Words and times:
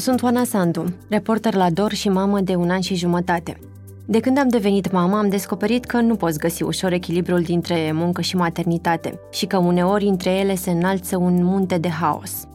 Sunt 0.00 0.22
Oana 0.22 0.44
Sandu, 0.44 0.84
reporter 1.08 1.54
la 1.54 1.70
DOR 1.70 1.92
și 1.92 2.08
mamă 2.08 2.40
de 2.40 2.54
un 2.54 2.70
an 2.70 2.80
și 2.80 2.94
jumătate. 2.94 3.60
De 4.06 4.20
când 4.20 4.38
am 4.38 4.48
devenit 4.48 4.92
mamă, 4.92 5.16
am 5.16 5.28
descoperit 5.28 5.84
că 5.84 6.00
nu 6.00 6.14
poți 6.14 6.38
găsi 6.38 6.62
ușor 6.62 6.92
echilibrul 6.92 7.40
dintre 7.40 7.90
muncă 7.94 8.20
și 8.20 8.36
maternitate 8.36 9.20
și 9.30 9.46
că 9.46 9.56
uneori 9.56 10.04
între 10.04 10.30
ele 10.30 10.54
se 10.54 10.70
înalță 10.70 11.16
un 11.16 11.44
munte 11.44 11.78
de 11.78 11.88
haos. 11.88 12.46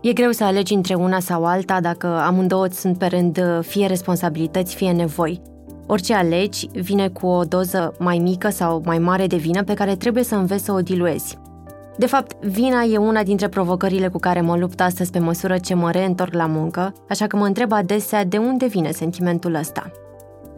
E 0.00 0.12
greu 0.12 0.30
să 0.30 0.44
alegi 0.44 0.74
între 0.74 0.94
una 0.94 1.20
sau 1.20 1.44
alta 1.44 1.80
dacă 1.80 2.06
amândouă 2.06 2.66
sunt 2.66 2.98
pe 2.98 3.06
rând 3.06 3.40
fie 3.60 3.86
responsabilități, 3.86 4.74
fie 4.74 4.92
nevoi. 4.92 5.40
Orice 5.86 6.14
alegi 6.14 6.68
vine 6.72 7.08
cu 7.08 7.26
o 7.26 7.44
doză 7.44 7.94
mai 7.98 8.18
mică 8.18 8.48
sau 8.48 8.82
mai 8.84 8.98
mare 8.98 9.26
de 9.26 9.36
vină 9.36 9.62
pe 9.64 9.74
care 9.74 9.96
trebuie 9.96 10.24
să 10.24 10.34
înveți 10.34 10.64
să 10.64 10.72
o 10.72 10.80
diluezi. 10.80 11.38
De 11.96 12.06
fapt, 12.06 12.44
vina 12.44 12.82
e 12.82 12.96
una 12.96 13.22
dintre 13.22 13.48
provocările 13.48 14.08
cu 14.08 14.18
care 14.18 14.40
mă 14.40 14.56
lupt 14.56 14.80
astăzi 14.80 15.10
pe 15.10 15.18
măsură 15.18 15.58
ce 15.58 15.74
mă 15.74 15.90
reîntorc 15.90 16.32
la 16.34 16.46
muncă, 16.46 16.94
așa 17.08 17.26
că 17.26 17.36
mă 17.36 17.46
întreb 17.46 17.72
adesea 17.72 18.24
de 18.24 18.36
unde 18.36 18.66
vine 18.66 18.90
sentimentul 18.90 19.54
ăsta. 19.54 19.90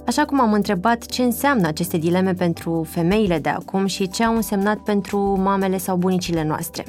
Așa 0.07 0.25
cum 0.25 0.41
am 0.41 0.53
întrebat 0.53 1.07
ce 1.07 1.23
înseamnă 1.23 1.67
aceste 1.67 1.97
dileme 1.97 2.33
pentru 2.33 2.87
femeile 2.89 3.39
de 3.39 3.49
acum 3.49 3.87
și 3.87 4.09
ce 4.09 4.25
au 4.25 4.35
însemnat 4.35 4.77
pentru 4.77 5.19
mamele 5.19 5.79
sau 5.79 5.97
bunicile 5.97 6.45
noastre. 6.45 6.85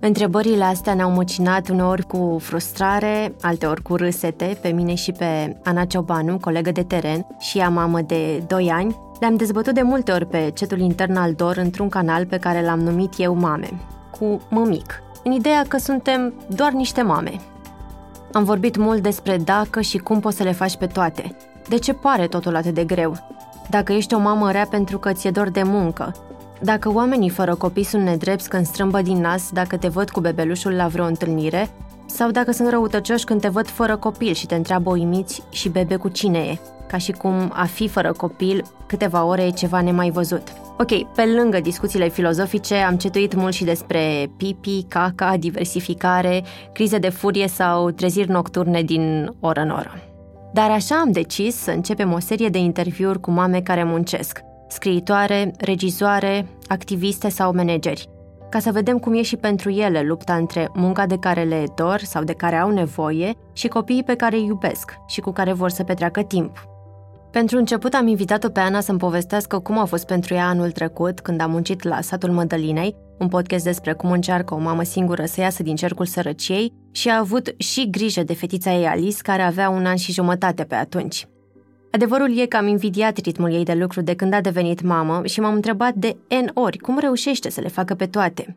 Întrebările 0.00 0.64
astea 0.64 0.94
ne-au 0.94 1.10
măcinat 1.10 1.68
uneori 1.68 2.06
cu 2.06 2.36
frustrare, 2.40 3.34
alteori 3.40 3.82
cu 3.82 3.96
râsete, 3.96 4.58
pe 4.62 4.68
mine 4.68 4.94
și 4.94 5.12
pe 5.12 5.56
Ana 5.64 5.84
Ciobanu, 5.84 6.38
colegă 6.38 6.70
de 6.70 6.82
teren 6.82 7.26
și 7.38 7.58
ea 7.58 7.68
mamă 7.68 8.00
de 8.00 8.42
2 8.46 8.70
ani, 8.70 8.96
le-am 9.20 9.36
dezbătut 9.36 9.74
de 9.74 9.82
multe 9.82 10.12
ori 10.12 10.26
pe 10.26 10.50
cetul 10.54 10.78
intern 10.78 11.16
al 11.16 11.32
DOR 11.32 11.56
într-un 11.56 11.88
canal 11.88 12.26
pe 12.26 12.38
care 12.38 12.62
l-am 12.64 12.80
numit 12.80 13.12
eu 13.16 13.34
Mame, 13.34 13.70
cu 14.18 14.40
mămic, 14.50 15.02
în 15.24 15.32
ideea 15.32 15.64
că 15.68 15.78
suntem 15.78 16.34
doar 16.48 16.72
niște 16.72 17.02
mame. 17.02 17.32
Am 18.32 18.44
vorbit 18.44 18.76
mult 18.76 19.02
despre 19.02 19.36
dacă 19.36 19.80
și 19.80 19.98
cum 19.98 20.20
poți 20.20 20.36
să 20.36 20.42
le 20.42 20.52
faci 20.52 20.76
pe 20.76 20.86
toate. 20.86 21.36
De 21.68 21.76
ce 21.76 21.92
pare 21.92 22.26
totul 22.26 22.56
atât 22.56 22.74
de 22.74 22.84
greu? 22.84 23.16
Dacă 23.70 23.92
ești 23.92 24.14
o 24.14 24.18
mamă 24.18 24.50
rea 24.50 24.66
pentru 24.70 24.98
că 24.98 25.12
ți-e 25.12 25.30
dor 25.30 25.48
de 25.48 25.62
muncă, 25.62 26.14
dacă 26.62 26.92
oamenii 26.92 27.28
fără 27.28 27.54
copii 27.54 27.82
sunt 27.82 28.02
nedrepți 28.02 28.48
când 28.48 28.66
strâmbă 28.66 29.02
din 29.02 29.20
nas 29.20 29.50
dacă 29.52 29.76
te 29.76 29.88
văd 29.88 30.10
cu 30.10 30.20
bebelușul 30.20 30.72
la 30.72 30.86
vreo 30.86 31.04
întâlnire, 31.04 31.70
sau 32.08 32.30
dacă 32.30 32.52
sunt 32.52 32.68
răutăcioși 32.68 33.24
când 33.24 33.40
te 33.40 33.48
văd 33.48 33.66
fără 33.66 33.96
copil 33.96 34.32
și 34.32 34.46
te 34.46 34.54
întreabă 34.54 34.90
uimiți 34.90 35.42
și 35.50 35.68
bebe 35.68 35.96
cu 35.96 36.08
cine 36.08 36.38
e 36.38 36.58
ca 36.88 36.96
și 36.96 37.12
cum 37.12 37.52
a 37.54 37.64
fi 37.64 37.88
fără 37.88 38.12
copil 38.12 38.64
câteva 38.86 39.24
ore 39.24 39.42
e 39.42 39.50
ceva 39.50 39.80
nemai 39.80 40.10
văzut. 40.10 40.42
Ok, 40.78 41.14
pe 41.14 41.24
lângă 41.36 41.60
discuțiile 41.60 42.08
filozofice, 42.08 42.74
am 42.74 42.96
cetuit 42.96 43.34
mult 43.34 43.52
și 43.52 43.64
despre 43.64 44.30
pipi, 44.36 44.84
caca, 44.88 45.36
diversificare, 45.36 46.44
crize 46.72 46.98
de 46.98 47.08
furie 47.08 47.48
sau 47.48 47.90
treziri 47.90 48.30
nocturne 48.30 48.82
din 48.82 49.34
oră 49.40 49.60
în 49.60 49.70
oră. 49.70 50.02
Dar 50.52 50.70
așa 50.70 51.00
am 51.00 51.10
decis 51.10 51.54
să 51.54 51.70
începem 51.70 52.12
o 52.12 52.18
serie 52.18 52.48
de 52.48 52.58
interviuri 52.58 53.20
cu 53.20 53.30
mame 53.30 53.60
care 53.60 53.84
muncesc, 53.84 54.40
scriitoare, 54.68 55.52
regizoare, 55.58 56.46
activiste 56.68 57.28
sau 57.28 57.54
manageri, 57.54 58.08
ca 58.50 58.58
să 58.58 58.72
vedem 58.72 58.98
cum 58.98 59.14
e 59.14 59.22
și 59.22 59.36
pentru 59.36 59.70
ele 59.70 60.02
lupta 60.02 60.34
între 60.34 60.68
munca 60.74 61.06
de 61.06 61.18
care 61.18 61.42
le 61.42 61.64
dor 61.76 61.98
sau 61.98 62.24
de 62.24 62.32
care 62.32 62.56
au 62.56 62.70
nevoie 62.70 63.32
și 63.52 63.68
copiii 63.68 64.04
pe 64.04 64.14
care 64.14 64.36
îi 64.36 64.46
iubesc 64.46 64.94
și 65.06 65.20
cu 65.20 65.32
care 65.32 65.52
vor 65.52 65.70
să 65.70 65.84
petreacă 65.84 66.22
timp. 66.22 66.68
Pentru 67.30 67.58
început 67.58 67.94
am 67.94 68.06
invitat-o 68.06 68.48
pe 68.48 68.60
Ana 68.60 68.80
să-mi 68.80 68.98
povestească 68.98 69.58
cum 69.58 69.78
a 69.78 69.84
fost 69.84 70.06
pentru 70.06 70.34
ea 70.34 70.48
anul 70.48 70.70
trecut 70.70 71.20
când 71.20 71.40
a 71.40 71.46
muncit 71.46 71.82
la 71.82 72.00
Satul 72.00 72.30
Mădălinei, 72.30 72.96
un 73.18 73.28
podcast 73.28 73.64
despre 73.64 73.92
cum 73.92 74.10
încearcă 74.10 74.54
o 74.54 74.58
mamă 74.58 74.82
singură 74.82 75.24
să 75.24 75.40
iasă 75.40 75.62
din 75.62 75.76
cercul 75.76 76.06
sărăciei 76.06 76.72
și 76.90 77.08
a 77.08 77.18
avut 77.18 77.54
și 77.56 77.90
grijă 77.90 78.22
de 78.22 78.34
fetița 78.34 78.72
ei 78.72 78.86
Alice, 78.86 79.22
care 79.22 79.42
avea 79.42 79.68
un 79.68 79.86
an 79.86 79.96
și 79.96 80.12
jumătate 80.12 80.64
pe 80.64 80.74
atunci. 80.74 81.26
Adevărul 81.98 82.38
e 82.38 82.46
că 82.46 82.56
am 82.56 82.66
invidiat 82.66 83.16
ritmul 83.18 83.52
ei 83.52 83.64
de 83.64 83.72
lucru 83.72 84.00
de 84.00 84.14
când 84.14 84.32
a 84.32 84.40
devenit 84.40 84.82
mamă 84.82 85.26
și 85.26 85.40
m-am 85.40 85.54
întrebat 85.54 85.94
de 85.94 86.16
N 86.28 86.50
ori 86.54 86.78
cum 86.78 86.98
reușește 86.98 87.50
să 87.50 87.60
le 87.60 87.68
facă 87.68 87.94
pe 87.94 88.06
toate. 88.06 88.56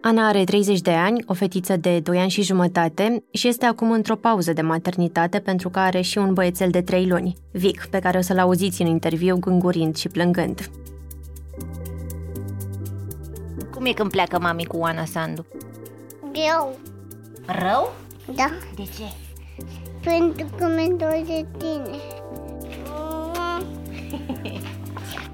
Ana 0.00 0.28
are 0.28 0.44
30 0.44 0.80
de 0.80 0.90
ani, 0.90 1.24
o 1.26 1.32
fetiță 1.32 1.76
de 1.76 2.00
2 2.00 2.18
ani 2.18 2.30
și 2.30 2.42
jumătate 2.42 3.24
și 3.30 3.48
este 3.48 3.66
acum 3.66 3.90
într-o 3.90 4.16
pauză 4.16 4.52
de 4.52 4.60
maternitate 4.60 5.38
pentru 5.38 5.68
că 5.68 5.78
are 5.78 6.00
și 6.00 6.18
un 6.18 6.32
băiețel 6.32 6.70
de 6.70 6.82
3 6.82 7.06
luni, 7.06 7.36
Vic, 7.50 7.86
pe 7.90 7.98
care 7.98 8.18
o 8.18 8.20
să-l 8.20 8.38
auziți 8.38 8.82
în 8.82 8.88
interviu 8.88 9.36
gângurind 9.36 9.96
și 9.96 10.08
plângând. 10.08 10.70
Cum 13.74 13.84
e 13.84 13.92
când 13.92 14.10
pleacă 14.10 14.38
mami 14.40 14.64
cu 14.64 14.80
Ana 14.82 15.04
Sandu? 15.04 15.46
Greu. 16.32 16.78
Rău? 17.46 17.94
Da, 18.34 18.50
De 18.76 18.82
ce? 18.82 19.24
pentru 20.04 20.46
că 20.56 20.66
mi 20.66 20.98
dor 20.98 21.22
de 21.26 21.46
tine. 21.58 21.98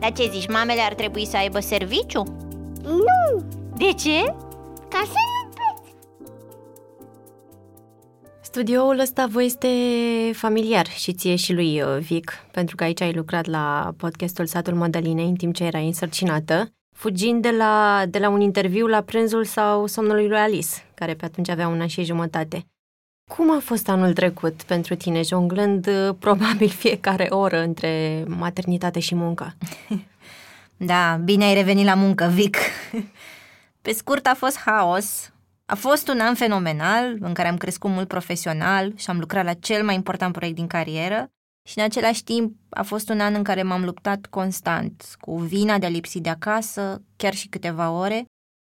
Dar 0.01 0.13
ce 0.13 0.29
zici, 0.33 0.49
mamele 0.49 0.81
ar 0.81 0.95
trebui 0.95 1.27
să 1.27 1.37
aibă 1.37 1.61
serviciu? 1.61 2.23
Nu, 2.83 3.43
De 3.77 3.93
ce? 3.93 4.25
ca 4.89 5.03
să 5.05 5.13
nu 5.15 5.49
pleci. 5.55 5.95
Studioul 8.41 8.99
ăsta 8.99 9.27
vă 9.27 9.43
este 9.43 9.69
familiar 10.33 10.87
și 10.87 11.13
ție 11.13 11.37
și 11.37 11.53
lui 11.53 11.83
uh, 11.83 11.99
Vic, 11.99 12.33
pentru 12.51 12.77
că 12.77 12.85
aici 12.85 13.01
ai 13.01 13.13
lucrat 13.13 13.47
la 13.47 13.93
podcastul 13.97 14.47
Satul 14.47 14.75
Mădălinei 14.75 15.25
în 15.27 15.35
timp 15.35 15.55
ce 15.55 15.65
erai 15.65 15.87
însărcinată, 15.87 16.69
fugind 16.97 17.43
de 17.43 17.51
la, 17.51 18.05
de 18.09 18.19
la 18.19 18.29
un 18.29 18.41
interviu 18.41 18.87
la 18.87 19.01
prânzul 19.01 19.45
sau 19.45 19.87
somnului 19.87 20.29
lui 20.29 20.39
Alice, 20.39 20.69
care 20.95 21.15
pe 21.15 21.25
atunci 21.25 21.49
avea 21.49 21.69
un 21.69 21.81
an 21.81 21.87
și 21.87 22.05
jumătate. 22.05 22.65
Cum 23.37 23.51
a 23.57 23.61
fost 23.61 23.89
anul 23.89 24.13
trecut 24.13 24.63
pentru 24.63 24.95
tine, 24.95 25.23
jonglând 25.23 25.87
uh, 25.87 26.15
probabil 26.19 26.69
fiecare 26.69 27.27
oră 27.29 27.63
între 27.63 28.25
maternitate 28.27 29.01
și 29.01 29.15
muncă? 29.15 29.55
Da, 30.83 31.21
bine 31.25 31.45
ai 31.45 31.55
revenit 31.55 31.85
la 31.85 31.95
muncă, 31.95 32.27
Vic. 32.27 32.57
Pe 33.83 33.93
scurt, 33.93 34.27
a 34.27 34.35
fost 34.35 34.59
haos. 34.59 35.33
A 35.67 35.75
fost 35.75 36.09
un 36.09 36.21
an 36.21 36.35
fenomenal 36.35 37.17
în 37.21 37.33
care 37.33 37.49
am 37.49 37.57
crescut 37.57 37.91
mult 37.91 38.09
profesional 38.09 38.93
și 38.97 39.11
am 39.11 39.19
lucrat 39.19 39.45
la 39.45 39.53
cel 39.53 39.85
mai 39.85 39.95
important 39.95 40.33
proiect 40.33 40.57
din 40.57 40.67
carieră 40.67 41.31
și 41.69 41.79
în 41.79 41.85
același 41.85 42.25
timp 42.25 42.57
a 42.71 42.83
fost 42.83 43.09
un 43.09 43.21
an 43.21 43.35
în 43.35 43.43
care 43.43 43.63
m-am 43.63 43.85
luptat 43.85 44.27
constant 44.27 45.17
cu 45.21 45.37
vina 45.37 45.79
de 45.79 45.87
a 45.87 45.89
lipsi 45.89 46.21
de 46.21 46.29
acasă, 46.29 47.03
chiar 47.17 47.35
și 47.35 47.49
câteva 47.49 47.91
ore, 47.91 48.25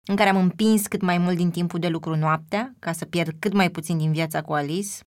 în 0.07 0.15
care 0.15 0.29
am 0.29 0.37
împins 0.37 0.87
cât 0.87 1.01
mai 1.01 1.17
mult 1.17 1.37
din 1.37 1.51
timpul 1.51 1.79
de 1.79 1.87
lucru 1.87 2.15
noaptea, 2.15 2.73
ca 2.79 2.91
să 2.91 3.05
pierd 3.05 3.35
cât 3.39 3.53
mai 3.53 3.69
puțin 3.69 3.97
din 3.97 4.11
viața 4.11 4.41
cu 4.41 4.53
Alice, 4.53 4.99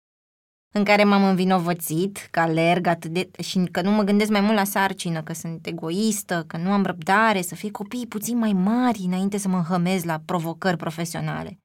în 0.76 0.84
care 0.84 1.04
m-am 1.04 1.24
învinovățit 1.24 2.28
că 2.32 2.40
alerg 2.40 2.88
atât 2.88 3.12
de... 3.12 3.30
și 3.44 3.68
că 3.72 3.82
nu 3.82 3.92
mă 3.92 4.04
gândesc 4.04 4.32
mai 4.32 4.42
mult 4.42 4.56
la 4.56 4.64
sarcină, 4.64 5.24
că 5.24 5.34
sunt 5.34 5.68
egoistă, 5.68 6.44
că 6.48 6.58
nu 6.58 6.72
am 6.72 6.84
răbdare, 6.84 7.42
să 7.42 7.56
fie 7.56 7.72
copiii 7.72 8.08
puțin 8.08 8.38
mai 8.38 8.54
mari 8.54 9.04
înainte 9.06 9.38
să 9.38 9.48
mă 9.48 9.58
înhămez 9.58 10.04
la 10.04 10.22
provocări 10.26 10.78
profesionale. 10.78 11.58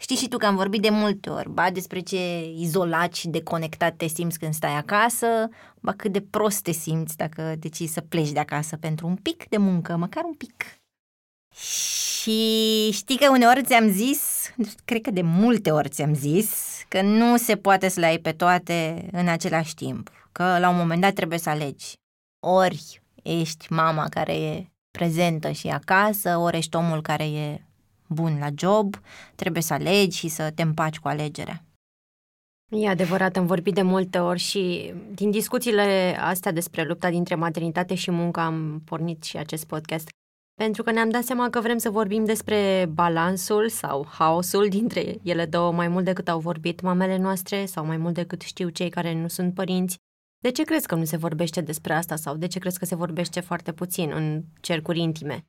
Știi 0.00 0.16
și 0.16 0.28
tu 0.28 0.36
că 0.36 0.46
am 0.46 0.56
vorbit 0.56 0.82
de 0.82 0.90
multe 0.90 1.30
ori, 1.30 1.50
ba 1.50 1.70
despre 1.70 2.00
ce 2.00 2.50
izolat 2.56 3.14
și 3.14 3.28
deconectat 3.28 3.96
te 3.96 4.06
simți 4.06 4.38
când 4.38 4.54
stai 4.54 4.76
acasă, 4.76 5.26
ba 5.80 5.92
cât 5.92 6.12
de 6.12 6.20
prost 6.20 6.62
te 6.62 6.72
simți 6.72 7.16
dacă 7.16 7.54
decizi 7.58 7.92
să 7.92 8.00
pleci 8.00 8.32
de 8.32 8.38
acasă 8.38 8.76
pentru 8.76 9.06
un 9.06 9.16
pic 9.16 9.48
de 9.48 9.56
muncă, 9.56 9.96
măcar 9.96 10.24
un 10.24 10.34
pic. 10.34 10.81
Și 11.54 12.90
știi 12.92 13.16
că 13.16 13.30
uneori 13.30 13.62
ți-am 13.62 13.90
zis, 13.90 14.50
cred 14.84 15.00
că 15.00 15.10
de 15.10 15.22
multe 15.22 15.70
ori 15.70 15.88
ți-am 15.88 16.14
zis, 16.14 16.82
că 16.88 17.02
nu 17.02 17.36
se 17.36 17.56
poate 17.56 17.88
să 17.88 18.00
le 18.00 18.06
ai 18.06 18.18
pe 18.18 18.32
toate 18.32 19.08
în 19.12 19.28
același 19.28 19.74
timp, 19.74 20.10
că 20.32 20.58
la 20.58 20.68
un 20.68 20.76
moment 20.76 21.00
dat 21.00 21.12
trebuie 21.12 21.38
să 21.38 21.50
alegi. 21.50 21.92
Ori 22.46 23.02
ești 23.22 23.72
mama 23.72 24.08
care 24.08 24.34
e 24.34 24.66
prezentă 24.90 25.50
și 25.50 25.68
acasă, 25.68 26.36
ori 26.36 26.56
ești 26.56 26.76
omul 26.76 27.02
care 27.02 27.24
e 27.24 27.64
bun 28.06 28.38
la 28.38 28.48
job, 28.54 28.96
trebuie 29.34 29.62
să 29.62 29.72
alegi 29.72 30.18
și 30.18 30.28
să 30.28 30.50
te 30.54 30.62
împaci 30.62 30.98
cu 30.98 31.08
alegerea. 31.08 31.64
E 32.68 32.88
adevărat, 32.88 33.36
am 33.36 33.46
vorbit 33.46 33.74
de 33.74 33.82
multe 33.82 34.18
ori 34.18 34.38
și 34.38 34.94
din 35.14 35.30
discuțiile 35.30 36.16
astea 36.20 36.52
despre 36.52 36.84
lupta 36.84 37.10
dintre 37.10 37.34
maternitate 37.34 37.94
și 37.94 38.10
muncă 38.10 38.40
am 38.40 38.82
pornit 38.84 39.22
și 39.22 39.36
acest 39.36 39.66
podcast. 39.66 40.08
Pentru 40.54 40.82
că 40.82 40.90
ne-am 40.90 41.10
dat 41.10 41.24
seama 41.24 41.50
că 41.50 41.60
vrem 41.60 41.78
să 41.78 41.90
vorbim 41.90 42.24
despre 42.24 42.88
balansul 42.92 43.68
sau 43.68 44.06
haosul 44.08 44.68
dintre 44.68 45.18
ele 45.22 45.46
două 45.46 45.72
mai 45.72 45.88
mult 45.88 46.04
decât 46.04 46.28
au 46.28 46.38
vorbit 46.38 46.80
mamele 46.80 47.16
noastre 47.16 47.66
sau 47.66 47.84
mai 47.84 47.96
mult 47.96 48.14
decât 48.14 48.40
știu 48.40 48.68
cei 48.68 48.90
care 48.90 49.14
nu 49.14 49.28
sunt 49.28 49.54
părinți. 49.54 49.98
De 50.38 50.50
ce 50.50 50.62
crezi 50.62 50.86
că 50.86 50.94
nu 50.94 51.04
se 51.04 51.16
vorbește 51.16 51.60
despre 51.60 51.92
asta 51.92 52.16
sau 52.16 52.36
de 52.36 52.46
ce 52.46 52.58
crezi 52.58 52.78
că 52.78 52.84
se 52.84 52.94
vorbește 52.94 53.40
foarte 53.40 53.72
puțin 53.72 54.10
în 54.10 54.42
cercuri 54.60 55.00
intime? 55.00 55.44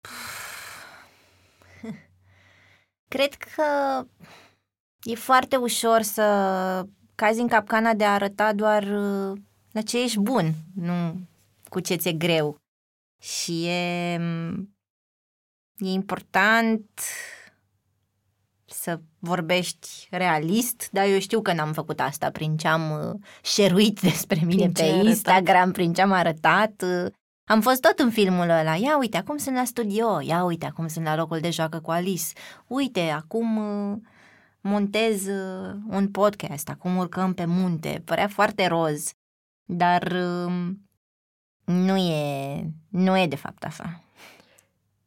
Cred 3.14 3.34
că 3.34 3.64
e 5.02 5.14
foarte 5.14 5.56
ușor 5.56 6.02
să 6.02 6.86
cazi 7.14 7.40
în 7.40 7.48
capcana 7.48 7.94
de 7.94 8.04
a 8.04 8.12
arăta 8.12 8.52
doar 8.52 8.82
uh, 8.82 9.40
la 9.72 9.80
ce 9.80 10.02
ești 10.02 10.18
bun, 10.18 10.52
nu 10.74 11.20
cu 11.68 11.80
ce 11.80 11.94
ți-e 11.94 12.12
greu. 12.12 12.61
Și 13.22 13.64
e, 13.66 14.12
e 15.76 15.86
important 15.88 17.00
să 18.64 19.00
vorbești 19.18 19.88
realist, 20.10 20.88
dar 20.92 21.06
eu 21.06 21.18
știu 21.18 21.42
că 21.42 21.52
n-am 21.52 21.72
făcut 21.72 22.00
asta 22.00 22.30
prin 22.30 22.56
ce 22.56 22.68
am 22.68 22.90
uh, 22.90 23.14
șeruit 23.42 24.00
despre 24.10 24.40
mine 24.44 24.62
Prin 24.62 24.72
pe 24.72 24.80
ce 24.82 24.84
ai 24.90 25.06
Instagram, 25.06 25.56
arătat. 25.56 25.72
prin 25.72 25.92
ce 25.92 26.02
am 26.02 26.12
arătat. 26.12 26.82
uh, 26.82 27.10
Am 27.44 27.60
fost 27.60 27.80
tot 27.80 27.98
în 27.98 28.10
filmul 28.10 28.48
ăla. 28.48 28.76
Ia 28.76 28.98
uite, 28.98 29.16
acum 29.16 29.36
sunt 29.36 29.56
la 29.56 29.64
studio. 29.64 30.20
Ia 30.20 30.44
uite, 30.44 30.66
acum 30.66 30.86
sunt 30.88 31.04
la 31.04 31.16
locul 31.16 31.40
de 31.40 31.50
joacă 31.50 31.80
cu 31.80 31.90
Alice. 31.90 32.24
Uite, 32.66 33.00
acum 33.00 33.56
uh, 33.56 33.96
montez 34.60 35.26
uh, 35.26 35.74
un 35.88 36.10
podcast. 36.10 36.68
Acum 36.68 36.96
urcăm 36.96 37.34
pe 37.34 37.44
munte. 37.44 38.02
Părea 38.04 38.28
foarte 38.28 38.66
roz. 38.66 39.10
Dar 39.64 40.02
uh, 40.02 40.70
nu 41.64 41.96
e, 41.96 42.64
nu 42.88 43.18
e 43.18 43.26
de 43.26 43.36
fapt 43.36 43.64
așa. 43.64 44.04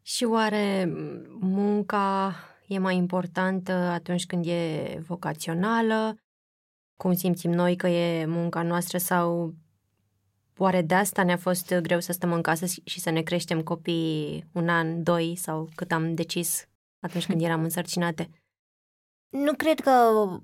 Și 0.01 0.23
oare 0.23 0.91
munca 1.39 2.35
e 2.67 2.77
mai 2.77 2.95
importantă 2.95 3.71
atunci 3.71 4.25
când 4.25 4.45
e 4.45 4.97
vocațională? 5.07 6.15
Cum 6.97 7.13
simțim 7.13 7.51
noi 7.51 7.75
că 7.75 7.87
e 7.87 8.25
munca 8.25 8.61
noastră 8.61 8.97
sau 8.97 9.53
oare 10.57 10.81
de 10.81 10.95
asta 10.95 11.23
ne-a 11.23 11.37
fost 11.37 11.73
greu 11.73 11.99
să 11.99 12.11
stăm 12.11 12.33
în 12.33 12.41
casă 12.41 12.65
și 12.83 12.99
să 12.99 13.09
ne 13.09 13.21
creștem 13.21 13.61
copiii 13.61 14.49
un 14.51 14.69
an, 14.69 15.03
doi 15.03 15.35
sau 15.35 15.69
cât 15.75 15.91
am 15.91 16.13
decis 16.13 16.67
atunci 16.99 17.25
când 17.25 17.41
eram 17.41 17.63
însărcinate? 17.63 18.29
Nu 19.29 19.53
cred 19.53 19.79
că 19.79 19.91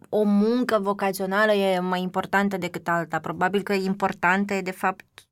o 0.10 0.24
muncă 0.24 0.80
vocațională 0.80 1.52
e 1.52 1.80
mai 1.80 2.02
importantă 2.02 2.58
decât 2.58 2.88
alta. 2.88 3.20
Probabil 3.20 3.62
că 3.62 3.74
importantă 3.74 4.54
e, 4.54 4.62
de 4.62 4.72
fapt, 4.72 5.31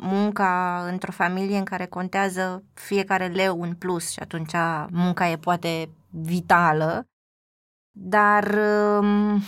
munca 0.00 0.82
într-o 0.90 1.12
familie 1.12 1.58
în 1.58 1.64
care 1.64 1.86
contează 1.86 2.64
fiecare 2.74 3.26
leu 3.26 3.62
în 3.62 3.74
plus 3.74 4.10
și 4.10 4.18
atunci 4.18 4.52
munca 4.90 5.28
e 5.28 5.36
poate 5.36 5.90
vitală, 6.10 7.06
dar 7.90 8.54
um, 9.00 9.42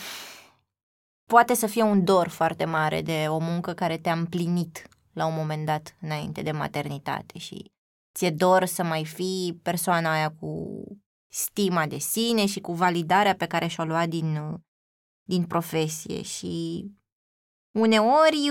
poate 1.26 1.54
să 1.54 1.66
fie 1.66 1.82
un 1.82 2.04
dor 2.04 2.28
foarte 2.28 2.64
mare 2.64 3.02
de 3.02 3.26
o 3.28 3.38
muncă 3.38 3.72
care 3.72 3.98
te-a 3.98 4.12
împlinit 4.12 4.88
la 5.12 5.26
un 5.26 5.34
moment 5.34 5.66
dat 5.66 5.96
înainte 6.00 6.42
de 6.42 6.50
maternitate 6.50 7.38
și 7.38 7.72
ți-e 8.14 8.30
dor 8.30 8.64
să 8.64 8.82
mai 8.82 9.04
fii 9.04 9.60
persoana 9.62 10.12
aia 10.12 10.30
cu 10.40 10.82
stima 11.28 11.86
de 11.86 11.98
sine 11.98 12.46
și 12.46 12.60
cu 12.60 12.72
validarea 12.72 13.34
pe 13.34 13.46
care 13.46 13.66
și-o 13.66 13.84
lua 13.84 14.06
din, 14.06 14.60
din 15.22 15.44
profesie 15.44 16.22
și 16.22 16.84
uneori 17.78 18.50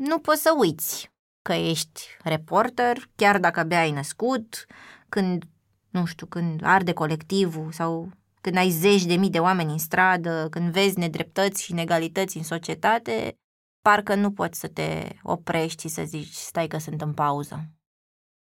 nu 0.00 0.18
poți 0.18 0.42
să 0.42 0.54
uiți 0.58 1.10
că 1.42 1.52
ești 1.52 2.02
reporter, 2.22 3.08
chiar 3.16 3.38
dacă 3.38 3.60
abia 3.60 3.80
ai 3.80 3.90
născut, 3.90 4.66
când, 5.08 5.44
nu 5.90 6.04
știu, 6.04 6.26
când 6.26 6.60
arde 6.64 6.92
colectivul 6.92 7.72
sau 7.72 8.10
când 8.40 8.56
ai 8.56 8.70
zeci 8.70 9.04
de 9.04 9.14
mii 9.14 9.30
de 9.30 9.38
oameni 9.38 9.72
în 9.72 9.78
stradă, 9.78 10.46
când 10.50 10.72
vezi 10.72 10.98
nedreptăți 10.98 11.62
și 11.62 11.72
inegalități 11.72 12.36
în 12.36 12.42
societate, 12.42 13.34
parcă 13.82 14.14
nu 14.14 14.32
poți 14.32 14.58
să 14.60 14.68
te 14.68 15.08
oprești 15.22 15.82
și 15.82 15.88
să 15.88 16.02
zici, 16.06 16.32
stai 16.32 16.66
că 16.66 16.78
sunt 16.78 17.00
în 17.00 17.12
pauză. 17.12 17.64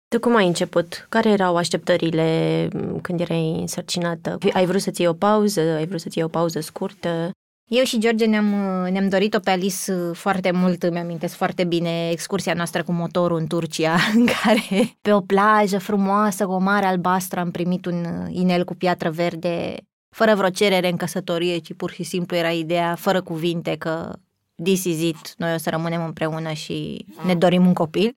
De 0.08 0.18
cum 0.18 0.36
ai 0.36 0.48
început? 0.48 1.06
Care 1.10 1.30
erau 1.30 1.56
așteptările 1.56 2.68
m, 2.74 3.02
când 3.02 3.20
erai 3.20 3.60
însărcinată? 3.60 4.38
Ai 4.54 4.66
vrut 4.66 4.82
să-ți 4.82 5.02
iei 5.02 5.10
o 5.10 5.14
pauză? 5.14 5.62
Ai 5.62 5.88
vrut 5.88 6.02
să-ți 6.02 6.18
iei 6.18 6.26
o 6.26 6.30
pauză 6.30 6.60
scurtă? 6.60 7.32
Eu 7.70 7.84
și 7.84 8.00
George 8.00 8.26
ne-am, 8.26 8.46
ne-am 8.92 9.10
dorit-o 9.10 9.40
pe 9.40 9.50
Alice 9.50 9.94
foarte 10.14 10.52
mult, 10.52 10.90
mi-amintesc 10.92 11.36
foarte 11.36 11.64
bine 11.64 12.10
excursia 12.10 12.54
noastră 12.54 12.84
cu 12.84 12.92
motorul 12.92 13.38
în 13.38 13.48
Turcia, 13.48 13.96
în 14.16 14.26
care 14.26 14.98
pe 15.02 15.14
o 15.14 15.22
plajă 15.22 15.78
frumoasă, 15.78 16.46
cu 16.46 16.52
o 16.52 16.58
mare 16.58 16.86
albastră, 16.86 17.40
am 17.40 17.52
primit 17.52 17.86
un 17.86 18.28
inel 18.30 18.64
cu 18.64 18.76
piatră 18.76 19.10
verde, 19.10 19.76
fără 20.10 20.36
vreo 20.36 20.50
cerere 20.50 20.90
în 20.90 20.98
căsătorie, 20.98 21.58
ci 21.58 21.74
pur 21.74 21.92
și 21.92 22.04
simplu 22.04 22.36
era 22.36 22.52
ideea, 22.52 22.96
fără 22.96 23.22
cuvinte, 23.22 23.76
că 23.76 24.16
this 24.64 24.84
is 24.84 25.02
it, 25.02 25.34
noi 25.38 25.54
o 25.54 25.58
să 25.58 25.70
rămânem 25.70 26.04
împreună 26.06 26.52
și 26.52 27.06
ne 27.26 27.36
dorim 27.36 27.66
un 27.66 27.74
copil. 27.74 28.14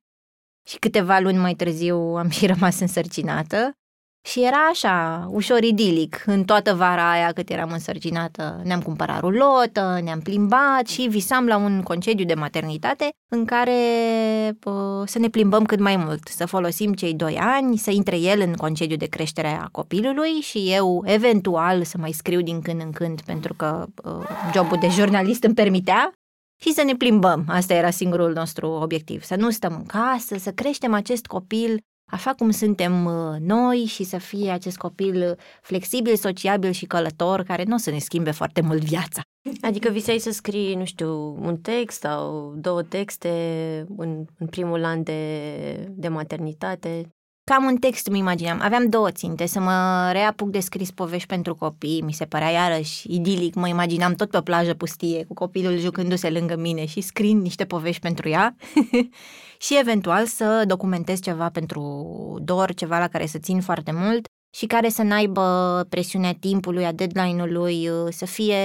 Și 0.68 0.78
câteva 0.78 1.18
luni 1.18 1.38
mai 1.38 1.54
târziu 1.54 1.96
am 1.96 2.28
și 2.28 2.46
rămas 2.52 2.80
însărcinată 2.80 3.76
și 4.24 4.44
era 4.44 4.66
așa, 4.70 5.28
ușor 5.30 5.62
idilic. 5.62 6.22
În 6.26 6.44
toată 6.44 6.74
vara 6.74 7.10
aia 7.10 7.32
cât 7.32 7.50
eram 7.50 7.70
însărcinată 7.72 8.60
ne-am 8.64 8.82
cumpărat 8.82 9.20
rulotă, 9.20 10.00
ne-am 10.02 10.20
plimbat 10.20 10.86
și 10.86 11.02
visam 11.02 11.46
la 11.46 11.56
un 11.56 11.82
concediu 11.82 12.24
de 12.24 12.34
maternitate 12.34 13.08
în 13.28 13.44
care 13.44 13.72
pă, 14.58 15.04
să 15.06 15.18
ne 15.18 15.28
plimbăm 15.28 15.64
cât 15.64 15.80
mai 15.80 15.96
mult, 15.96 16.28
să 16.28 16.46
folosim 16.46 16.92
cei 16.92 17.14
doi 17.14 17.36
ani, 17.36 17.76
să 17.76 17.90
intre 17.90 18.18
el 18.18 18.40
în 18.40 18.52
concediu 18.52 18.96
de 18.96 19.06
creștere 19.06 19.58
a 19.62 19.68
copilului 19.72 20.30
și 20.40 20.72
eu 20.72 21.02
eventual 21.06 21.84
să 21.84 21.96
mai 21.98 22.12
scriu 22.12 22.40
din 22.40 22.60
când 22.60 22.80
în 22.80 22.92
când 22.92 23.20
pentru 23.20 23.54
că 23.54 23.86
pă, 23.94 24.26
jobul 24.54 24.78
de 24.80 24.88
jurnalist 24.88 25.44
îmi 25.44 25.54
permitea 25.54 26.12
și 26.62 26.72
să 26.72 26.82
ne 26.82 26.94
plimbăm. 26.94 27.44
Asta 27.48 27.74
era 27.74 27.90
singurul 27.90 28.32
nostru 28.32 28.68
obiectiv. 28.68 29.22
Să 29.22 29.36
nu 29.36 29.50
stăm 29.50 29.74
în 29.76 29.84
casă, 29.86 30.36
să 30.38 30.50
creștem 30.50 30.94
acest 30.94 31.26
copil 31.26 31.80
așa 32.12 32.32
cum 32.32 32.50
suntem 32.50 33.04
uh, 33.04 33.36
noi 33.40 33.84
și 33.84 34.04
să 34.04 34.18
fie 34.18 34.50
acest 34.50 34.76
copil 34.76 35.38
flexibil, 35.62 36.16
sociabil 36.16 36.70
și 36.70 36.86
călător, 36.86 37.42
care 37.42 37.64
nu 37.66 37.74
o 37.74 37.78
să 37.78 37.90
ne 37.90 37.98
schimbe 37.98 38.30
foarte 38.30 38.60
mult 38.60 38.82
viața. 38.84 39.20
Adică 39.60 39.88
visai 39.88 40.18
să 40.18 40.30
scrii, 40.30 40.74
nu 40.74 40.84
știu, 40.84 41.36
un 41.40 41.56
text 41.56 42.00
sau 42.00 42.54
două 42.56 42.82
texte 42.82 43.28
în, 43.96 44.24
în 44.38 44.46
primul 44.46 44.84
an 44.84 45.02
de, 45.02 45.86
de 45.90 46.08
maternitate? 46.08 47.08
Cam 47.44 47.64
un 47.64 47.76
text 47.76 48.06
îmi 48.06 48.18
imaginam. 48.18 48.58
Aveam 48.62 48.88
două 48.88 49.10
ținte, 49.10 49.46
să 49.46 49.60
mă 49.60 50.08
reapuc 50.12 50.50
de 50.50 50.60
scris 50.60 50.90
povești 50.90 51.28
pentru 51.28 51.54
copii, 51.54 52.02
mi 52.02 52.12
se 52.12 52.24
părea 52.24 52.50
iarăși 52.50 53.14
idilic, 53.14 53.54
mă 53.54 53.68
imaginam 53.68 54.14
tot 54.14 54.30
pe 54.30 54.36
o 54.36 54.40
plajă 54.40 54.74
pustie, 54.74 55.24
cu 55.24 55.34
copilul 55.34 55.78
jucându-se 55.78 56.30
lângă 56.30 56.56
mine 56.56 56.86
și 56.86 57.00
scriind 57.00 57.42
niște 57.42 57.64
povești 57.64 58.00
pentru 58.00 58.28
ea 58.28 58.56
și 59.62 59.78
eventual 59.78 60.26
să 60.26 60.64
documentez 60.66 61.20
ceva 61.20 61.48
pentru 61.50 61.82
dor, 62.42 62.74
ceva 62.74 62.98
la 62.98 63.08
care 63.08 63.26
să 63.26 63.38
țin 63.38 63.60
foarte 63.60 63.92
mult 63.92 64.26
și 64.50 64.66
care 64.66 64.88
să 64.88 65.02
n-aibă 65.02 65.86
presiunea 65.88 66.34
timpului, 66.34 66.84
a 66.84 66.92
deadline-ului, 66.92 67.88
să 68.10 68.24
fie 68.24 68.56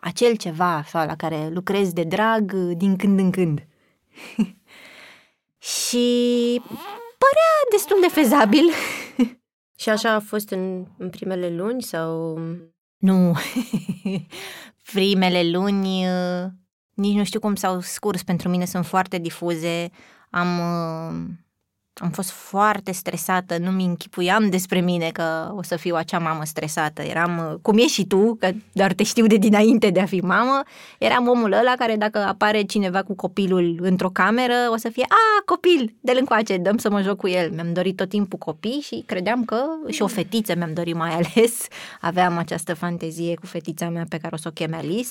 acel 0.00 0.36
ceva 0.36 0.76
așa, 0.76 1.04
la 1.04 1.16
care 1.16 1.48
lucrez 1.48 1.92
de 1.92 2.02
drag 2.02 2.52
din 2.52 2.96
când 2.96 3.18
în 3.18 3.30
când. 3.30 3.66
și 5.74 6.60
părea 7.18 7.52
destul 7.70 7.96
de 8.00 8.08
fezabil. 8.08 8.64
Și 9.82 9.88
așa 9.88 10.14
a 10.14 10.20
fost 10.20 10.50
în, 10.50 10.86
în 10.98 11.10
primele 11.10 11.48
luni 11.48 11.82
sau... 11.82 12.38
Nu, 12.96 13.36
primele 14.92 15.50
luni 15.50 16.06
uh, 16.06 16.44
nici 16.94 17.16
nu 17.16 17.24
știu 17.24 17.40
cum 17.40 17.54
s-au 17.54 17.80
scurs, 17.80 18.22
pentru 18.22 18.48
mine 18.48 18.64
sunt 18.64 18.86
foarte 18.86 19.18
difuze, 19.18 19.90
am, 20.34 20.58
uh, 20.58 21.28
am 21.94 22.10
fost 22.10 22.30
foarte 22.30 22.92
stresată, 22.92 23.58
nu-mi 23.58 23.84
închipuiam 23.84 24.50
despre 24.50 24.80
mine 24.80 25.10
că 25.10 25.52
o 25.56 25.62
să 25.62 25.76
fiu 25.76 25.94
acea 25.94 26.18
mamă 26.18 26.44
stresată. 26.44 27.02
Eram, 27.02 27.38
uh, 27.38 27.58
cum 27.62 27.78
ești 27.78 27.92
și 27.92 28.06
tu, 28.06 28.34
că 28.34 28.50
doar 28.72 28.92
te 28.92 29.02
știu 29.02 29.26
de 29.26 29.36
dinainte 29.36 29.90
de 29.90 30.00
a 30.00 30.06
fi 30.06 30.20
mamă, 30.20 30.62
eram 30.98 31.28
omul 31.28 31.52
ăla 31.52 31.74
care 31.78 31.96
dacă 31.96 32.18
apare 32.18 32.62
cineva 32.62 33.02
cu 33.02 33.14
copilul 33.14 33.78
într-o 33.80 34.10
cameră, 34.10 34.54
o 34.70 34.76
să 34.76 34.88
fie, 34.88 35.04
a, 35.08 35.42
copil, 35.44 35.96
de 36.00 36.12
încoace, 36.18 36.56
dăm 36.56 36.76
să 36.76 36.90
mă 36.90 37.02
joc 37.02 37.16
cu 37.16 37.28
el. 37.28 37.50
Mi-am 37.50 37.72
dorit 37.72 37.96
tot 37.96 38.08
timpul 38.08 38.38
copii 38.38 38.80
și 38.80 39.02
credeam 39.06 39.44
că, 39.44 39.64
și 39.88 40.02
o 40.02 40.06
fetiță 40.06 40.54
mi-am 40.56 40.72
dorit 40.72 40.94
mai 40.94 41.10
ales, 41.20 41.66
aveam 42.00 42.38
această 42.38 42.74
fantezie 42.74 43.34
cu 43.34 43.46
fetița 43.46 43.88
mea 43.88 44.06
pe 44.08 44.18
care 44.18 44.34
o 44.34 44.38
să 44.38 44.48
o 44.48 44.52
cheme 44.52 44.76
Alice, 44.76 45.10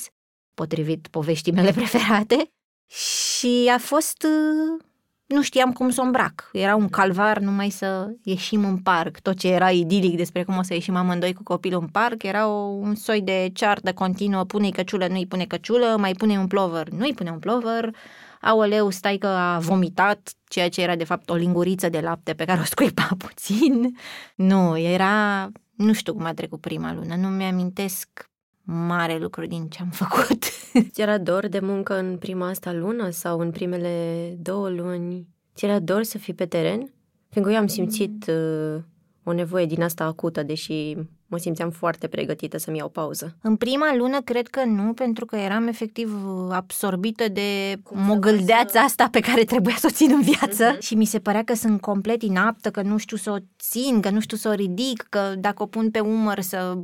potrivit 0.54 1.08
poveștii 1.08 1.52
mele 1.52 1.72
preferate. 1.72 2.52
Și 2.88 3.72
a 3.76 3.78
fost 3.78 4.24
uh, 4.24 4.86
nu 5.32 5.42
știam 5.42 5.74
cum 5.74 5.90
să 5.90 6.02
o 6.02 6.04
îmbrac. 6.04 6.50
Era 6.54 6.76
un 6.76 6.90
calvar 6.90 7.40
numai 7.40 7.70
să 7.70 8.08
ieșim 8.24 8.66
în 8.66 8.78
parc. 8.78 9.20
Tot 9.20 9.38
ce 9.38 9.48
era 9.48 9.70
idilic 9.70 10.16
despre 10.16 10.44
cum 10.44 10.58
o 10.58 10.62
să 10.62 10.74
ieșim 10.74 10.96
amândoi 10.96 11.34
cu 11.34 11.44
copilul 11.44 11.82
în 11.82 11.88
parc 11.88 12.24
era 12.24 12.48
o, 12.48 12.62
un 12.62 12.96
soi 12.96 13.22
de 13.22 13.50
ceartă 13.54 13.94
continuă, 13.94 14.44
pune-i 14.44 14.72
căciulă, 14.72 15.08
nu-i 15.08 15.28
pune 15.28 15.46
căciulă, 15.46 15.96
mai 16.00 16.14
pune 16.14 16.38
un 16.38 16.48
plover, 16.48 16.90
nu-i 16.90 17.14
pune 17.14 17.30
un 17.30 17.40
plover, 17.40 17.96
aoleu, 18.42 18.90
stai 18.90 19.18
că 19.18 19.28
a 19.28 19.60
vomitat, 19.60 20.34
ceea 20.48 20.70
ce 20.70 20.82
era 20.82 20.96
de 20.96 21.04
fapt 21.04 21.30
o 21.30 21.36
linguriță 21.36 21.90
de 21.90 22.00
lapte 22.00 22.34
pe 22.34 22.46
care 22.46 22.60
o 22.60 22.64
scuipa 22.64 23.08
puțin. 23.28 23.98
Nu, 24.36 24.78
era, 24.78 25.48
nu 25.76 25.94
știu 25.94 26.14
cum 26.14 26.26
a 26.26 26.34
trecut 26.34 26.62
prima 26.62 26.94
lună, 26.94 27.16
nu 27.16 27.28
mi-amintesc 27.28 28.31
mare 28.64 29.18
lucru 29.18 29.46
din 29.46 29.68
ce 29.68 29.82
am 29.82 29.90
făcut. 29.90 30.44
Ți 30.92 31.02
era 31.02 31.18
dor 31.18 31.48
de 31.48 31.60
muncă 31.60 31.98
în 31.98 32.18
prima 32.18 32.48
asta 32.48 32.74
lună 32.74 33.10
sau 33.10 33.40
în 33.40 33.52
primele 33.52 34.36
două 34.40 34.70
luni? 34.70 35.28
Ți 35.56 35.66
era 35.66 35.80
dor 35.80 36.04
să 36.04 36.18
fii 36.18 36.34
pe 36.34 36.46
teren? 36.46 36.94
Fiindcă 37.30 37.54
eu 37.54 37.60
am 37.60 37.68
simțit 37.68 38.28
uh, 38.28 38.82
o 39.24 39.34
nevoie 39.34 39.66
din 39.66 39.84
asta 39.84 40.04
acută, 40.04 40.44
deși 40.44 40.98
mă 41.32 41.38
simțeam 41.38 41.70
foarte 41.70 42.08
pregătită 42.08 42.58
să-mi 42.58 42.78
iau 42.78 42.90
pauză. 42.90 43.36
În 43.42 43.56
prima 43.56 43.96
lună 43.96 44.22
cred 44.22 44.48
că 44.48 44.64
nu, 44.66 44.94
pentru 44.94 45.26
că 45.26 45.36
eram 45.36 45.68
efectiv 45.68 46.14
absorbită 46.50 47.28
de 47.28 47.80
mogâldeața 47.92 48.80
asta 48.80 49.08
pe 49.12 49.20
care 49.20 49.44
trebuia 49.44 49.76
să 49.76 49.88
o 49.90 49.94
țin 49.94 50.12
în 50.12 50.22
viață 50.22 50.76
uh-huh. 50.76 50.80
și 50.80 50.96
mi 50.96 51.06
se 51.06 51.20
părea 51.20 51.44
că 51.44 51.54
sunt 51.54 51.82
complet 51.82 52.22
inaptă, 52.22 52.70
că 52.70 52.82
nu 52.82 52.98
știu 52.98 53.18
să 53.18 53.32
o 53.32 53.38
țin, 53.60 54.02
că 54.02 54.10
nu 54.10 54.20
știu 54.20 54.38
să 54.38 54.50
o 54.50 54.54
ridic, 54.54 55.06
că 55.10 55.20
dacă 55.38 55.64
o 55.64 55.66
pun 55.66 55.92
pe 55.92 56.00
umăr 56.00 56.40
să 56.40 56.78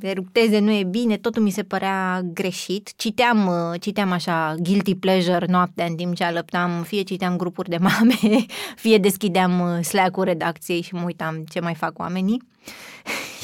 eructeze 0.00 0.58
nu 0.58 0.70
e 0.70 0.84
bine, 0.84 1.16
totul 1.16 1.42
mi 1.42 1.50
se 1.50 1.62
părea 1.62 2.22
greșit. 2.32 2.92
Citeam, 2.96 3.46
uh, 3.46 3.80
citeam 3.80 4.10
așa 4.10 4.54
guilty 4.58 4.94
pleasure 4.94 5.46
noaptea 5.48 5.84
în 5.84 5.94
timp 5.94 6.14
ce 6.14 6.24
alăptam, 6.24 6.82
fie 6.82 7.02
citeam 7.02 7.36
grupuri 7.36 7.68
de 7.68 7.78
mame, 7.80 8.46
fie 8.84 8.98
deschideam 8.98 9.60
uh, 9.60 9.84
Slack-ul 9.84 10.24
redacției 10.24 10.80
și 10.80 10.94
mă 10.94 11.02
uitam 11.04 11.44
ce 11.48 11.60
mai 11.60 11.74
fac 11.74 11.98
oamenii 11.98 12.42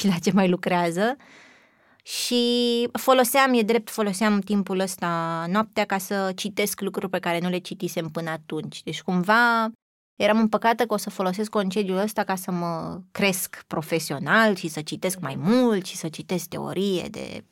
și 0.01 0.07
la 0.13 0.19
ce 0.23 0.33
mai 0.33 0.49
lucrează. 0.49 1.17
Și 2.03 2.89
foloseam, 2.93 3.55
e 3.55 3.63
drept, 3.63 3.91
foloseam 3.91 4.41
timpul 4.41 4.79
ăsta 4.79 5.45
noaptea 5.49 5.85
ca 5.85 5.99
să 5.99 6.33
citesc 6.37 6.81
lucruri 6.81 7.11
pe 7.11 7.19
care 7.19 7.39
nu 7.41 7.49
le 7.49 7.59
citisem 7.59 8.09
până 8.09 8.31
atunci. 8.31 8.83
Deci 8.83 9.03
cumva 9.03 9.71
eram 10.17 10.39
împăcată 10.39 10.85
că 10.85 10.95
o 10.95 10.97
să 10.97 11.11
folosesc 11.11 11.51
concediul 11.51 11.97
ăsta 11.97 12.25
ca 12.25 12.35
să 12.35 12.51
mă 12.51 13.01
cresc 13.11 13.65
profesional 13.67 14.55
și 14.55 14.69
să 14.69 14.81
citesc 14.81 15.21
mai 15.21 15.37
mult 15.39 15.87
și 15.87 15.97
să 15.97 16.09
citesc 16.09 16.49
teorie 16.49 17.09
de, 17.11 17.45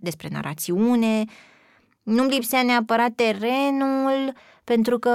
despre 0.00 0.28
narațiune. 0.30 1.24
Nu-mi 2.06 2.30
lipsea 2.30 2.62
neapărat 2.62 3.10
terenul, 3.14 4.32
pentru 4.64 4.98
că 4.98 5.08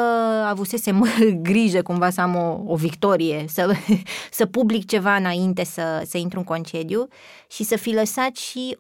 avusesem 0.46 1.06
grijă 1.50 1.82
cumva 1.82 2.10
să 2.10 2.22
am 2.22 2.36
o, 2.36 2.64
o 2.66 2.76
victorie, 2.76 3.46
să, 3.48 3.76
să 4.32 4.46
public 4.46 4.86
ceva 4.86 5.16
înainte 5.16 5.64
să, 5.64 6.04
să 6.06 6.18
intru 6.18 6.40
în 6.40 6.46
concediu 6.46 7.08
și 7.50 7.64
să 7.64 7.76
fi 7.76 7.94
lăsat 7.94 8.36
și 8.36 8.78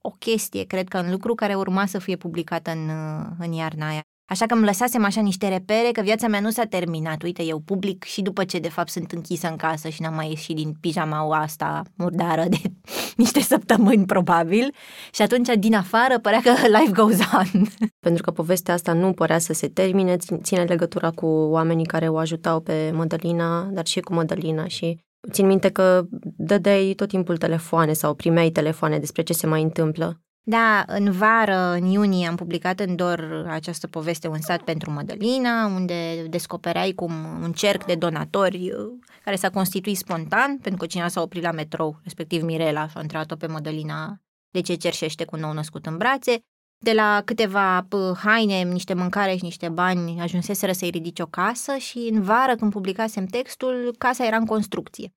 o 0.00 0.10
chestie, 0.10 0.64
cred 0.64 0.88
că 0.88 0.98
în 0.98 1.10
lucru 1.10 1.34
care 1.34 1.54
urma 1.54 1.86
să 1.86 1.98
fie 1.98 2.16
publicată 2.16 2.70
în, 2.70 2.90
în 3.38 3.52
iarna 3.52 3.88
aia. 3.88 4.02
Așa 4.28 4.46
că 4.46 4.54
îmi 4.54 4.64
lăsasem 4.64 5.04
așa 5.04 5.20
niște 5.20 5.48
repere 5.48 5.90
că 5.92 6.00
viața 6.00 6.28
mea 6.28 6.40
nu 6.40 6.50
s-a 6.50 6.64
terminat. 6.64 7.22
Uite, 7.22 7.42
eu 7.42 7.58
public 7.58 8.04
și 8.04 8.22
după 8.22 8.44
ce 8.44 8.58
de 8.58 8.68
fapt 8.68 8.88
sunt 8.88 9.12
închisă 9.12 9.48
în 9.48 9.56
casă 9.56 9.88
și 9.88 10.02
n-am 10.02 10.14
mai 10.14 10.28
ieșit 10.28 10.56
din 10.56 10.76
pijama 10.80 11.40
asta 11.40 11.82
murdară 11.96 12.44
de 12.48 12.56
niște 13.22 13.40
săptămâni 13.40 14.06
probabil. 14.06 14.74
Și 15.12 15.22
atunci 15.22 15.48
din 15.58 15.74
afară 15.74 16.18
părea 16.18 16.40
că 16.40 16.50
life 16.50 16.92
goes 16.92 17.18
on. 17.18 17.62
Pentru 18.06 18.22
că 18.22 18.30
povestea 18.30 18.74
asta 18.74 18.92
nu 18.92 19.12
părea 19.12 19.38
să 19.38 19.52
se 19.52 19.68
termine, 19.68 20.16
ține 20.42 20.62
legătura 20.62 21.10
cu 21.10 21.26
oamenii 21.26 21.86
care 21.86 22.08
o 22.08 22.16
ajutau 22.16 22.60
pe 22.60 22.90
Mădălina, 22.94 23.62
dar 23.62 23.86
și 23.86 24.00
cu 24.00 24.14
Mădălina 24.14 24.66
și 24.66 25.06
Țin 25.30 25.46
minte 25.46 25.68
că 25.68 26.06
dădeai 26.36 26.92
tot 26.96 27.08
timpul 27.08 27.36
telefoane 27.36 27.92
sau 27.92 28.14
primeai 28.14 28.50
telefoane 28.50 28.98
despre 28.98 29.22
ce 29.22 29.32
se 29.32 29.46
mai 29.46 29.62
întâmplă. 29.62 30.20
Da, 30.50 30.84
în 30.86 31.10
vară, 31.10 31.72
în 31.72 31.84
iunie, 31.84 32.26
am 32.26 32.36
publicat 32.36 32.80
în 32.80 32.96
Dor 32.96 33.46
această 33.48 33.86
poveste 33.86 34.28
Un 34.28 34.40
stat 34.40 34.62
pentru 34.62 34.90
Mădălina, 34.90 35.66
unde 35.66 36.26
descopereai 36.28 36.92
cum 36.92 37.12
un 37.42 37.52
cerc 37.52 37.84
de 37.84 37.94
donatori 37.94 38.70
uh, 38.70 38.92
care 39.24 39.36
s-a 39.36 39.50
constituit 39.50 39.96
spontan, 39.96 40.58
pentru 40.58 40.80
că 40.80 40.86
cineva 40.86 41.08
s-a 41.08 41.20
oprit 41.20 41.42
la 41.42 41.50
metrou, 41.50 42.00
respectiv 42.02 42.42
Mirela, 42.42 42.88
și 42.88 42.96
a 42.96 43.00
întrebat-o 43.00 43.36
pe 43.36 43.46
Mădălina 43.46 44.20
de 44.50 44.60
ce 44.60 44.74
cerșește 44.74 45.24
cu 45.24 45.36
nou 45.36 45.52
născut 45.52 45.86
în 45.86 45.96
brațe. 45.96 46.38
De 46.84 46.92
la 46.92 47.22
câteva 47.24 47.86
haine, 48.16 48.62
niște 48.62 48.94
mâncare 48.94 49.36
și 49.36 49.44
niște 49.44 49.68
bani 49.68 50.20
ajunseseră 50.20 50.72
să-i 50.72 50.90
ridice 50.90 51.22
o 51.22 51.26
casă 51.26 51.76
și 51.76 52.08
în 52.12 52.22
vară, 52.22 52.54
când 52.54 52.72
publicasem 52.72 53.26
textul, 53.26 53.94
casa 53.98 54.26
era 54.26 54.36
în 54.36 54.46
construcție. 54.46 55.12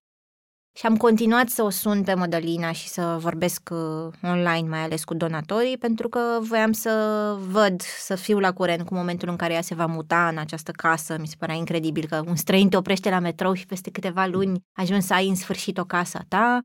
Și 0.74 0.86
am 0.86 0.98
continuat 0.98 1.50
să 1.50 1.64
o 1.64 1.70
sun 1.70 2.04
pe 2.04 2.14
Mădălina 2.14 2.72
și 2.72 2.88
să 2.88 3.18
vorbesc 3.20 3.70
uh, 3.72 4.14
online, 4.24 4.70
mai 4.70 4.80
ales 4.80 5.04
cu 5.04 5.14
donatorii, 5.14 5.78
pentru 5.78 6.10
că 6.10 6.20
voiam 6.42 6.72
să 6.72 7.36
văd, 7.50 7.82
să 7.82 8.16
fiu 8.16 8.40
la 8.40 8.52
curent 8.52 8.86
cu 8.86 8.94
momentul 8.94 9.30
în 9.30 9.36
care 9.36 9.54
ea 9.54 9.62
se 9.62 9.76
va 9.76 9.86
muta 9.86 10.28
în 10.28 10.38
această 10.38 10.72
casă. 10.72 11.18
Mi 11.20 11.28
se 11.28 11.36
părea 11.40 11.56
incredibil 11.56 12.06
că 12.08 12.24
un 12.28 12.36
străin 12.36 12.70
te 12.70 12.78
oprește 12.78 13.10
la 13.10 13.20
metrou 13.20 13.54
și 13.54 13.66
peste 13.66 13.92
câteva 13.92 14.26
luni 14.26 14.62
ajungi 14.78 15.06
să 15.06 15.14
ai 15.14 15.28
în 15.28 15.36
sfârșit 15.36 15.78
o 15.78 15.84
casă 15.84 16.18
a 16.18 16.26
ta. 16.28 16.60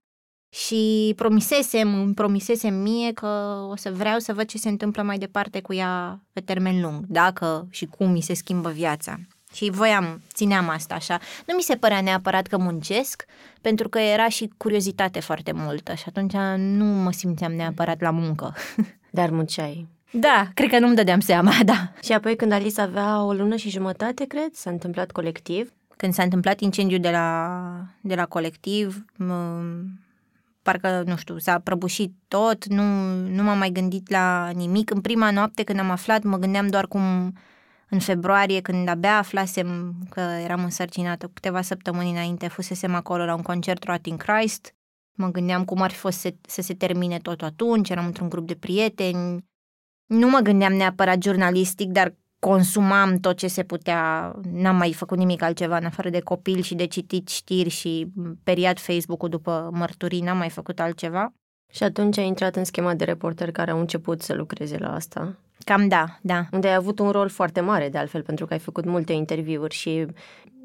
Și 0.54 1.12
promisesem, 1.16 1.94
îmi 1.94 2.14
promisesem 2.14 2.75
mie 2.75 3.12
că 3.12 3.26
o 3.70 3.76
să 3.76 3.92
vreau 3.92 4.18
să 4.18 4.32
văd 4.32 4.46
ce 4.46 4.58
se 4.58 4.68
întâmplă 4.68 5.02
mai 5.02 5.18
departe 5.18 5.60
cu 5.60 5.75
ea 5.75 6.22
pe 6.32 6.40
termen 6.40 6.80
lung, 6.80 7.04
dacă 7.08 7.66
și 7.70 7.86
cum 7.86 8.10
mi 8.10 8.20
se 8.20 8.34
schimbă 8.34 8.70
viața. 8.70 9.18
Și 9.56 9.70
voiam, 9.70 10.22
țineam 10.34 10.68
asta 10.68 10.94
așa. 10.94 11.18
Nu 11.46 11.54
mi 11.54 11.62
se 11.62 11.76
părea 11.76 12.00
neapărat 12.00 12.46
că 12.46 12.58
muncesc, 12.58 13.25
pentru 13.60 13.88
că 13.88 13.98
era 13.98 14.28
și 14.28 14.50
curiozitate 14.56 15.20
foarte 15.20 15.52
multă 15.52 15.94
și 15.94 16.04
atunci 16.06 16.32
nu 16.56 16.84
mă 16.84 17.12
simțeam 17.12 17.52
neapărat 17.52 18.00
la 18.00 18.10
muncă. 18.10 18.54
Dar 19.18 19.30
munceai. 19.30 19.86
Da, 20.10 20.48
cred 20.54 20.70
că 20.70 20.78
nu-mi 20.78 20.94
dădeam 20.94 21.20
seama, 21.20 21.52
da. 21.64 21.92
Și 22.02 22.12
apoi 22.12 22.36
când 22.36 22.52
Alice 22.52 22.80
avea 22.80 23.22
o 23.22 23.32
lună 23.32 23.56
și 23.56 23.70
jumătate, 23.70 24.25
cred, 24.25 24.52
s-a 24.52 24.70
întâmplat 24.70 25.10
colectiv? 25.10 25.72
Când 25.96 26.12
s-a 26.14 26.22
întâmplat 26.22 26.60
incendiul 26.60 27.00
de 27.00 27.10
la, 27.10 27.60
de 28.00 28.14
la 28.14 28.26
colectiv, 28.26 29.04
mă, 29.16 29.62
parcă, 30.62 31.02
nu 31.06 31.16
știu, 31.16 31.38
s-a 31.38 31.58
prăbușit 31.58 32.12
tot, 32.28 32.66
nu, 32.66 32.82
nu 33.14 33.42
m-am 33.42 33.58
mai 33.58 33.70
gândit 33.70 34.10
la 34.10 34.50
nimic. 34.54 34.90
În 34.90 35.00
prima 35.00 35.30
noapte 35.30 35.62
când 35.62 35.78
am 35.78 35.90
aflat, 35.90 36.22
mă 36.22 36.36
gândeam 36.36 36.66
doar 36.66 36.86
cum 36.86 37.32
în 37.88 37.99
februarie, 37.99 38.61
când 38.61 38.88
abia 38.88 39.19
aflasem 39.19 39.95
că 40.11 40.21
eram 40.21 40.64
însărcinată, 40.64 41.31
câteva 41.33 41.62
săptămâni 41.62 42.11
înainte, 42.11 42.49
fusesem 42.49 42.95
acolo 42.95 43.25
la 43.25 43.35
un 43.35 43.43
concert 43.43 43.85
Rotting 43.85 44.23
Christ, 44.23 44.75
mă 45.12 45.28
gândeam 45.28 45.64
cum 45.64 45.81
ar 45.81 45.90
fi 45.90 45.97
fost 45.97 46.19
să, 46.19 46.35
să 46.40 46.62
se 46.62 46.75
termine 46.75 47.19
tot 47.19 47.43
atunci, 47.43 47.90
eram 47.90 48.07
într-un 48.07 48.28
grup 48.28 48.47
de 48.47 48.55
prieteni, 48.55 49.45
nu 50.07 50.28
mă 50.28 50.38
gândeam 50.38 50.73
neapărat 50.73 51.23
jurnalistic, 51.23 51.88
dar 51.88 52.14
consumam 52.38 53.19
tot 53.19 53.37
ce 53.37 53.47
se 53.47 53.62
putea, 53.62 54.33
n-am 54.52 54.76
mai 54.76 54.93
făcut 54.93 55.19
nimic 55.19 55.43
altceva 55.43 55.76
în 55.76 55.85
afară 55.85 56.11
de 56.11 56.21
copil 56.21 56.61
și 56.61 56.75
de 56.75 56.87
citit 56.87 57.28
știri 57.28 57.69
și 57.69 58.12
periat 58.43 58.78
Facebook-ul 58.78 59.28
după 59.28 59.71
mărturii, 59.73 60.21
n-am 60.21 60.37
mai 60.37 60.50
făcut 60.50 60.81
altceva. 60.81 61.33
Și 61.71 61.83
atunci 61.83 62.19
ai 62.19 62.26
intrat 62.26 62.57
în 62.57 62.64
schema 62.64 62.95
de 62.95 63.05
reporter 63.05 63.50
care 63.50 63.71
au 63.71 63.78
început 63.78 64.23
să 64.23 64.35
lucreze 64.35 64.78
la 64.78 64.95
asta. 64.95 65.38
Cam 65.66 65.88
da, 65.88 66.18
da. 66.23 66.46
Unde 66.52 66.68
ai 66.68 66.75
avut 66.75 66.99
un 66.99 67.11
rol 67.11 67.28
foarte 67.28 67.61
mare, 67.61 67.88
de 67.88 67.99
altfel, 67.99 68.23
pentru 68.23 68.46
că 68.46 68.52
ai 68.52 68.58
făcut 68.58 68.85
multe 68.85 69.12
interviuri 69.12 69.75
și 69.75 70.06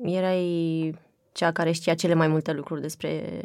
erai 0.04 0.96
cea 1.32 1.52
care 1.52 1.72
știa 1.72 1.94
cele 1.94 2.14
mai 2.14 2.28
multe 2.28 2.52
lucruri 2.52 2.82
despre... 2.82 3.42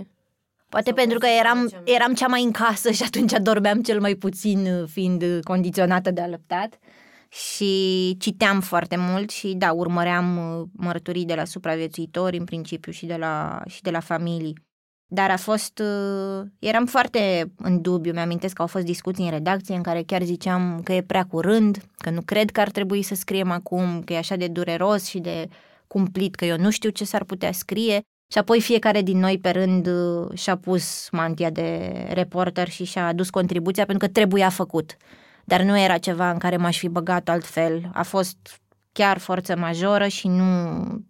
Poate 0.68 0.92
pentru 0.92 1.18
că 1.18 1.26
eram, 1.26 1.70
eram 1.84 2.14
cea 2.14 2.26
mai 2.26 2.42
în 2.42 2.50
casă 2.50 2.90
și 2.90 3.02
atunci 3.02 3.32
dormeam 3.32 3.82
cel 3.82 4.00
mai 4.00 4.14
puțin, 4.14 4.86
fiind 4.86 5.24
condiționată 5.42 6.10
de 6.10 6.20
alăptat. 6.20 6.78
Și 7.28 8.16
citeam 8.18 8.60
foarte 8.60 8.96
mult 8.98 9.30
și, 9.30 9.54
da, 9.54 9.72
urmăream 9.72 10.36
uh, 10.36 10.66
mărturii 10.72 11.24
de 11.24 11.34
la 11.34 11.44
supraviețuitori, 11.44 12.38
în 12.38 12.44
principiu, 12.44 12.92
și 12.92 13.06
de 13.06 13.16
la, 13.16 13.62
și 13.66 13.82
de 13.82 13.90
la 13.90 14.00
familii. 14.00 14.65
Dar 15.08 15.30
a 15.30 15.36
fost, 15.36 15.78
uh, 15.78 16.46
eram 16.58 16.86
foarte 16.86 17.52
în 17.56 17.80
dubiu, 17.80 18.12
mi-amintesc 18.12 18.54
că 18.54 18.62
au 18.62 18.68
fost 18.68 18.84
discuții 18.84 19.24
în 19.24 19.30
redacție 19.30 19.74
în 19.74 19.82
care 19.82 20.02
chiar 20.02 20.22
ziceam 20.22 20.80
că 20.84 20.92
e 20.92 21.02
prea 21.02 21.24
curând, 21.24 21.82
că 21.96 22.10
nu 22.10 22.20
cred 22.20 22.50
că 22.50 22.60
ar 22.60 22.70
trebui 22.70 23.02
să 23.02 23.14
scriem 23.14 23.50
acum, 23.50 24.02
că 24.02 24.12
e 24.12 24.16
așa 24.16 24.36
de 24.36 24.48
dureros 24.48 25.04
și 25.04 25.18
de 25.18 25.48
cumplit, 25.86 26.34
că 26.34 26.44
eu 26.44 26.56
nu 26.56 26.70
știu 26.70 26.90
ce 26.90 27.04
s-ar 27.04 27.24
putea 27.24 27.52
scrie. 27.52 28.00
Și 28.32 28.38
apoi 28.38 28.60
fiecare 28.60 29.02
din 29.02 29.18
noi 29.18 29.38
pe 29.38 29.50
rând 29.50 29.86
uh, 29.86 30.38
și-a 30.38 30.56
pus 30.56 31.08
mantia 31.10 31.50
de 31.50 31.92
reporter 32.12 32.68
și 32.68 32.84
și-a 32.84 33.06
adus 33.06 33.30
contribuția 33.30 33.84
pentru 33.86 34.06
că 34.06 34.12
trebuia 34.12 34.48
făcut. 34.48 34.96
Dar 35.44 35.62
nu 35.62 35.78
era 35.78 35.98
ceva 35.98 36.30
în 36.30 36.38
care 36.38 36.56
m-aș 36.56 36.78
fi 36.78 36.88
băgat 36.88 37.28
altfel. 37.28 37.90
A 37.92 38.02
fost 38.02 38.60
chiar 38.96 39.18
forță 39.18 39.56
majoră 39.56 40.06
și 40.06 40.28
nu, 40.28 40.44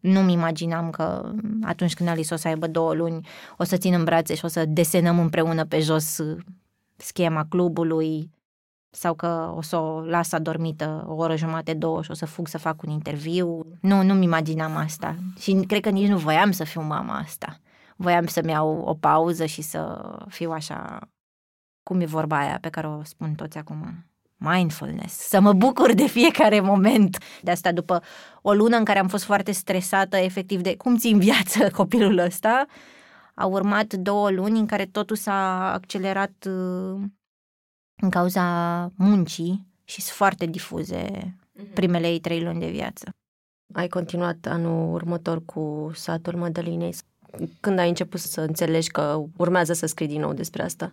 nu-mi 0.00 0.32
imaginam 0.32 0.90
că 0.90 1.32
atunci 1.62 1.94
când 1.94 2.08
Alice 2.08 2.34
o 2.34 2.36
să 2.36 2.48
aibă 2.48 2.66
două 2.66 2.94
luni 2.94 3.26
o 3.58 3.64
să 3.64 3.76
țin 3.76 3.94
în 3.94 4.04
brațe 4.04 4.34
și 4.34 4.44
o 4.44 4.48
să 4.48 4.64
desenăm 4.64 5.18
împreună 5.18 5.64
pe 5.64 5.80
jos 5.80 6.18
schema 6.96 7.46
clubului 7.48 8.30
sau 8.90 9.14
că 9.14 9.52
o 9.56 9.62
să 9.62 9.76
o 9.76 10.00
las 10.00 10.32
adormită 10.32 11.04
o 11.08 11.14
oră 11.14 11.36
jumate, 11.36 11.74
două 11.74 12.02
și 12.02 12.10
o 12.10 12.14
să 12.14 12.26
fug 12.26 12.48
să 12.48 12.58
fac 12.58 12.82
un 12.82 12.90
interviu. 12.90 13.66
Nu, 13.80 14.02
nu-mi 14.02 14.24
imaginam 14.24 14.76
asta 14.76 15.16
și 15.38 15.52
cred 15.52 15.80
că 15.80 15.90
nici 15.90 16.08
nu 16.08 16.18
voiam 16.18 16.50
să 16.50 16.64
fiu 16.64 16.82
mama 16.82 17.18
asta. 17.18 17.60
Voiam 17.96 18.26
să-mi 18.26 18.50
iau 18.50 18.78
o 18.78 18.94
pauză 18.94 19.44
și 19.44 19.62
să 19.62 20.10
fiu 20.28 20.50
așa, 20.50 21.08
cum 21.82 22.00
e 22.00 22.04
vorba 22.04 22.38
aia 22.38 22.58
pe 22.60 22.68
care 22.68 22.86
o 22.86 23.02
spun 23.02 23.34
toți 23.34 23.58
acum, 23.58 24.04
mindfulness, 24.36 25.14
să 25.14 25.40
mă 25.40 25.52
bucur 25.52 25.92
de 25.92 26.06
fiecare 26.06 26.60
moment. 26.60 27.18
De 27.42 27.50
asta, 27.50 27.72
după 27.72 28.02
o 28.42 28.52
lună 28.52 28.76
în 28.76 28.84
care 28.84 28.98
am 28.98 29.08
fost 29.08 29.24
foarte 29.24 29.52
stresată, 29.52 30.16
efectiv, 30.16 30.60
de 30.60 30.76
cum 30.76 30.96
țin 30.96 31.18
viață 31.18 31.70
copilul 31.80 32.18
ăsta, 32.18 32.66
au 33.34 33.52
urmat 33.52 33.94
două 33.94 34.30
luni 34.30 34.58
în 34.58 34.66
care 34.66 34.84
totul 34.84 35.16
s-a 35.16 35.72
accelerat 35.72 36.32
uh, 36.48 37.00
în 38.02 38.10
cauza 38.10 38.44
muncii 38.96 39.66
și 39.84 40.00
sunt 40.00 40.16
foarte 40.16 40.46
difuze 40.46 41.34
mhm. 41.52 41.72
primele 41.72 42.08
ei 42.08 42.20
trei 42.20 42.42
luni 42.42 42.60
de 42.60 42.70
viață. 42.70 43.10
Ai 43.72 43.88
continuat 43.88 44.46
anul 44.46 44.94
următor 44.94 45.44
cu 45.44 45.90
satul 45.94 46.36
Mădălinei. 46.36 46.94
Când 47.60 47.78
ai 47.78 47.88
început 47.88 48.20
să 48.20 48.40
înțelegi 48.40 48.90
că 48.90 49.22
urmează 49.36 49.72
să 49.72 49.86
scrii 49.86 50.08
din 50.08 50.20
nou 50.20 50.32
despre 50.32 50.62
asta? 50.62 50.92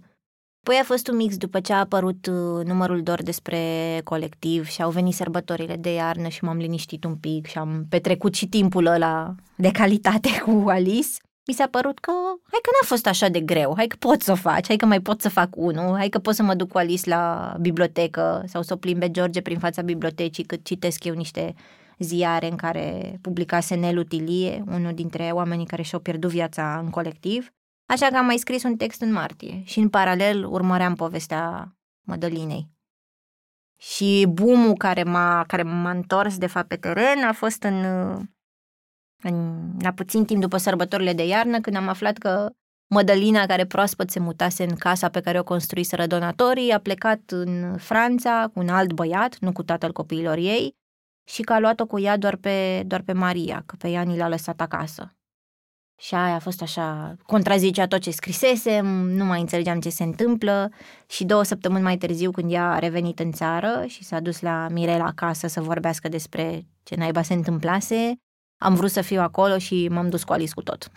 Păi 0.64 0.80
a 0.82 0.84
fost 0.84 1.08
un 1.08 1.16
mix 1.16 1.38
după 1.38 1.60
ce 1.60 1.74
a 1.74 1.80
apărut 1.80 2.26
uh, 2.26 2.66
numărul 2.66 3.02
doar 3.02 3.22
despre 3.22 3.60
colectiv 4.04 4.68
și 4.68 4.82
au 4.82 4.90
venit 4.90 5.14
sărbătorile 5.14 5.76
de 5.76 5.94
iarnă 5.94 6.28
și 6.28 6.44
m-am 6.44 6.58
liniștit 6.58 7.04
un 7.04 7.16
pic 7.16 7.46
și 7.46 7.58
am 7.58 7.86
petrecut 7.90 8.36
și 8.36 8.48
timpul 8.48 8.86
ăla 8.86 9.36
de 9.56 9.72
calitate 9.72 10.30
cu 10.46 10.64
Alice. 10.68 11.10
Mi 11.48 11.54
s-a 11.54 11.68
părut 11.68 12.00
că 12.00 12.12
hai 12.52 12.60
că 12.62 12.70
n-a 12.72 12.88
fost 12.88 13.08
așa 13.08 13.28
de 13.28 13.40
greu, 13.40 13.74
hai 13.76 13.88
că 13.88 13.96
pot 14.00 14.22
să 14.22 14.32
o 14.32 14.36
faci, 14.36 14.68
hai 14.68 14.76
că 14.76 14.86
mai 14.86 15.00
pot 15.00 15.22
să 15.22 15.30
fac 15.30 15.50
unul, 15.56 15.96
hai 15.96 16.10
că 16.10 16.20
pot 16.20 16.36
să 16.36 16.44
mă 16.44 16.54
duc 16.54 16.72
cu 16.72 16.78
Alice 16.78 17.10
la 17.10 17.56
bibliotecă 17.60 18.44
sau 18.48 18.62
să 18.62 18.74
o 18.74 18.78
plimbe 18.78 19.12
George 19.12 19.42
prin 19.42 19.60
fața 19.60 19.82
bibliotecii 19.82 20.44
cât 20.44 20.66
citesc 20.66 21.04
eu 21.04 21.14
niște 21.14 21.54
ziare 22.00 22.50
în 22.50 22.56
care 22.56 23.18
publicase 23.22 23.76
Nelu 23.76 24.04
Tilie, 24.04 24.64
unul 24.68 24.94
dintre 24.94 25.30
oamenii 25.34 25.66
care 25.66 25.82
și-au 25.82 26.02
pierdut 26.02 26.30
viața 26.30 26.80
în 26.84 26.90
colectiv. 26.90 27.54
Așa 27.86 28.08
că 28.08 28.18
am 28.18 28.26
mai 28.26 28.38
scris 28.38 28.64
un 28.64 28.76
text 28.76 29.02
în 29.02 29.12
martie 29.12 29.62
și 29.64 29.80
în 29.80 29.90
paralel 29.90 30.46
urmăream 30.46 30.96
povestea 30.96 31.76
Mădălinei. 32.02 32.72
Și 33.78 34.26
boom 34.30 34.74
care 34.74 35.04
m-a, 35.04 35.44
care 35.48 35.64
m-a 35.64 35.92
întors 35.92 36.38
de 36.38 36.48
fapt 36.48 36.68
pe 36.68 36.76
teren 36.76 37.24
a 37.24 37.34
fost 37.34 37.64
în, 37.64 37.84
în 39.24 39.70
la 39.80 39.92
puțin 39.92 40.26
timp 40.26 40.42
după 40.42 40.58
sărbătorile 40.58 41.14
de 41.14 41.26
iarnă 41.26 41.60
când 41.60 41.76
am 41.76 41.88
aflat 41.88 42.18
că 42.18 42.50
Mădălina, 42.94 43.46
care 43.46 43.66
proaspăt 43.66 44.10
se 44.10 44.20
mutase 44.20 44.64
în 44.64 44.76
casa 44.76 45.10
pe 45.10 45.22
care 45.22 45.40
o 45.40 45.44
construiseră 45.44 46.08
donatorii, 46.08 46.72
a 46.72 46.80
plecat 46.80 47.32
în 47.32 47.78
Franța 47.78 48.50
cu 48.54 48.60
un 48.60 48.70
alt 48.70 48.94
băiat, 48.94 49.38
nu 49.40 49.52
cu 49.52 49.64
tatăl 49.64 49.92
copiilor 49.92 50.38
ei, 50.38 50.76
și 51.28 51.42
că 51.42 51.54
a 51.54 51.60
luat-o 51.60 51.86
cu 51.86 52.00
ea 52.00 52.18
doar 52.18 52.36
pe, 52.36 52.84
doar 52.86 53.02
pe 53.02 53.14
Maria, 53.14 53.64
că 53.66 53.76
pe 53.76 53.90
ea 53.90 54.02
ni 54.02 54.18
l-a 54.18 54.28
lăsat 54.28 54.62
acasă. 54.62 55.18
Și 55.96 56.16
aia 56.16 56.36
a 56.36 56.40
fost 56.40 56.62
așa, 56.62 57.16
contrazicea 57.26 57.88
tot 57.88 58.00
ce 58.00 58.12
scrisesem, 58.12 58.86
nu 59.10 59.26
mai 59.26 59.40
înțelegeam 59.40 59.80
ce 59.80 59.90
se 59.90 60.04
întâmplă 60.04 60.72
și 61.08 61.24
două 61.24 61.44
săptămâni 61.44 61.84
mai 61.84 61.98
târziu 61.98 62.32
când 62.32 62.52
ea 62.52 62.72
a 62.72 62.80
revenit 62.80 63.20
în 63.20 63.32
țară 63.32 63.84
și 63.88 64.04
s-a 64.04 64.20
dus 64.20 64.42
la 64.42 64.68
Mirela 64.72 65.06
acasă 65.06 65.48
să 65.48 65.62
vorbească 65.62 66.10
despre 66.10 66.66
ce 66.84 66.96
naiba 66.96 67.22
se 67.22 67.34
întâmplase, 67.34 68.16
am 68.58 68.76
vrut 68.76 68.92
să 68.92 69.02
fiu 69.02 69.22
acolo 69.22 69.58
și 69.58 69.88
m-am 69.92 70.10
dus 70.10 70.24
cu 70.24 70.34
Alice 70.34 70.54
cu 70.54 70.62
tot. 70.62 70.92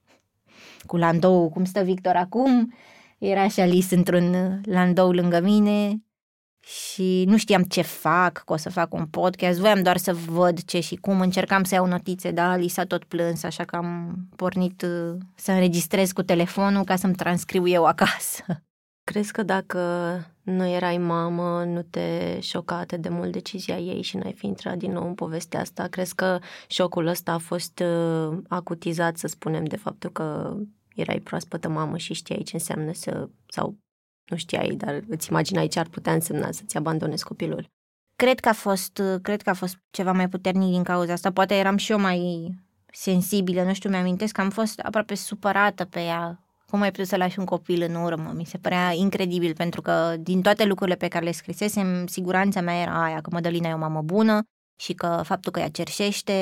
cu 0.86 0.96
landou, 0.96 1.50
cum 1.50 1.64
stă 1.64 1.82
Victor 1.82 2.14
acum, 2.14 2.74
era 3.18 3.48
și 3.48 3.60
Alice 3.60 3.94
într-un 3.94 4.60
landou 4.64 5.10
lângă 5.10 5.40
mine 5.40 6.02
și 6.64 7.24
nu 7.26 7.36
știam 7.36 7.62
ce 7.62 7.82
fac, 7.82 8.42
că 8.44 8.52
o 8.52 8.56
să 8.56 8.70
fac 8.70 8.94
un 8.94 9.06
podcast, 9.06 9.58
voiam 9.58 9.82
doar 9.82 9.96
să 9.96 10.14
văd 10.14 10.64
ce 10.64 10.80
și 10.80 10.96
cum, 10.96 11.20
încercam 11.20 11.64
să 11.64 11.74
iau 11.74 11.86
notițe, 11.86 12.30
dar 12.30 12.58
li 12.58 12.68
s-a 12.68 12.84
tot 12.84 13.04
plâns, 13.04 13.42
așa 13.42 13.64
că 13.64 13.76
am 13.76 14.16
pornit 14.36 14.82
uh, 14.82 15.18
să 15.34 15.52
înregistrez 15.52 16.12
cu 16.12 16.22
telefonul 16.22 16.84
ca 16.84 16.96
să-mi 16.96 17.14
transcriu 17.14 17.68
eu 17.68 17.84
acasă. 17.84 18.44
Crezi 19.04 19.32
că 19.32 19.42
dacă 19.42 19.80
nu 20.42 20.66
erai 20.66 20.98
mamă, 20.98 21.64
nu 21.64 21.82
te 21.82 22.38
șoca 22.40 22.76
atât 22.76 23.00
de 23.00 23.08
mult 23.08 23.32
decizia 23.32 23.78
ei 23.78 24.02
și 24.02 24.16
n-ai 24.16 24.32
fi 24.32 24.46
intrat 24.46 24.76
din 24.76 24.92
nou 24.92 25.06
în 25.06 25.14
povestea 25.14 25.60
asta? 25.60 25.86
Crezi 25.86 26.14
că 26.14 26.38
șocul 26.68 27.06
ăsta 27.06 27.32
a 27.32 27.38
fost 27.38 27.82
uh, 27.84 28.38
acutizat, 28.48 29.16
să 29.16 29.26
spunem, 29.26 29.64
de 29.64 29.76
faptul 29.76 30.10
că 30.10 30.56
erai 30.94 31.18
proaspătă 31.18 31.68
mamă 31.68 31.96
și 31.96 32.14
știai 32.14 32.42
ce 32.42 32.56
înseamnă 32.56 32.92
să, 32.92 33.28
sau 33.46 33.76
nu 34.32 34.38
știai, 34.38 34.74
dar 34.76 35.00
îți 35.08 35.28
imaginai 35.30 35.66
ce 35.66 35.78
ar 35.78 35.88
putea 35.88 36.12
însemna 36.12 36.50
să-ți 36.50 36.76
abandonezi 36.76 37.24
copilul. 37.24 37.70
Cred 38.16 38.40
că 38.40 38.48
a 38.48 38.52
fost, 38.52 39.02
cred 39.22 39.42
că 39.42 39.50
a 39.50 39.54
fost 39.54 39.78
ceva 39.90 40.12
mai 40.12 40.28
puternic 40.28 40.70
din 40.70 40.82
cauza 40.82 41.12
asta. 41.12 41.32
Poate 41.32 41.54
eram 41.54 41.76
și 41.76 41.92
eu 41.92 41.98
mai 42.00 42.50
sensibilă, 42.92 43.62
nu 43.62 43.74
știu, 43.74 43.90
mi-amintesc 43.90 44.32
că 44.32 44.40
am 44.40 44.50
fost 44.50 44.78
aproape 44.78 45.14
supărată 45.14 45.84
pe 45.84 46.00
ea. 46.00 46.40
Cum 46.66 46.80
ai 46.80 46.90
putut 46.90 47.06
să 47.06 47.16
lași 47.16 47.38
un 47.38 47.44
copil 47.44 47.82
în 47.82 47.94
urmă? 47.94 48.32
Mi 48.36 48.44
se 48.44 48.58
părea 48.58 48.92
incredibil, 48.92 49.54
pentru 49.54 49.80
că 49.80 50.14
din 50.20 50.42
toate 50.42 50.64
lucrurile 50.64 50.96
pe 50.96 51.08
care 51.08 51.24
le 51.24 51.32
scrisesem, 51.32 52.06
siguranța 52.06 52.60
mea 52.60 52.80
era 52.80 53.04
aia, 53.04 53.20
că 53.20 53.30
Mădălina 53.32 53.68
e 53.68 53.74
o 53.74 53.78
mamă 53.78 54.02
bună 54.02 54.42
și 54.80 54.92
că 54.92 55.20
faptul 55.24 55.52
că 55.52 55.60
ea 55.60 55.68
cerșește 55.68 56.32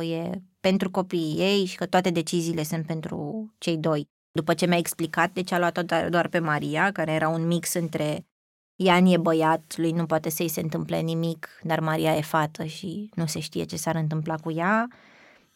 e 0.00 0.30
pentru 0.60 0.90
copiii 0.90 1.38
ei 1.38 1.64
și 1.64 1.76
că 1.76 1.86
toate 1.86 2.10
deciziile 2.10 2.62
sunt 2.62 2.86
pentru 2.86 3.48
cei 3.58 3.76
doi. 3.76 4.08
După 4.38 4.54
ce 4.54 4.66
mi-a 4.66 4.78
explicat 4.78 5.32
de 5.32 5.42
ce 5.42 5.54
a 5.54 5.58
luat-o 5.58 5.82
doar 6.08 6.28
pe 6.28 6.38
Maria, 6.38 6.92
care 6.92 7.12
era 7.12 7.28
un 7.28 7.46
mix 7.46 7.74
între 7.74 8.26
Ian 8.76 9.06
e 9.06 9.16
băiat, 9.16 9.74
lui 9.76 9.92
nu 9.92 10.06
poate 10.06 10.28
să-i 10.28 10.48
se 10.48 10.60
întâmple 10.60 11.00
nimic, 11.00 11.48
dar 11.62 11.80
Maria 11.80 12.16
e 12.16 12.20
fată 12.20 12.64
și 12.64 13.10
nu 13.14 13.26
se 13.26 13.40
știe 13.40 13.64
ce 13.64 13.76
s-ar 13.76 13.94
întâmpla 13.94 14.34
cu 14.36 14.50
ea, 14.50 14.88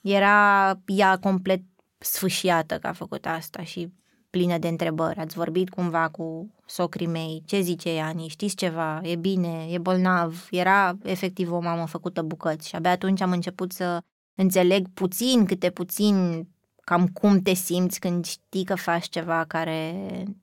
era 0.01 0.71
ea 0.87 1.19
complet 1.19 1.63
sfâșiată 1.99 2.79
că 2.79 2.87
a 2.87 2.93
făcut 2.93 3.27
asta 3.27 3.63
și 3.63 3.93
plină 4.31 4.59
de 4.59 4.69
întrebări. 4.69 5.19
Ați 5.19 5.37
vorbit 5.37 5.71
cumva 5.71 6.09
cu 6.09 6.55
socrii 6.67 7.07
mei, 7.07 7.43
ce 7.47 7.61
zice 7.61 7.95
Iani, 7.95 8.29
știți 8.29 8.57
ceva, 8.57 9.01
e 9.03 9.17
bine, 9.17 9.67
e 9.71 9.79
bolnav. 9.79 10.47
Era 10.51 10.97
efectiv 11.03 11.53
o 11.53 11.61
mamă 11.61 11.87
făcută 11.87 12.23
bucăți 12.23 12.69
și 12.69 12.77
abia 12.77 12.91
atunci 12.91 13.21
am 13.21 13.31
început 13.31 13.73
să 13.73 14.01
înțeleg 14.35 14.89
puțin, 14.95 15.45
câte 15.45 15.71
puțin 15.71 16.47
cam 16.85 17.09
cum 17.09 17.41
te 17.41 17.55
simți 17.55 18.01
când 18.01 18.25
știi 18.25 18.65
că 18.65 18.75
faci 18.75 19.09
ceva 19.09 19.45
care 19.45 19.95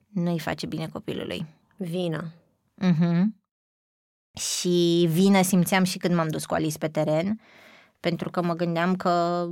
nu 0.07 0.31
îi 0.31 0.39
face 0.39 0.65
bine 0.65 0.87
copilului. 0.87 1.45
Vină. 1.77 2.31
Uh-huh. 2.81 3.23
Și 4.39 5.07
vină 5.09 5.41
simțeam 5.41 5.83
și 5.83 5.97
când 5.97 6.15
m-am 6.15 6.27
dus 6.27 6.45
cu 6.45 6.53
Alice 6.53 6.77
pe 6.77 6.87
teren, 6.87 7.39
pentru 7.99 8.29
că 8.29 8.41
mă 8.43 8.53
gândeam 8.53 8.95
că 8.95 9.45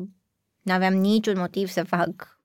nu 0.62 0.73
aveam 0.73 0.93
niciun 0.93 1.38
motiv 1.38 1.67
să 1.67 1.84
fac 1.84 2.39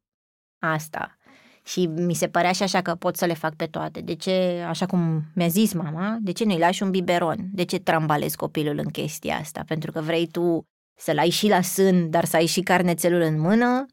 asta. 0.58 1.16
Și 1.64 1.86
mi 1.86 2.14
se 2.14 2.28
părea 2.28 2.52
și 2.52 2.62
așa 2.62 2.82
că 2.82 2.94
pot 2.94 3.16
să 3.16 3.24
le 3.24 3.34
fac 3.34 3.54
pe 3.54 3.66
toate. 3.66 4.00
De 4.00 4.14
ce, 4.14 4.64
așa 4.68 4.86
cum 4.86 5.22
mi-a 5.34 5.48
zis 5.48 5.72
mama, 5.72 6.18
de 6.20 6.32
ce 6.32 6.44
nu-i 6.44 6.58
lași 6.58 6.82
un 6.82 6.90
biberon? 6.90 7.48
De 7.52 7.64
ce 7.64 7.78
trambalezi 7.78 8.36
copilul 8.36 8.78
în 8.78 8.88
chestia 8.88 9.36
asta? 9.36 9.62
Pentru 9.66 9.92
că 9.92 10.00
vrei 10.00 10.26
tu 10.26 10.64
să-l 10.94 11.18
ai 11.18 11.30
și 11.30 11.48
la 11.48 11.60
sân, 11.60 12.10
dar 12.10 12.24
să 12.24 12.36
ai 12.36 12.46
și 12.46 12.60
carnețelul 12.60 13.20
în 13.20 13.40
mână 13.40 13.86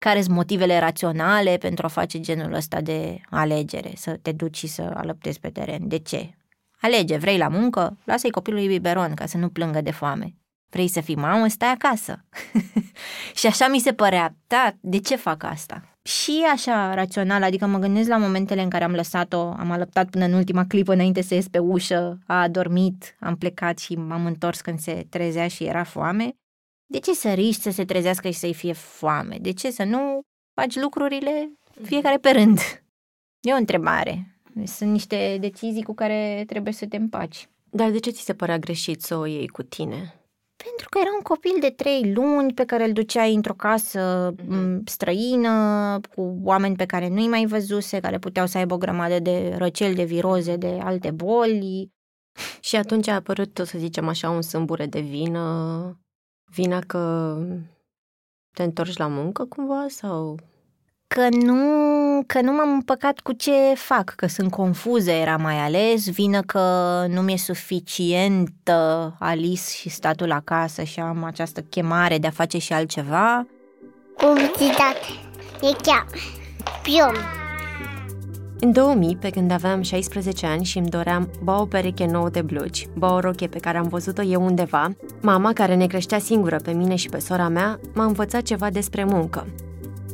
care 0.00 0.20
sunt 0.20 0.34
motivele 0.34 0.78
raționale 0.78 1.56
pentru 1.56 1.86
a 1.86 1.88
face 1.88 2.20
genul 2.20 2.52
ăsta 2.52 2.80
de 2.80 3.20
alegere, 3.30 3.92
să 3.96 4.18
te 4.22 4.32
duci 4.32 4.56
și 4.56 4.66
să 4.66 4.92
alăptezi 4.94 5.40
pe 5.40 5.48
teren. 5.48 5.88
De 5.88 5.98
ce? 5.98 6.34
Alege, 6.80 7.16
vrei 7.16 7.38
la 7.38 7.48
muncă? 7.48 7.98
Lasă-i 8.04 8.30
copilului 8.30 8.66
biberon 8.66 9.14
ca 9.14 9.26
să 9.26 9.36
nu 9.36 9.48
plângă 9.48 9.80
de 9.80 9.90
foame. 9.90 10.34
Vrei 10.70 10.88
să 10.88 11.00
fii 11.00 11.14
mamă? 11.14 11.48
Stai 11.48 11.70
acasă. 11.70 12.24
și 13.38 13.46
așa 13.46 13.68
mi 13.68 13.78
se 13.78 13.92
părea, 13.92 14.36
da, 14.46 14.72
de 14.80 14.98
ce 14.98 15.16
fac 15.16 15.42
asta? 15.42 15.82
Și 16.02 16.46
așa 16.52 16.94
rațional, 16.94 17.42
adică 17.42 17.66
mă 17.66 17.78
gândesc 17.78 18.08
la 18.08 18.16
momentele 18.16 18.62
în 18.62 18.68
care 18.68 18.84
am 18.84 18.92
lăsat-o, 18.92 19.40
am 19.40 19.70
alăptat 19.70 20.10
până 20.10 20.24
în 20.24 20.32
ultima 20.32 20.64
clipă 20.66 20.92
înainte 20.92 21.22
să 21.22 21.34
ies 21.34 21.48
pe 21.48 21.58
ușă, 21.58 22.18
a 22.26 22.40
adormit, 22.40 23.16
am 23.20 23.36
plecat 23.36 23.78
și 23.78 23.94
m-am 23.94 24.26
întors 24.26 24.60
când 24.60 24.78
se 24.78 25.06
trezea 25.08 25.48
și 25.48 25.64
era 25.64 25.84
foame 25.84 26.34
de 26.90 26.98
ce 26.98 27.12
să 27.12 27.32
riști 27.32 27.62
să 27.62 27.70
se 27.70 27.84
trezească 27.84 28.28
și 28.30 28.38
să-i 28.38 28.54
fie 28.54 28.72
foame? 28.72 29.38
De 29.40 29.52
ce 29.52 29.70
să 29.70 29.84
nu 29.84 30.20
faci 30.60 30.76
lucrurile 30.76 31.52
fiecare 31.82 32.16
pe 32.16 32.30
rând? 32.30 32.58
E 33.40 33.52
o 33.52 33.56
întrebare. 33.56 34.40
Sunt 34.64 34.90
niște 34.90 35.36
decizii 35.40 35.82
cu 35.82 35.94
care 35.94 36.44
trebuie 36.46 36.72
să 36.72 36.86
te 36.86 36.96
împaci. 36.96 37.48
Dar 37.70 37.90
de 37.90 37.98
ce 37.98 38.10
ți 38.10 38.22
se 38.22 38.34
părea 38.34 38.58
greșit 38.58 39.02
să 39.02 39.16
o 39.16 39.26
iei 39.26 39.48
cu 39.48 39.62
tine? 39.62 40.14
Pentru 40.56 40.88
că 40.88 40.98
era 40.98 41.10
un 41.16 41.22
copil 41.22 41.56
de 41.60 41.70
trei 41.70 42.12
luni 42.12 42.52
pe 42.52 42.64
care 42.64 42.84
îl 42.84 42.92
duceai 42.92 43.34
într-o 43.34 43.54
casă 43.54 44.34
mm-hmm. 44.34 44.78
străină, 44.84 46.00
cu 46.14 46.38
oameni 46.42 46.76
pe 46.76 46.86
care 46.86 47.08
nu-i 47.08 47.28
mai 47.28 47.46
văzuse, 47.46 48.00
care 48.00 48.18
puteau 48.18 48.46
să 48.46 48.58
aibă 48.58 48.74
o 48.74 48.78
grămadă 48.78 49.18
de 49.18 49.54
răceli, 49.58 49.94
de 49.94 50.04
viroze, 50.04 50.56
de 50.56 50.78
alte 50.82 51.10
boli. 51.10 51.90
Și 52.60 52.76
atunci 52.76 53.08
a 53.08 53.14
apărut, 53.14 53.60
să 53.64 53.78
zicem 53.78 54.08
așa, 54.08 54.30
un 54.30 54.42
sâmbure 54.42 54.86
de 54.86 55.00
vină 55.00 55.40
Vina 56.54 56.78
că 56.86 57.36
te 58.54 58.62
întorci 58.62 58.96
la 58.96 59.06
muncă 59.06 59.44
cumva 59.44 59.86
sau... 59.88 60.38
că 61.06 61.28
nu, 61.30 61.56
că 62.26 62.40
nu 62.40 62.52
m-am 62.52 62.70
împăcat 62.72 63.20
cu 63.20 63.32
ce 63.32 63.74
fac, 63.74 64.12
că 64.16 64.26
sunt 64.26 64.50
confuză 64.50 65.10
era 65.10 65.36
mai 65.36 65.58
ales, 65.58 66.10
vină 66.10 66.40
că 66.40 66.60
nu 67.08 67.20
mi-e 67.20 67.36
suficientă 67.36 69.16
Alice 69.18 69.70
și 69.70 69.88
statul 69.88 70.32
acasă 70.32 70.82
și 70.82 71.00
am 71.00 71.24
această 71.24 71.60
chemare 71.60 72.18
de 72.18 72.26
a 72.26 72.30
face 72.30 72.58
și 72.58 72.72
altceva. 72.72 73.46
Publicitate. 74.16 75.06
E 75.60 75.76
chiar. 75.82 76.06
Pion. 76.82 77.39
În 78.62 78.72
2000, 78.72 79.16
pe 79.16 79.30
când 79.30 79.50
aveam 79.50 79.82
16 79.82 80.46
ani 80.46 80.64
și 80.64 80.78
îmi 80.78 80.88
doream 80.88 81.30
ba 81.42 81.60
o 81.60 81.64
pereche 81.64 82.06
nouă 82.06 82.28
de 82.28 82.42
blugi, 82.42 82.88
ba 82.94 83.14
o 83.14 83.20
roche 83.20 83.46
pe 83.46 83.58
care 83.58 83.78
am 83.78 83.88
văzut-o 83.88 84.22
eu 84.22 84.44
undeva, 84.44 84.88
mama, 85.20 85.52
care 85.52 85.74
ne 85.74 85.86
creștea 85.86 86.18
singură 86.18 86.56
pe 86.56 86.70
mine 86.70 86.94
și 86.94 87.08
pe 87.08 87.18
sora 87.18 87.48
mea, 87.48 87.80
m-a 87.94 88.04
învățat 88.04 88.42
ceva 88.42 88.70
despre 88.70 89.04
muncă. 89.04 89.46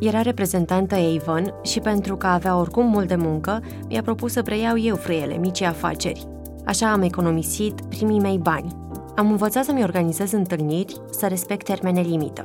Era 0.01 0.23
reprezentantă 0.23 0.95
Avon 0.95 1.55
și 1.63 1.81
pentru 1.81 2.17
că 2.17 2.27
avea 2.27 2.57
oricum 2.59 2.87
mult 2.87 3.09
de 3.09 3.17
muncă, 3.17 3.63
mi-a 3.89 4.03
propus 4.03 4.33
să 4.33 4.43
preiau 4.43 4.79
eu 4.79 4.97
frâiele, 4.97 5.37
mici 5.37 5.63
afaceri. 5.63 6.27
Așa 6.65 6.93
am 6.93 7.03
economisit 7.03 7.81
primii 7.81 8.21
mei 8.21 8.39
bani. 8.39 8.77
Am 9.17 9.31
învățat 9.31 9.65
să-mi 9.65 9.83
organizez 9.83 10.33
întâlniri, 10.33 11.01
să 11.11 11.27
respect 11.27 11.67
termene 11.67 12.01
limită. 12.01 12.43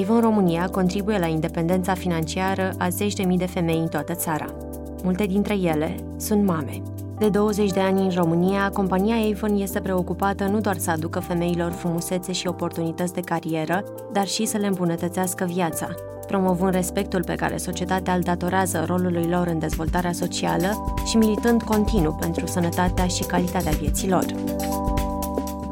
Avon 0.00 0.20
România 0.20 0.68
contribuie 0.68 1.18
la 1.18 1.26
independența 1.26 1.94
financiară 1.94 2.72
a 2.78 2.88
zeci 2.88 3.14
de 3.14 3.22
mii 3.22 3.38
de 3.38 3.46
femei 3.46 3.78
în 3.78 3.88
toată 3.88 4.14
țara. 4.14 4.63
Multe 5.04 5.26
dintre 5.26 5.54
ele 5.54 5.96
sunt 6.16 6.44
mame. 6.44 6.82
De 7.18 7.28
20 7.28 7.70
de 7.70 7.80
ani 7.80 8.00
în 8.00 8.10
România, 8.10 8.70
compania 8.70 9.14
Avon 9.14 9.56
este 9.56 9.80
preocupată 9.80 10.44
nu 10.44 10.60
doar 10.60 10.76
să 10.76 10.90
aducă 10.90 11.20
femeilor 11.20 11.70
frumusețe 11.70 12.32
și 12.32 12.46
oportunități 12.46 13.14
de 13.14 13.20
carieră, 13.20 13.84
dar 14.12 14.26
și 14.26 14.44
să 14.44 14.56
le 14.56 14.66
îmbunătățească 14.66 15.44
viața, 15.44 15.88
promovând 16.26 16.74
respectul 16.74 17.24
pe 17.24 17.34
care 17.34 17.56
societatea 17.56 18.14
îl 18.14 18.20
datorează 18.20 18.84
rolului 18.86 19.26
lor 19.26 19.46
în 19.46 19.58
dezvoltarea 19.58 20.12
socială 20.12 20.94
și 21.06 21.16
militând 21.16 21.62
continuu 21.62 22.12
pentru 22.20 22.46
sănătatea 22.46 23.06
și 23.06 23.22
calitatea 23.22 23.72
vieților. 23.72 24.24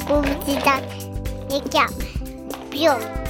Publicitate. 0.08 0.96
E 1.48 1.68
chiar. 1.68 1.88
Pion. 2.68 3.21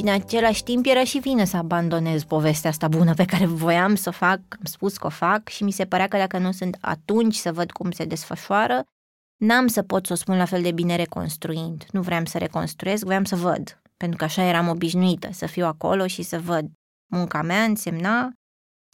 Și 0.00 0.06
în 0.06 0.12
același 0.12 0.62
timp 0.62 0.86
era 0.86 1.04
și 1.04 1.18
vină 1.18 1.44
să 1.44 1.56
abandonez 1.56 2.24
povestea 2.24 2.70
asta 2.70 2.88
bună 2.88 3.14
pe 3.14 3.24
care 3.24 3.46
voiam 3.46 3.94
să 3.94 4.08
o 4.08 4.12
fac, 4.12 4.40
am 4.48 4.64
spus 4.64 4.96
că 4.96 5.06
o 5.06 5.10
fac 5.10 5.48
și 5.48 5.64
mi 5.64 5.70
se 5.70 5.86
părea 5.86 6.08
că 6.08 6.16
dacă 6.16 6.38
nu 6.38 6.52
sunt 6.52 6.78
atunci 6.80 7.34
să 7.34 7.52
văd 7.52 7.70
cum 7.70 7.90
se 7.90 8.04
desfășoară, 8.04 8.84
n-am 9.36 9.66
să 9.66 9.82
pot 9.82 10.06
să 10.06 10.12
o 10.12 10.16
spun 10.16 10.36
la 10.36 10.44
fel 10.44 10.62
de 10.62 10.72
bine 10.72 10.96
reconstruind. 10.96 11.86
Nu 11.92 12.02
vreau 12.02 12.24
să 12.24 12.38
reconstruiesc, 12.38 13.04
vreau 13.04 13.24
să 13.24 13.36
văd. 13.36 13.82
Pentru 13.96 14.16
că 14.18 14.24
așa 14.24 14.42
eram 14.42 14.68
obișnuită, 14.68 15.28
să 15.32 15.46
fiu 15.46 15.66
acolo 15.66 16.06
și 16.06 16.22
să 16.22 16.40
văd. 16.40 16.70
Munca 17.12 17.42
mea 17.42 17.62
însemna 17.62 18.32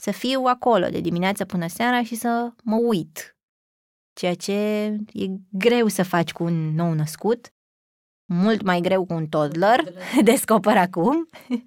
să 0.02 0.10
fiu 0.10 0.42
acolo 0.44 0.88
de 0.88 1.00
dimineață 1.00 1.44
până 1.44 1.66
seara 1.68 2.02
și 2.02 2.14
să 2.14 2.52
mă 2.62 2.76
uit. 2.76 3.36
Ceea 4.12 4.34
ce 4.34 4.52
e 5.12 5.26
greu 5.50 5.88
să 5.88 6.02
faci 6.02 6.32
cu 6.32 6.44
un 6.44 6.74
nou 6.74 6.92
născut, 6.92 7.50
mult 8.26 8.62
mai 8.62 8.80
greu 8.80 9.04
cu 9.04 9.14
un 9.14 9.26
toddler, 9.26 9.80
descoper 10.22 10.76
acum. 10.76 11.28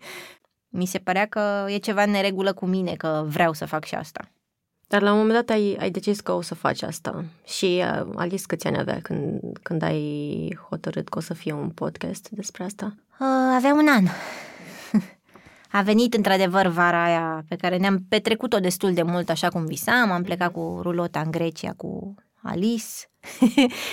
Mi 0.79 0.85
se 0.85 0.97
părea 0.97 1.25
că 1.25 1.65
e 1.67 1.77
ceva 1.77 2.03
în 2.03 2.11
neregulă 2.11 2.53
cu 2.53 2.65
mine, 2.65 2.93
că 2.95 3.25
vreau 3.27 3.53
să 3.53 3.65
fac 3.65 3.83
și 3.83 3.95
asta. 3.95 4.31
Dar 4.87 5.01
la 5.01 5.11
un 5.11 5.17
moment 5.17 5.35
dat 5.35 5.55
ai, 5.55 5.77
ai 5.79 5.89
decis 5.89 6.19
că 6.19 6.31
o 6.31 6.41
să 6.41 6.55
faci 6.55 6.81
asta. 6.81 7.25
Și 7.45 7.83
uh, 7.83 8.07
Alice 8.15 8.43
câți 8.47 8.67
ani 8.67 8.77
avea 8.77 8.99
când, 9.01 9.39
când 9.61 9.81
ai 9.81 10.57
hotărât 10.69 11.09
că 11.09 11.17
o 11.17 11.21
să 11.21 11.33
fie 11.33 11.53
un 11.53 11.69
podcast 11.69 12.29
despre 12.29 12.63
asta? 12.63 12.95
Uh, 13.19 13.27
avea 13.55 13.73
un 13.73 13.87
an. 13.87 14.05
A 15.71 15.81
venit 15.81 16.13
într-adevăr 16.13 16.67
vara 16.67 17.03
aia 17.03 17.45
pe 17.47 17.55
care 17.55 17.77
ne-am 17.77 18.05
petrecut-o 18.09 18.59
destul 18.59 18.93
de 18.93 19.01
mult 19.01 19.29
așa 19.29 19.49
cum 19.49 19.65
visam. 19.65 20.11
Am 20.11 20.23
plecat 20.23 20.51
cu 20.51 20.79
rulota 20.81 21.19
în 21.19 21.31
Grecia 21.31 21.73
cu 21.77 22.15
Alice, 22.41 22.95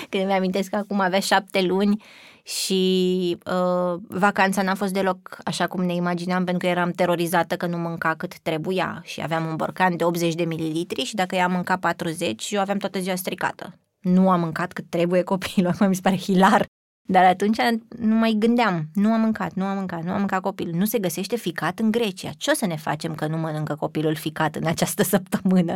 când 0.09 0.25
mi 0.25 0.33
amintesc 0.33 0.69
că 0.69 0.75
acum 0.75 0.99
avea 0.99 1.19
șapte 1.19 1.61
luni 1.61 2.03
și 2.47 3.37
uh, 3.45 3.99
vacanța 4.07 4.61
n-a 4.61 4.75
fost 4.75 4.93
deloc 4.93 5.37
așa 5.43 5.67
cum 5.67 5.83
ne 5.83 5.93
imaginam 5.93 6.43
pentru 6.43 6.57
că 6.57 6.73
eram 6.73 6.91
terorizată 6.91 7.55
că 7.57 7.65
nu 7.65 7.77
mânca 7.77 8.13
cât 8.15 8.39
trebuia 8.39 9.01
și 9.03 9.21
aveam 9.21 9.45
un 9.45 9.55
borcan 9.55 9.97
de 9.97 10.03
80 10.03 10.33
de 10.33 10.43
mililitri 10.43 11.03
și 11.03 11.15
dacă 11.15 11.35
ea 11.35 11.47
mânca 11.47 11.77
40, 11.77 12.51
eu 12.51 12.59
aveam 12.59 12.77
toată 12.77 12.99
ziua 12.99 13.15
stricată. 13.15 13.79
Nu 13.99 14.29
am 14.29 14.39
mâncat 14.39 14.73
cât 14.73 14.89
trebuie 14.89 15.21
copilul, 15.21 15.71
acum 15.73 15.87
mi 15.87 15.95
se 15.95 16.01
pare 16.01 16.17
hilar. 16.17 16.65
Dar 17.09 17.23
atunci 17.23 17.57
nu 17.97 18.15
mai 18.15 18.35
gândeam, 18.39 18.85
nu 18.93 19.11
am 19.11 19.21
mâncat, 19.21 19.53
nu 19.53 19.65
am 19.65 19.77
mâncat, 19.77 20.03
nu 20.03 20.11
am 20.11 20.17
mâncat 20.17 20.41
copilul. 20.41 20.73
Nu 20.73 20.85
se 20.85 20.99
găsește 20.99 21.35
ficat 21.35 21.79
în 21.79 21.91
Grecia. 21.91 22.29
Ce 22.37 22.51
o 22.51 22.53
să 22.53 22.65
ne 22.65 22.75
facem 22.75 23.15
că 23.15 23.27
nu 23.27 23.37
mănâncă 23.37 23.75
copilul 23.75 24.15
ficat 24.15 24.55
în 24.55 24.65
această 24.65 25.03
săptămână? 25.03 25.75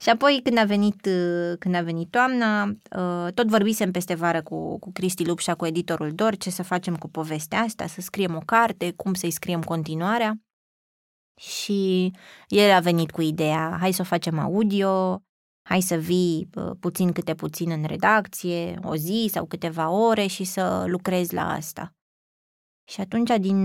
Și 0.00 0.08
apoi 0.08 0.40
când 0.42 0.58
a 0.58 0.64
venit, 0.64 1.06
uh, 1.06 1.56
când 1.58 1.74
a 1.74 1.82
venit 1.82 2.10
toamna, 2.10 2.64
uh, 2.64 3.32
tot 3.34 3.46
vorbisem 3.46 3.90
peste 3.90 4.14
vară 4.14 4.42
cu, 4.42 4.78
cu 4.78 4.92
Cristi 4.92 5.26
Lupșa, 5.26 5.54
cu 5.54 5.66
editorul 5.66 6.12
Dor, 6.12 6.36
ce 6.36 6.50
să 6.50 6.62
facem 6.62 6.96
cu 6.96 7.08
povestea 7.08 7.60
asta, 7.60 7.86
să 7.86 8.00
scriem 8.00 8.34
o 8.34 8.40
carte, 8.40 8.92
cum 8.92 9.14
să-i 9.14 9.30
scriem 9.30 9.62
continuarea. 9.62 10.40
Și 11.40 12.12
el 12.48 12.72
a 12.72 12.80
venit 12.80 13.10
cu 13.10 13.20
ideea, 13.20 13.76
hai 13.80 13.92
să 13.92 14.02
o 14.02 14.04
facem 14.04 14.38
audio, 14.38 15.22
hai 15.62 15.80
să 15.80 15.94
vii 15.94 16.48
uh, 16.54 16.70
puțin 16.80 17.12
câte 17.12 17.34
puțin 17.34 17.70
în 17.70 17.84
redacție, 17.84 18.78
o 18.82 18.96
zi 18.96 19.28
sau 19.32 19.46
câteva 19.46 19.90
ore 19.90 20.26
și 20.26 20.44
să 20.44 20.84
lucrezi 20.86 21.34
la 21.34 21.50
asta. 21.50 21.92
Și 22.84 23.00
atunci, 23.00 23.30
din, 23.40 23.64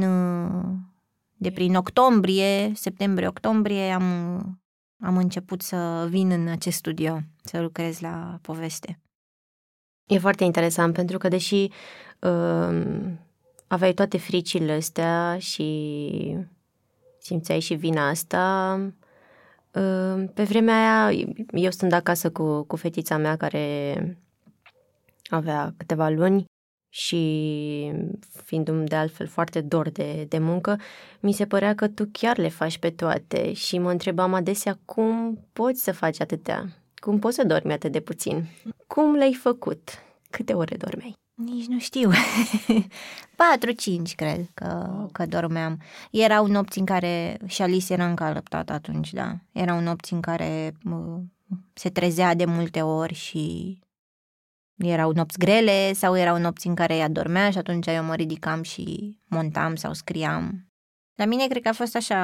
de 1.33 1.51
prin 1.51 1.75
octombrie, 1.75 2.71
septembrie-octombrie, 2.75 3.91
am 3.91 4.62
am 5.03 5.17
început 5.17 5.61
să 5.61 6.07
vin 6.09 6.31
în 6.31 6.47
acest 6.47 6.77
studio, 6.77 7.19
să 7.43 7.61
lucrez 7.61 7.99
la 7.99 8.39
poveste. 8.41 8.99
E 10.05 10.17
foarte 10.17 10.43
interesant 10.43 10.93
pentru 10.93 11.17
că 11.17 11.27
deși 11.27 11.69
uh, 12.19 12.85
aveai 13.67 13.93
toate 13.93 14.17
fricile 14.17 14.71
astea 14.71 15.37
și 15.39 16.37
simțeai 17.19 17.59
și 17.59 17.73
vina 17.73 18.09
asta, 18.09 18.75
uh, 19.71 20.23
pe 20.33 20.43
vremea 20.43 21.05
aia 21.05 21.27
eu 21.51 21.71
stând 21.71 21.91
acasă 21.91 22.31
cu, 22.31 22.63
cu 22.63 22.75
fetița 22.75 23.17
mea 23.17 23.35
care 23.35 24.17
avea 25.29 25.73
câteva 25.77 26.09
luni 26.09 26.45
și 26.95 27.91
fiind 28.43 28.87
de 28.87 28.95
altfel 28.95 29.27
foarte 29.27 29.61
dor 29.61 29.89
de, 29.89 30.25
de 30.29 30.37
muncă, 30.37 30.79
mi 31.19 31.33
se 31.33 31.45
părea 31.45 31.75
că 31.75 31.87
tu 31.87 32.09
chiar 32.11 32.37
le 32.37 32.49
faci 32.49 32.77
pe 32.77 32.89
toate 32.89 33.53
și 33.53 33.77
mă 33.77 33.91
întrebam 33.91 34.33
adesea 34.33 34.79
cum 34.85 35.39
poți 35.53 35.83
să 35.83 35.91
faci 35.91 36.21
atâtea, 36.21 36.67
cum 36.95 37.19
poți 37.19 37.35
să 37.35 37.45
dormi 37.45 37.71
atât 37.71 37.91
de 37.91 37.99
puțin, 37.99 38.45
cum 38.87 39.15
le-ai 39.15 39.33
făcut, 39.33 39.89
câte 40.29 40.53
ore 40.53 40.75
dormeai? 40.75 41.13
Nici 41.33 41.65
nu 41.65 41.79
știu. 41.79 42.11
4-5 42.11 42.15
cred 44.15 44.49
că, 44.53 44.95
că 45.11 45.25
dormeam. 45.25 45.81
Erau 46.11 46.45
nopți 46.45 46.79
în 46.79 46.85
care 46.85 47.37
și 47.45 47.61
Alice 47.61 47.93
era 47.93 48.07
încă 48.07 48.23
alăptată 48.23 48.73
atunci, 48.73 49.13
da. 49.13 49.35
Erau 49.51 49.79
nopți 49.79 50.13
în 50.13 50.21
care 50.21 50.73
se 51.73 51.89
trezea 51.89 52.33
de 52.33 52.45
multe 52.45 52.81
ori 52.81 53.13
și 53.13 53.77
erau 54.77 55.11
nopți 55.11 55.37
grele 55.37 55.93
sau 55.93 56.17
erau 56.17 56.37
nopți 56.37 56.67
în 56.67 56.75
care 56.75 56.95
ea 56.95 57.09
dormea 57.09 57.49
și 57.49 57.57
atunci 57.57 57.87
eu 57.87 58.03
mă 58.03 58.15
ridicam 58.15 58.63
și 58.63 59.17
montam 59.27 59.75
sau 59.75 59.93
scriam. 59.93 60.67
La 61.15 61.25
mine 61.25 61.47
cred 61.47 61.61
că 61.61 61.67
a 61.67 61.73
fost 61.73 61.95
așa 61.95 62.17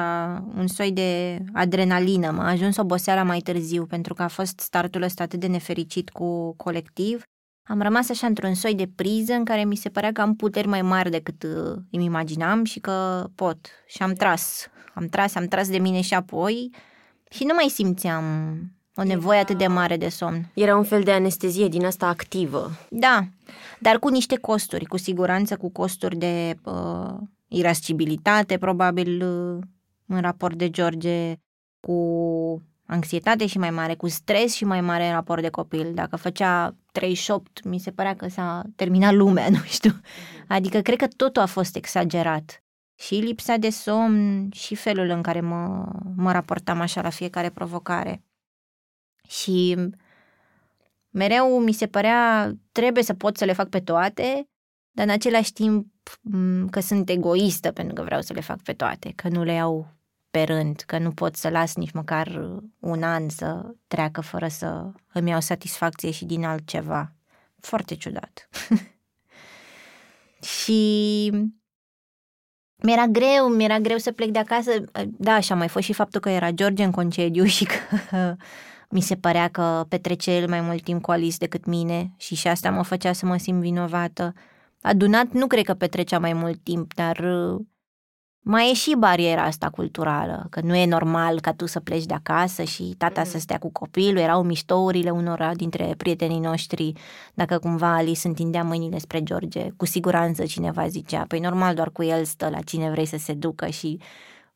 un 0.56 0.66
soi 0.66 0.92
de 0.92 1.38
adrenalină. 1.52 2.30
M-a 2.30 2.48
ajuns 2.48 2.76
oboseala 2.76 3.22
mai 3.22 3.38
târziu 3.38 3.86
pentru 3.86 4.14
că 4.14 4.22
a 4.22 4.28
fost 4.28 4.60
startul 4.60 5.02
ăsta 5.02 5.22
atât 5.22 5.40
de 5.40 5.46
nefericit 5.46 6.10
cu 6.10 6.56
colectiv. 6.56 7.22
Am 7.68 7.82
rămas 7.82 8.08
așa 8.08 8.26
într-un 8.26 8.54
soi 8.54 8.74
de 8.74 8.90
priză 8.94 9.32
în 9.32 9.44
care 9.44 9.64
mi 9.64 9.76
se 9.76 9.88
părea 9.88 10.12
că 10.12 10.20
am 10.20 10.36
puteri 10.36 10.66
mai 10.66 10.82
mari 10.82 11.10
decât 11.10 11.42
uh, 11.42 11.76
îmi 11.90 12.04
imaginam 12.04 12.64
și 12.64 12.80
că 12.80 13.26
pot. 13.34 13.70
Și 13.86 14.02
am 14.02 14.12
tras. 14.12 14.68
Am 14.94 15.06
tras, 15.06 15.34
am 15.34 15.46
tras 15.46 15.68
de 15.68 15.78
mine 15.78 16.00
și 16.00 16.14
apoi 16.14 16.70
și 17.30 17.44
nu 17.44 17.54
mai 17.54 17.68
simțeam 17.68 18.24
o 19.00 19.04
nevoie 19.04 19.38
atât 19.38 19.58
de 19.58 19.66
mare 19.66 19.96
de 19.96 20.08
somn. 20.08 20.50
Era 20.54 20.76
un 20.76 20.84
fel 20.84 21.02
de 21.02 21.12
anestezie 21.12 21.68
din 21.68 21.84
asta 21.84 22.06
activă. 22.06 22.70
Da, 22.90 23.24
dar 23.78 23.98
cu 23.98 24.08
niște 24.08 24.36
costuri, 24.36 24.84
cu 24.84 24.96
siguranță 24.96 25.56
cu 25.56 25.70
costuri 25.70 26.16
de 26.16 26.56
uh, 26.64 27.14
irascibilitate, 27.48 28.58
probabil 28.58 29.22
uh, 29.22 29.58
în 30.06 30.20
raport 30.20 30.56
de 30.56 30.70
George, 30.70 31.34
cu 31.80 31.96
anxietate 32.86 33.46
și 33.46 33.58
mai 33.58 33.70
mare, 33.70 33.94
cu 33.94 34.08
stres 34.08 34.54
și 34.54 34.64
mai 34.64 34.80
mare 34.80 35.06
în 35.06 35.12
raport 35.12 35.42
de 35.42 35.48
copil. 35.48 35.94
Dacă 35.94 36.16
făcea 36.16 36.74
38, 36.92 37.64
mi 37.64 37.78
se 37.78 37.90
părea 37.90 38.16
că 38.16 38.28
s-a 38.28 38.62
terminat 38.76 39.14
lumea, 39.14 39.48
nu 39.58 39.62
știu. 39.64 40.00
Adică 40.48 40.80
cred 40.80 40.98
că 40.98 41.06
totul 41.16 41.42
a 41.42 41.46
fost 41.46 41.76
exagerat. 41.76 42.62
Și 42.98 43.14
lipsa 43.14 43.56
de 43.56 43.70
somn 43.70 44.48
și 44.52 44.74
felul 44.74 45.08
în 45.08 45.22
care 45.22 45.40
mă, 45.40 45.88
mă 46.16 46.32
raportam 46.32 46.80
așa 46.80 47.02
la 47.02 47.10
fiecare 47.10 47.50
provocare. 47.50 48.22
Și 49.30 49.76
mereu 51.10 51.58
mi 51.58 51.72
se 51.72 51.86
părea, 51.86 52.52
trebuie 52.72 53.02
să 53.02 53.14
pot 53.14 53.36
să 53.36 53.44
le 53.44 53.52
fac 53.52 53.68
pe 53.68 53.80
toate, 53.80 54.48
dar 54.90 55.06
în 55.06 55.12
același 55.12 55.52
timp 55.52 55.86
că 56.70 56.80
sunt 56.80 57.08
egoistă 57.08 57.72
pentru 57.72 57.94
că 57.94 58.02
vreau 58.02 58.20
să 58.20 58.32
le 58.32 58.40
fac 58.40 58.62
pe 58.62 58.72
toate, 58.72 59.12
că 59.16 59.28
nu 59.28 59.42
le 59.42 59.52
iau 59.52 59.86
pe 60.30 60.42
rând, 60.42 60.82
că 60.86 60.98
nu 60.98 61.10
pot 61.10 61.36
să 61.36 61.48
las 61.48 61.74
nici 61.74 61.90
măcar 61.90 62.50
un 62.78 63.02
an 63.02 63.28
să 63.28 63.74
treacă 63.86 64.20
fără 64.20 64.48
să 64.48 64.92
îmi 65.12 65.30
iau 65.30 65.40
satisfacție 65.40 66.10
și 66.10 66.24
din 66.24 66.44
altceva. 66.44 67.12
Foarte 67.60 67.94
ciudat. 67.94 68.48
și 70.58 71.30
mi-era 72.76 73.06
greu, 73.06 73.48
mi-era 73.48 73.78
greu 73.78 73.98
să 73.98 74.12
plec 74.12 74.30
de 74.30 74.38
acasă. 74.38 74.70
Da, 75.06 75.40
și 75.40 75.52
a 75.52 75.54
mai 75.54 75.68
fost 75.68 75.84
și 75.84 75.92
faptul 75.92 76.20
că 76.20 76.28
era 76.28 76.50
George 76.50 76.84
în 76.84 76.90
concediu 76.90 77.44
și 77.56 77.64
că 77.64 78.36
mi 78.90 79.00
se 79.00 79.16
părea 79.16 79.48
că 79.48 79.84
petrece 79.88 80.30
el 80.30 80.48
mai 80.48 80.60
mult 80.60 80.82
timp 80.82 81.02
cu 81.02 81.10
Alice 81.10 81.36
decât 81.38 81.64
mine 81.64 82.14
și 82.16 82.34
și 82.34 82.48
asta 82.48 82.70
mă 82.70 82.82
făcea 82.82 83.12
să 83.12 83.26
mă 83.26 83.36
simt 83.36 83.60
vinovată. 83.60 84.32
Adunat 84.82 85.32
nu 85.32 85.46
cred 85.46 85.64
că 85.64 85.74
petrecea 85.74 86.18
mai 86.18 86.32
mult 86.32 86.62
timp, 86.62 86.94
dar 86.94 87.24
mai 88.42 88.70
e 88.70 88.74
și 88.74 88.94
bariera 88.98 89.42
asta 89.42 89.70
culturală, 89.70 90.46
că 90.50 90.60
nu 90.60 90.74
e 90.74 90.86
normal 90.86 91.40
ca 91.40 91.52
tu 91.52 91.66
să 91.66 91.80
pleci 91.80 92.04
de 92.04 92.14
acasă 92.14 92.62
și 92.62 92.94
tata 92.98 93.20
mm. 93.20 93.26
să 93.26 93.38
stea 93.38 93.58
cu 93.58 93.70
copilul, 93.72 94.18
erau 94.18 94.42
miștourile 94.42 95.10
unora 95.10 95.54
dintre 95.54 95.94
prietenii 95.96 96.38
noștri, 96.38 96.92
dacă 97.34 97.58
cumva 97.58 97.94
Alice 97.94 98.26
întindea 98.26 98.62
mâinile 98.62 98.98
spre 98.98 99.22
George, 99.22 99.70
cu 99.76 99.86
siguranță 99.86 100.44
cineva 100.44 100.88
zicea, 100.88 101.24
păi 101.28 101.40
normal 101.40 101.74
doar 101.74 101.90
cu 101.90 102.02
el 102.02 102.24
stă 102.24 102.48
la 102.48 102.60
cine 102.60 102.90
vrei 102.90 103.06
să 103.06 103.16
se 103.16 103.32
ducă 103.32 103.66
și 103.66 104.00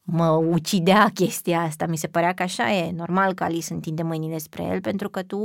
mă 0.05 0.29
ucidea 0.29 1.11
chestia 1.15 1.61
asta, 1.61 1.87
mi 1.87 1.97
se 1.97 2.07
părea 2.07 2.33
că 2.33 2.43
așa 2.43 2.73
e, 2.73 2.93
normal 2.93 3.35
că 3.35 3.45
Alice 3.45 3.73
întinde 3.73 4.03
mâinile 4.03 4.39
spre 4.39 4.63
el 4.63 4.81
pentru 4.81 5.09
că 5.09 5.23
tu 5.23 5.39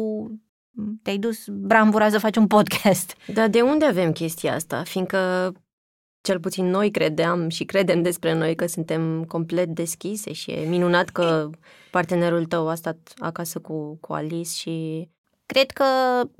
te-ai 1.02 1.18
dus 1.18 1.48
brambura 1.48 2.10
să 2.10 2.20
faci 2.20 2.36
un 2.36 2.48
podcast. 2.48 3.16
Dar 3.34 3.48
de 3.48 3.62
unde 3.62 3.86
avem 3.86 4.12
chestia 4.12 4.54
asta? 4.54 4.84
Fiindcă 4.84 5.52
cel 6.22 6.40
puțin 6.40 6.66
noi 6.66 6.92
credeam 6.92 7.50
și 7.50 7.64
credem 7.64 8.02
despre 8.02 8.34
noi 8.34 8.56
că 8.56 8.66
suntem 8.66 9.24
complet 9.24 9.68
deschise 9.68 10.34
și 10.34 10.52
e 10.52 10.68
minunat 10.68 11.10
că 11.10 11.50
partenerul 11.92 12.46
tău 12.46 12.68
a 12.70 12.76
stat 12.76 13.14
acasă 13.18 13.60
cu, 13.60 13.98
cu 14.02 14.14
Alice 14.14 14.50
și... 14.50 15.08
Cred 15.46 15.72
că 15.72 15.86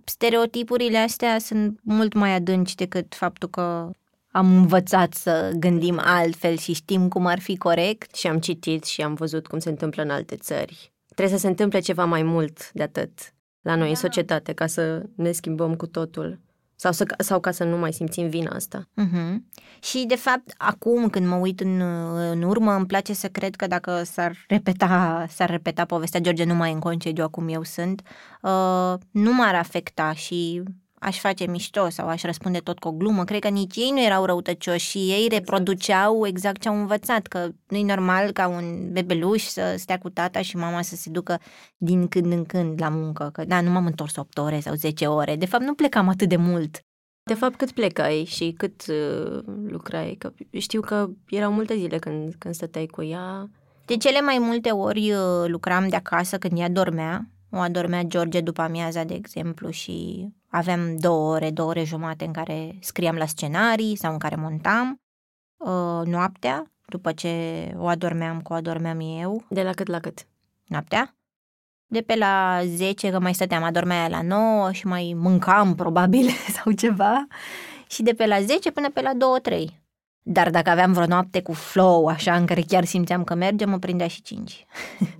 stereotipurile 0.04 0.98
astea 0.98 1.40
sunt 1.40 1.80
mult 1.84 2.14
mai 2.14 2.34
adânci 2.34 2.76
decât 2.76 3.16
faptul 3.16 3.50
că 3.50 3.92
am 4.32 4.56
învățat 4.56 5.14
să 5.14 5.52
gândim 5.56 6.00
altfel 6.04 6.58
și 6.58 6.74
știm 6.74 7.08
cum 7.08 7.26
ar 7.26 7.40
fi 7.40 7.58
corect. 7.58 8.16
Și 8.16 8.28
am 8.28 8.40
citit 8.40 8.84
și 8.84 9.02
am 9.02 9.14
văzut 9.14 9.48
cum 9.48 9.60
se 9.60 9.70
întâmplă 9.70 10.04
în 10.04 10.10
alte 10.10 10.36
țări. 10.36 10.94
Trebuie 11.16 11.38
să 11.38 11.42
se 11.42 11.48
întâmple 11.48 11.80
ceva 11.80 12.06
mai 12.06 12.24
mult 12.24 12.72
de 12.72 12.84
atât 12.84 13.34
la 13.62 13.76
noi 13.76 13.84
da. 13.84 13.90
în 13.90 13.96
societate 13.96 14.54
ca 14.54 14.68
să 14.68 15.04
ne 15.16 15.32
schimbăm 15.32 15.76
cu 15.76 15.86
totul. 15.88 16.40
Sau, 16.76 16.92
să, 16.92 17.06
sau 17.18 17.40
ca 17.40 17.52
să 17.52 17.64
nu 17.64 17.78
mai 17.78 17.94
simțim 17.94 18.30
vina 18.30 18.52
asta. 18.56 18.84
Uh-huh. 19.02 19.36
Și, 19.82 20.06
de 20.08 20.16
fapt, 20.16 20.54
acum 20.58 21.10
când 21.10 21.28
mă 21.28 21.36
uit 21.36 21.60
în, 21.60 21.82
în 22.32 22.42
urmă, 22.42 22.74
îmi 22.74 22.86
place 22.86 23.14
să 23.14 23.28
cred 23.28 23.56
că 23.56 23.68
dacă 23.68 24.04
s-ar 24.04 24.38
repeta, 24.48 25.26
s-ar 25.30 25.50
repeta 25.50 25.86
povestea 25.86 26.20
George 26.20 26.44
numai 26.44 26.72
în 26.72 26.80
concediu, 26.80 27.24
acum 27.24 27.48
eu 27.48 27.64
sunt, 27.64 28.02
uh, 28.42 28.94
nu 29.12 29.34
m-ar 29.34 29.56
afecta 29.56 30.14
și 30.14 30.64
aș 31.00 31.20
face 31.20 31.48
mișto 31.48 31.90
sau 31.90 32.08
aș 32.08 32.24
răspunde 32.24 32.58
tot 32.58 32.80
cu 32.80 32.88
o 32.88 32.92
glumă. 32.92 33.24
Cred 33.24 33.40
că 33.42 33.48
nici 33.48 33.76
ei 33.76 33.90
nu 33.92 34.02
erau 34.02 34.26
răutăcioși 34.26 34.90
și 34.90 34.98
ei 34.98 35.26
exact. 35.26 35.32
reproduceau 35.34 36.28
exact 36.28 36.62
ce 36.62 36.70
au 36.70 36.80
învățat, 36.80 37.28
că 37.28 37.50
nu 37.68 37.78
e 37.78 37.84
normal 37.84 38.32
ca 38.32 38.48
un 38.48 38.92
bebeluș 38.92 39.44
să 39.44 39.76
stea 39.78 39.98
cu 39.98 40.10
tata 40.10 40.42
și 40.42 40.58
mama 40.58 40.82
să 40.82 40.96
se 40.96 41.10
ducă 41.10 41.40
din 41.78 42.08
când 42.08 42.32
în 42.32 42.46
când 42.46 42.82
la 42.82 42.90
muncă, 42.90 43.30
că 43.34 43.46
da, 43.46 43.62
nu 43.62 43.70
m-am 43.70 43.86
întors 43.86 44.16
8 44.16 44.38
ore 44.38 44.60
sau 44.60 44.74
10 44.74 45.06
ore. 45.06 45.36
De 45.36 45.46
fapt, 45.46 45.64
nu 45.64 45.74
plecam 45.74 46.10
atât 46.10 46.30
de 46.30 46.36
mult. 46.36 46.84
De 47.24 47.34
fapt, 47.34 47.56
cât 47.56 47.72
plecai 47.72 48.24
și 48.28 48.54
cât 48.58 48.86
uh, 48.88 49.40
lucrai? 49.68 50.16
Că 50.18 50.32
știu 50.58 50.82
că 50.82 51.10
erau 51.30 51.52
multe 51.52 51.78
zile 51.78 51.98
când, 51.98 52.36
când 52.38 52.54
stăteai 52.54 52.86
cu 52.86 53.04
ea. 53.04 53.50
De 53.86 53.98
cele 53.98 54.22
mai 54.22 54.38
multe 54.40 54.70
ori 54.70 55.12
uh, 55.12 55.48
lucram 55.48 55.88
de 55.88 55.96
acasă 55.96 56.38
când 56.38 56.60
ea 56.60 56.70
dormea. 56.70 57.30
O 57.52 57.58
adormea 57.58 58.04
George 58.04 58.42
după 58.42 58.62
amiaza, 58.62 59.04
de 59.04 59.14
exemplu, 59.14 59.70
și 59.70 60.28
aveam 60.50 60.98
două 60.98 61.34
ore, 61.34 61.52
două 61.52 61.70
ore 61.70 61.84
jumate 61.84 62.26
în 62.26 62.32
care 62.32 62.78
scriam 62.82 63.16
la 63.16 63.26
scenarii 63.26 63.96
sau 63.96 64.12
în 64.12 64.18
care 64.18 64.36
montam 64.36 65.02
uh, 65.58 66.06
noaptea, 66.06 66.72
după 66.86 67.12
ce 67.12 67.32
o 67.78 67.88
adormeam 67.88 68.42
cu 68.42 68.54
o 68.54 68.56
adormeam 68.56 69.00
eu. 69.00 69.44
De 69.50 69.64
la 69.64 69.72
cât 69.72 69.88
la 69.88 70.00
cât? 70.00 70.28
Noaptea? 70.66 71.14
De 71.88 72.02
pe 72.02 72.16
la 72.16 72.62
10, 72.66 73.12
că 73.12 73.20
mai 73.20 73.34
stăteam, 73.34 73.64
adormea 73.64 74.08
la 74.08 74.22
9 74.22 74.72
și 74.72 74.88
mai 74.88 75.14
mâncam 75.16 75.76
probabil 75.76 76.30
sau 76.56 76.72
ceva. 76.72 77.28
Și 77.88 78.04
de 78.04 78.14
pe 78.14 78.26
la 78.26 78.42
10 78.42 78.72
până 78.72 78.90
pe 78.90 79.02
la 79.02 79.12
2-3. 79.64 79.66
Dar 80.22 80.50
dacă 80.50 80.70
aveam 80.70 80.94
vreo 80.94 81.06
noapte 81.06 81.42
cu 81.42 81.54
flow, 81.54 82.08
așa, 82.08 82.36
în 82.36 82.46
care 82.46 82.62
chiar 82.62 82.86
simțeam 82.86 83.24
că 83.24 83.36
merge, 83.36 83.66
mă 83.66 83.78
prindea 83.78 84.08
și 84.08 84.22
5. 84.22 84.66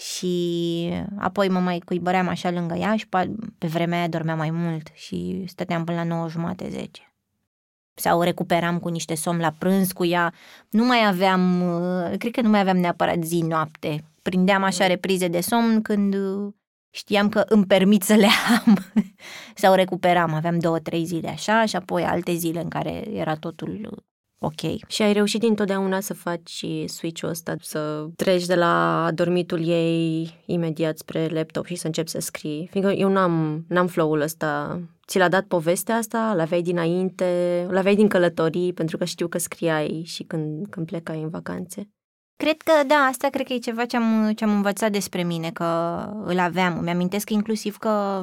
și 0.00 0.92
apoi 1.18 1.48
mă 1.48 1.58
mai 1.58 1.78
cuibăream 1.78 2.28
așa 2.28 2.50
lângă 2.50 2.74
ea 2.74 2.96
și 2.96 3.06
pe 3.58 3.66
vremea 3.66 3.98
aia 3.98 4.08
dormeam 4.08 4.38
mai 4.38 4.50
mult 4.50 4.88
și 4.94 5.44
stăteam 5.46 5.84
până 5.84 5.96
la 5.96 6.04
9 6.04 6.28
jumate, 6.28 6.68
10 6.68 7.10
sau 8.00 8.22
recuperam 8.22 8.78
cu 8.78 8.88
niște 8.88 9.14
somn 9.14 9.40
la 9.40 9.54
prânz 9.58 9.92
cu 9.92 10.04
ea. 10.04 10.32
Nu 10.70 10.84
mai 10.84 11.06
aveam, 11.06 11.60
uh, 11.60 12.18
cred 12.18 12.32
că 12.32 12.40
nu 12.40 12.48
mai 12.48 12.60
aveam 12.60 12.76
neapărat 12.76 13.22
zi-noapte. 13.22 14.04
Prindeam 14.22 14.62
așa 14.62 14.86
reprize 14.86 15.28
de 15.28 15.40
somn 15.40 15.82
când 15.82 16.14
uh, 16.14 16.52
știam 16.90 17.28
că 17.28 17.44
îmi 17.48 17.66
permit 17.66 18.02
să 18.02 18.14
le 18.14 18.28
am 18.64 18.78
sau 19.62 19.74
recuperam. 19.74 20.34
Aveam 20.34 20.58
două, 20.58 20.78
trei 20.78 21.04
zile 21.04 21.28
așa 21.28 21.64
și 21.64 21.76
apoi 21.76 22.02
alte 22.02 22.32
zile 22.32 22.60
în 22.60 22.68
care 22.68 23.08
era 23.12 23.34
totul 23.34 23.88
uh, 23.90 23.98
ok. 24.40 24.88
Și 24.88 25.02
ai 25.02 25.12
reușit 25.12 25.42
întotdeauna 25.42 26.00
să 26.00 26.14
faci 26.14 26.64
switch-ul 26.86 27.28
ăsta, 27.28 27.54
să 27.60 28.06
treci 28.16 28.46
de 28.46 28.54
la 28.54 29.08
dormitul 29.14 29.66
ei 29.66 30.34
imediat 30.46 30.98
spre 30.98 31.28
laptop 31.28 31.66
și 31.66 31.74
să 31.74 31.86
începi 31.86 32.10
să 32.10 32.20
scrii. 32.20 32.68
Fiindcă 32.70 32.92
eu 32.92 33.08
n-am, 33.08 33.64
n-am 33.68 33.86
flow-ul 33.86 34.20
ăsta. 34.20 34.80
Ți 35.06 35.18
l-a 35.18 35.28
dat 35.28 35.44
povestea 35.44 35.96
asta? 35.96 36.32
L-aveai 36.36 36.62
dinainte? 36.62 37.66
L-aveai 37.70 37.94
din 37.94 38.08
călătorii? 38.08 38.72
Pentru 38.72 38.96
că 38.96 39.04
știu 39.04 39.28
că 39.28 39.38
scriai 39.38 40.02
și 40.04 40.22
când, 40.22 40.66
când 40.66 40.86
plecai 40.86 41.22
în 41.22 41.28
vacanțe. 41.28 41.88
Cred 42.36 42.56
că 42.62 42.72
da, 42.86 42.94
asta 42.94 43.28
cred 43.28 43.46
că 43.46 43.52
e 43.52 43.58
ceva 43.58 43.84
ce 43.84 43.96
am, 43.96 44.32
ce 44.32 44.44
am 44.44 44.50
învățat 44.50 44.92
despre 44.92 45.22
mine, 45.22 45.50
că 45.50 45.64
îl 46.24 46.38
aveam. 46.38 46.82
Mi-amintesc 46.82 47.30
inclusiv 47.30 47.76
că 47.76 48.22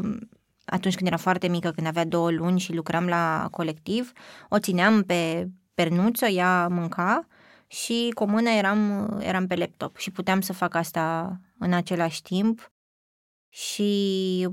atunci 0.66 0.96
când 0.96 1.08
era 1.08 1.18
foarte 1.18 1.48
mică, 1.48 1.72
când 1.76 1.88
avea 1.88 2.06
două 2.06 2.32
luni 2.32 2.60
și 2.60 2.74
lucram 2.74 3.08
la 3.08 3.48
colectiv, 3.52 4.12
o 4.50 4.60
țineam 4.60 5.02
pe 5.02 5.48
pernuță, 5.78 6.26
ea 6.26 6.68
mânca 6.68 7.28
și 7.68 8.12
cu 8.14 8.24
o 8.24 8.26
mână 8.26 8.50
eram, 8.50 9.10
eram 9.22 9.48
pe 9.48 9.56
laptop 9.56 9.98
și 9.98 10.12
puteam 10.12 10.42
să 10.42 10.54
fac 10.54 10.76
asta 10.76 11.38
în 11.60 11.74
același 11.74 12.22
timp 12.22 12.72
și 13.50 14.48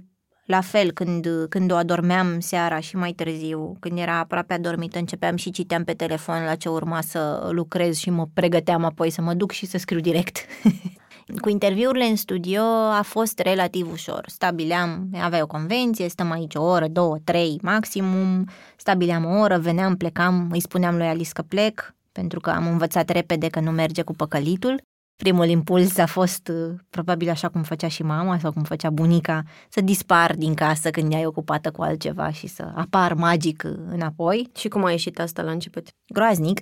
la 0.45 0.61
fel 0.61 0.93
când, 0.93 1.27
când 1.49 1.71
o 1.71 1.75
adormeam 1.75 2.41
seara 2.41 2.81
și 2.81 2.97
mai 2.97 3.13
târziu, 3.13 3.77
când 3.81 3.99
era 3.99 4.19
aproape 4.19 4.55
adormită, 4.55 4.99
începeam 4.99 5.37
și 5.37 5.51
citeam 5.51 5.85
pe 5.85 5.95
telefon 5.95 6.45
la 6.45 6.55
ce 6.55 6.69
urma 6.69 7.01
să 7.01 7.49
lucrez 7.53 7.97
și 7.97 8.11
mă 8.11 8.27
pregăteam 8.35 8.85
apoi 8.85 9.11
să 9.11 9.21
mă 9.21 9.35
duc 9.35 9.51
și 9.51 9.67
să 9.67 9.79
scriu 9.79 10.01
direct. 10.01 10.39
Cu 11.41 11.49
interviurile 11.49 12.05
în 12.05 12.17
studio 12.17 12.63
a 12.93 13.03
fost 13.03 13.39
relativ 13.39 13.91
ușor. 13.93 14.25
Stabileam, 14.27 15.09
avea 15.21 15.43
o 15.43 15.47
convenție, 15.47 16.09
stăm 16.09 16.31
aici 16.31 16.55
o 16.55 16.63
oră, 16.63 16.89
două, 16.89 17.17
trei 17.25 17.59
maximum, 17.63 18.49
stabileam 18.77 19.25
o 19.25 19.39
oră, 19.39 19.59
veneam, 19.59 19.97
plecam, 19.97 20.49
îi 20.53 20.61
spuneam 20.61 20.97
lui 20.97 21.07
Alice 21.07 21.31
că 21.33 21.43
plec, 21.43 21.95
pentru 22.13 22.41
că 22.41 22.51
am 22.51 22.67
învățat 22.67 23.09
repede 23.09 23.49
că 23.49 23.61
nu 23.61 23.71
merge 23.71 24.03
cu 24.03 24.13
păcălitul. 24.13 24.83
Primul 25.17 25.49
impuls 25.49 25.99
a 25.99 26.07
fost, 26.07 26.49
uh, 26.49 26.75
probabil 26.91 27.31
așa 27.31 27.49
cum 27.49 27.63
făcea 27.63 27.89
și 27.89 28.03
mama 28.03 28.39
sau 28.39 28.53
cum 28.53 28.63
făcea 28.63 28.91
bunica, 28.91 29.43
să 29.69 29.81
dispar 29.81 30.35
din 30.35 30.55
casă 30.55 30.91
când 30.91 31.13
ea 31.13 31.21
e 31.21 31.27
ocupată 31.27 31.71
cu 31.71 31.83
altceva 31.83 32.31
și 32.31 32.47
să 32.47 32.73
apar 32.75 33.15
magic 33.15 33.63
uh, 33.67 33.73
înapoi. 33.89 34.51
Și 34.57 34.69
cum 34.69 34.85
a 34.85 34.91
ieșit 34.91 35.21
asta 35.21 35.43
la 35.43 35.51
început? 35.51 35.89
Groaznic, 36.07 36.61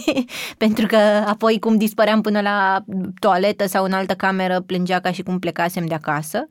pentru 0.64 0.86
că 0.86 0.96
apoi 1.26 1.58
cum 1.58 1.76
dispăream 1.76 2.20
până 2.20 2.40
la 2.40 2.84
toaletă 3.18 3.66
sau 3.66 3.84
în 3.84 3.92
altă 3.92 4.14
cameră, 4.14 4.60
plângea 4.60 5.00
ca 5.00 5.12
și 5.12 5.22
cum 5.22 5.38
plecasem 5.38 5.86
de 5.86 5.94
acasă. 5.94 6.46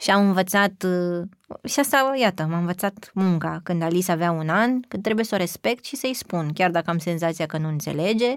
Și 0.00 0.10
am 0.10 0.26
învățat, 0.26 0.82
uh, 0.82 1.22
și 1.70 1.80
asta, 1.80 2.12
iată, 2.20 2.46
m-am 2.50 2.60
învățat 2.60 3.10
munca 3.14 3.60
când 3.62 3.82
Alice 3.82 4.12
avea 4.12 4.30
un 4.30 4.48
an, 4.48 4.80
când 4.80 5.02
trebuie 5.02 5.24
să 5.24 5.34
o 5.34 5.38
respect 5.38 5.84
și 5.84 5.96
să-i 5.96 6.14
spun, 6.14 6.52
chiar 6.52 6.70
dacă 6.70 6.90
am 6.90 6.98
senzația 6.98 7.46
că 7.46 7.58
nu 7.58 7.68
înțelege, 7.68 8.36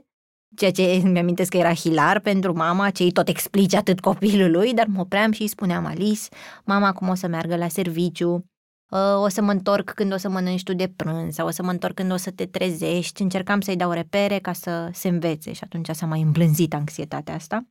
ceea 0.56 0.72
ce 0.72 1.02
mi-amintesc 1.04 1.50
că 1.50 1.58
era 1.58 1.74
hilar 1.74 2.20
pentru 2.20 2.54
mama, 2.54 2.90
ce 2.90 3.04
îi 3.04 3.12
tot 3.12 3.28
explice 3.28 3.78
atât 3.78 4.00
copilului, 4.00 4.74
dar 4.74 4.86
mă 4.86 5.00
opream 5.00 5.32
și 5.32 5.42
îi 5.42 5.48
spuneam 5.48 5.86
Alice, 5.86 6.28
mama 6.66 6.94
cum 6.94 7.08
o 7.08 7.14
să 7.14 7.28
meargă 7.28 7.56
la 7.56 7.68
serviciu, 7.68 8.46
ă, 8.92 9.16
o 9.16 9.28
să 9.28 9.42
mă 9.42 9.52
întorc 9.52 9.90
când 9.90 10.14
o 10.14 10.18
să 10.18 10.30
mănânci 10.30 10.64
tu 10.64 10.74
de 10.74 10.94
prânz 10.96 11.34
sau 11.34 11.48
o 11.48 11.50
să 11.50 11.64
mă 11.64 11.72
întorc 11.72 11.94
când 11.94 12.12
o 12.12 12.18
să 12.18 12.32
te 12.32 12.46
trezești. 12.46 13.22
Încercam 13.22 13.62
să-i 13.62 13.76
dau 13.76 13.92
repere 13.92 14.40
ca 14.40 14.54
să 14.54 14.90
se 14.94 15.08
învețe 15.08 15.54
și 15.54 15.64
atunci 15.64 15.90
s-a 15.90 16.06
mai 16.06 16.22
îmblânzit 16.22 16.74
anxietatea 16.74 17.34
asta. 17.34 17.68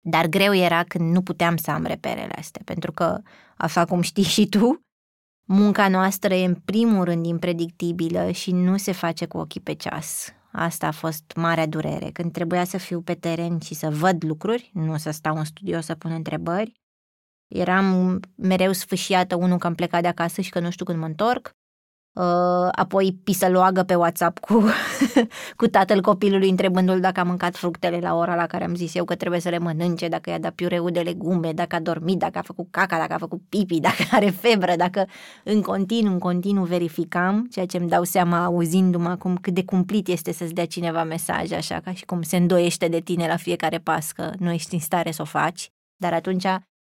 Dar 0.00 0.26
greu 0.26 0.54
era 0.54 0.84
când 0.84 1.12
nu 1.12 1.22
puteam 1.22 1.56
să 1.56 1.70
am 1.70 1.84
reperele 1.84 2.34
astea, 2.36 2.62
pentru 2.64 2.92
că, 2.92 3.20
așa 3.56 3.84
cum 3.84 4.00
știi 4.00 4.22
și 4.22 4.48
tu, 4.48 4.80
munca 5.46 5.88
noastră 5.88 6.34
e 6.34 6.44
în 6.44 6.54
primul 6.54 7.04
rând 7.04 7.26
impredictibilă 7.26 8.30
și 8.30 8.52
nu 8.52 8.76
se 8.76 8.92
face 8.92 9.26
cu 9.26 9.38
ochii 9.38 9.60
pe 9.60 9.74
ceas. 9.74 10.32
Asta 10.52 10.86
a 10.86 10.90
fost 10.90 11.32
marea 11.36 11.66
durere, 11.66 12.10
când 12.10 12.32
trebuia 12.32 12.64
să 12.64 12.78
fiu 12.78 13.00
pe 13.00 13.14
teren 13.14 13.58
și 13.60 13.74
să 13.74 13.90
văd 13.90 14.24
lucruri, 14.24 14.70
nu 14.74 14.96
să 14.96 15.10
stau 15.10 15.36
în 15.36 15.44
studio 15.44 15.80
să 15.80 15.94
pun 15.94 16.10
întrebări. 16.10 16.80
Eram 17.46 18.20
mereu 18.34 18.72
sfâșiată, 18.72 19.34
unul 19.34 19.58
că 19.58 19.66
am 19.66 19.74
plecat 19.74 20.02
de 20.02 20.08
acasă 20.08 20.40
și 20.40 20.50
că 20.50 20.60
nu 20.60 20.70
știu 20.70 20.84
când 20.84 20.98
mă 20.98 21.06
întorc, 21.06 21.54
Uh, 21.54 21.59
apoi 22.70 23.18
pisăloagă 23.24 23.82
pe 23.82 23.94
WhatsApp 23.94 24.38
cu, 24.38 24.64
cu 25.56 25.66
tatăl 25.66 26.00
copilului 26.00 26.48
întrebându-l 26.48 27.00
dacă 27.00 27.20
a 27.20 27.22
mâncat 27.22 27.56
fructele 27.56 27.98
la 27.98 28.14
ora 28.14 28.34
la 28.34 28.46
care 28.46 28.64
am 28.64 28.74
zis 28.74 28.94
eu 28.94 29.04
că 29.04 29.14
trebuie 29.14 29.40
să 29.40 29.48
le 29.48 29.58
mănânce, 29.58 30.08
dacă 30.08 30.30
i-a 30.30 30.38
dat 30.38 30.52
piureu 30.52 30.90
de 30.90 31.00
legume, 31.00 31.52
dacă 31.52 31.76
a 31.76 31.80
dormit, 31.80 32.18
dacă 32.18 32.38
a 32.38 32.42
făcut 32.42 32.66
caca, 32.70 32.98
dacă 32.98 33.12
a 33.12 33.18
făcut 33.18 33.40
pipi, 33.48 33.80
dacă 33.88 34.04
are 34.10 34.30
febră, 34.30 34.76
dacă 34.76 35.06
în 35.44 35.62
continuu, 35.62 36.12
în 36.12 36.18
continuu 36.18 36.64
verificam, 36.64 37.46
ceea 37.50 37.66
ce 37.66 37.76
îmi 37.76 37.88
dau 37.88 38.04
seama 38.04 38.44
auzindu-mă 38.44 39.08
acum 39.08 39.36
cât 39.36 39.54
de 39.54 39.64
cumplit 39.64 40.08
este 40.08 40.32
să-ți 40.32 40.54
dea 40.54 40.66
cineva 40.66 41.04
mesaje 41.04 41.54
așa, 41.54 41.80
ca 41.80 41.92
și 41.92 42.04
cum 42.04 42.22
se 42.22 42.36
îndoiește 42.36 42.88
de 42.88 43.00
tine 43.00 43.26
la 43.26 43.36
fiecare 43.36 43.78
pas 43.78 44.12
că 44.12 44.30
nu 44.38 44.50
ești 44.52 44.74
în 44.74 44.80
stare 44.80 45.10
să 45.10 45.22
o 45.22 45.24
faci, 45.24 45.70
dar 45.96 46.12
atunci 46.12 46.46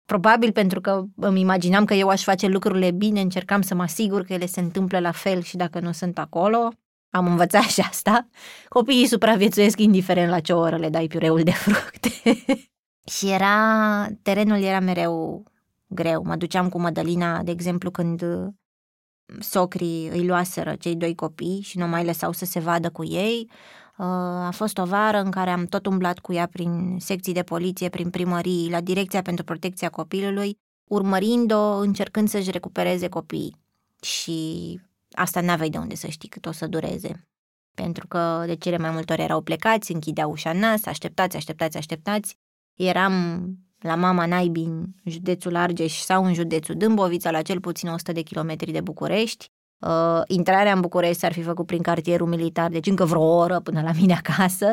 Probabil 0.05 0.53
pentru 0.53 0.81
că 0.81 1.05
îmi 1.17 1.41
imaginam 1.41 1.85
că 1.85 1.95
eu 1.95 2.09
aș 2.09 2.23
face 2.23 2.47
lucrurile 2.47 2.91
bine, 2.91 3.21
încercam 3.21 3.63
să 3.63 3.75
mă 3.75 3.83
asigur 3.83 4.25
că 4.25 4.33
ele 4.33 4.47
se 4.47 4.61
întâmplă 4.61 4.99
la 4.99 5.11
fel 5.11 5.43
și 5.43 5.57
dacă 5.57 5.81
nu 5.81 5.93
sunt 5.93 6.19
acolo, 6.19 6.69
am 7.11 7.27
învățat 7.27 7.63
și 7.63 7.81
asta. 7.81 8.29
Copiii 8.69 9.07
supraviețuiesc 9.07 9.81
indiferent 9.81 10.31
la 10.31 10.41
ce 10.41 10.53
oră 10.53 10.77
le 10.77 10.89
dai 10.89 11.07
piureul 11.07 11.43
de 11.43 11.51
fructe. 11.51 12.11
și 13.17 13.31
era, 13.31 14.07
terenul 14.23 14.63
era 14.63 14.81
mereu 14.81 15.45
greu. 15.87 16.23
Mă 16.25 16.37
duceam 16.37 16.69
cu 16.69 16.81
Mădălina, 16.81 17.43
de 17.43 17.51
exemplu, 17.51 17.91
când 17.91 18.23
socrii 19.41 20.09
îi 20.09 20.27
luaseră 20.27 20.75
cei 20.75 20.97
doi 20.97 21.15
copii 21.15 21.61
și 21.61 21.79
nu 21.79 21.87
mai 21.87 22.05
lăsau 22.05 22.33
să 22.33 22.45
se 22.45 22.61
vadă 22.61 22.91
cu 22.91 23.05
ei. 23.05 23.51
A 23.97 24.51
fost 24.51 24.79
o 24.79 24.85
vară 24.85 25.19
în 25.19 25.31
care 25.31 25.51
am 25.51 25.65
tot 25.65 25.87
umblat 25.87 26.19
cu 26.19 26.33
ea 26.33 26.47
prin 26.47 26.97
secții 26.99 27.33
de 27.33 27.43
poliție, 27.43 27.89
prin 27.89 28.11
primării, 28.11 28.71
la 28.71 28.81
Direcția 28.81 29.23
pentru 29.23 29.45
Protecția 29.45 29.89
Copilului, 29.89 30.59
urmărind-o, 30.85 31.77
încercând 31.77 32.29
să-și 32.29 32.51
recupereze 32.51 33.09
copiii. 33.09 33.57
Și 34.03 34.81
asta 35.13 35.41
n-aveai 35.41 35.71
de 35.71 35.79
unde 35.79 35.95
să 35.95 36.07
știi 36.07 36.29
cât 36.29 36.47
o 36.47 36.53
să 36.53 36.67
dureze. 36.67 37.29
Pentru 37.75 38.07
că 38.07 38.43
de 38.47 38.55
cele 38.55 38.79
mai 38.79 38.91
multe 38.91 39.13
ori 39.13 39.23
erau 39.23 39.41
plecați, 39.41 39.93
închidea 39.93 40.27
ușa 40.27 40.53
nas, 40.53 40.87
așteptați, 40.87 41.37
așteptați, 41.37 41.77
așteptați. 41.77 42.39
Eram 42.75 43.45
la 43.79 43.95
mama 43.95 44.27
naibii 44.27 44.65
în 44.65 44.87
județul 45.05 45.57
Argeș 45.57 46.01
sau 46.01 46.25
în 46.25 46.35
județul 46.35 46.75
Dâmbovița, 46.75 47.31
la 47.31 47.43
cel 47.43 47.61
puțin 47.61 47.89
100 47.89 48.13
de 48.13 48.21
kilometri 48.21 48.73
de 48.73 48.81
București 48.81 49.53
Uh, 49.79 50.23
intrarea 50.27 50.73
în 50.73 50.81
București 50.81 51.19
s-ar 51.19 51.33
fi 51.33 51.43
făcut 51.43 51.67
prin 51.67 51.83
cartierul 51.83 52.29
militar, 52.29 52.71
deci 52.71 52.87
încă 52.87 53.05
vreo 53.05 53.23
oră 53.23 53.61
până 53.61 53.83
la 53.83 53.93
mine 54.01 54.15
acasă. 54.25 54.67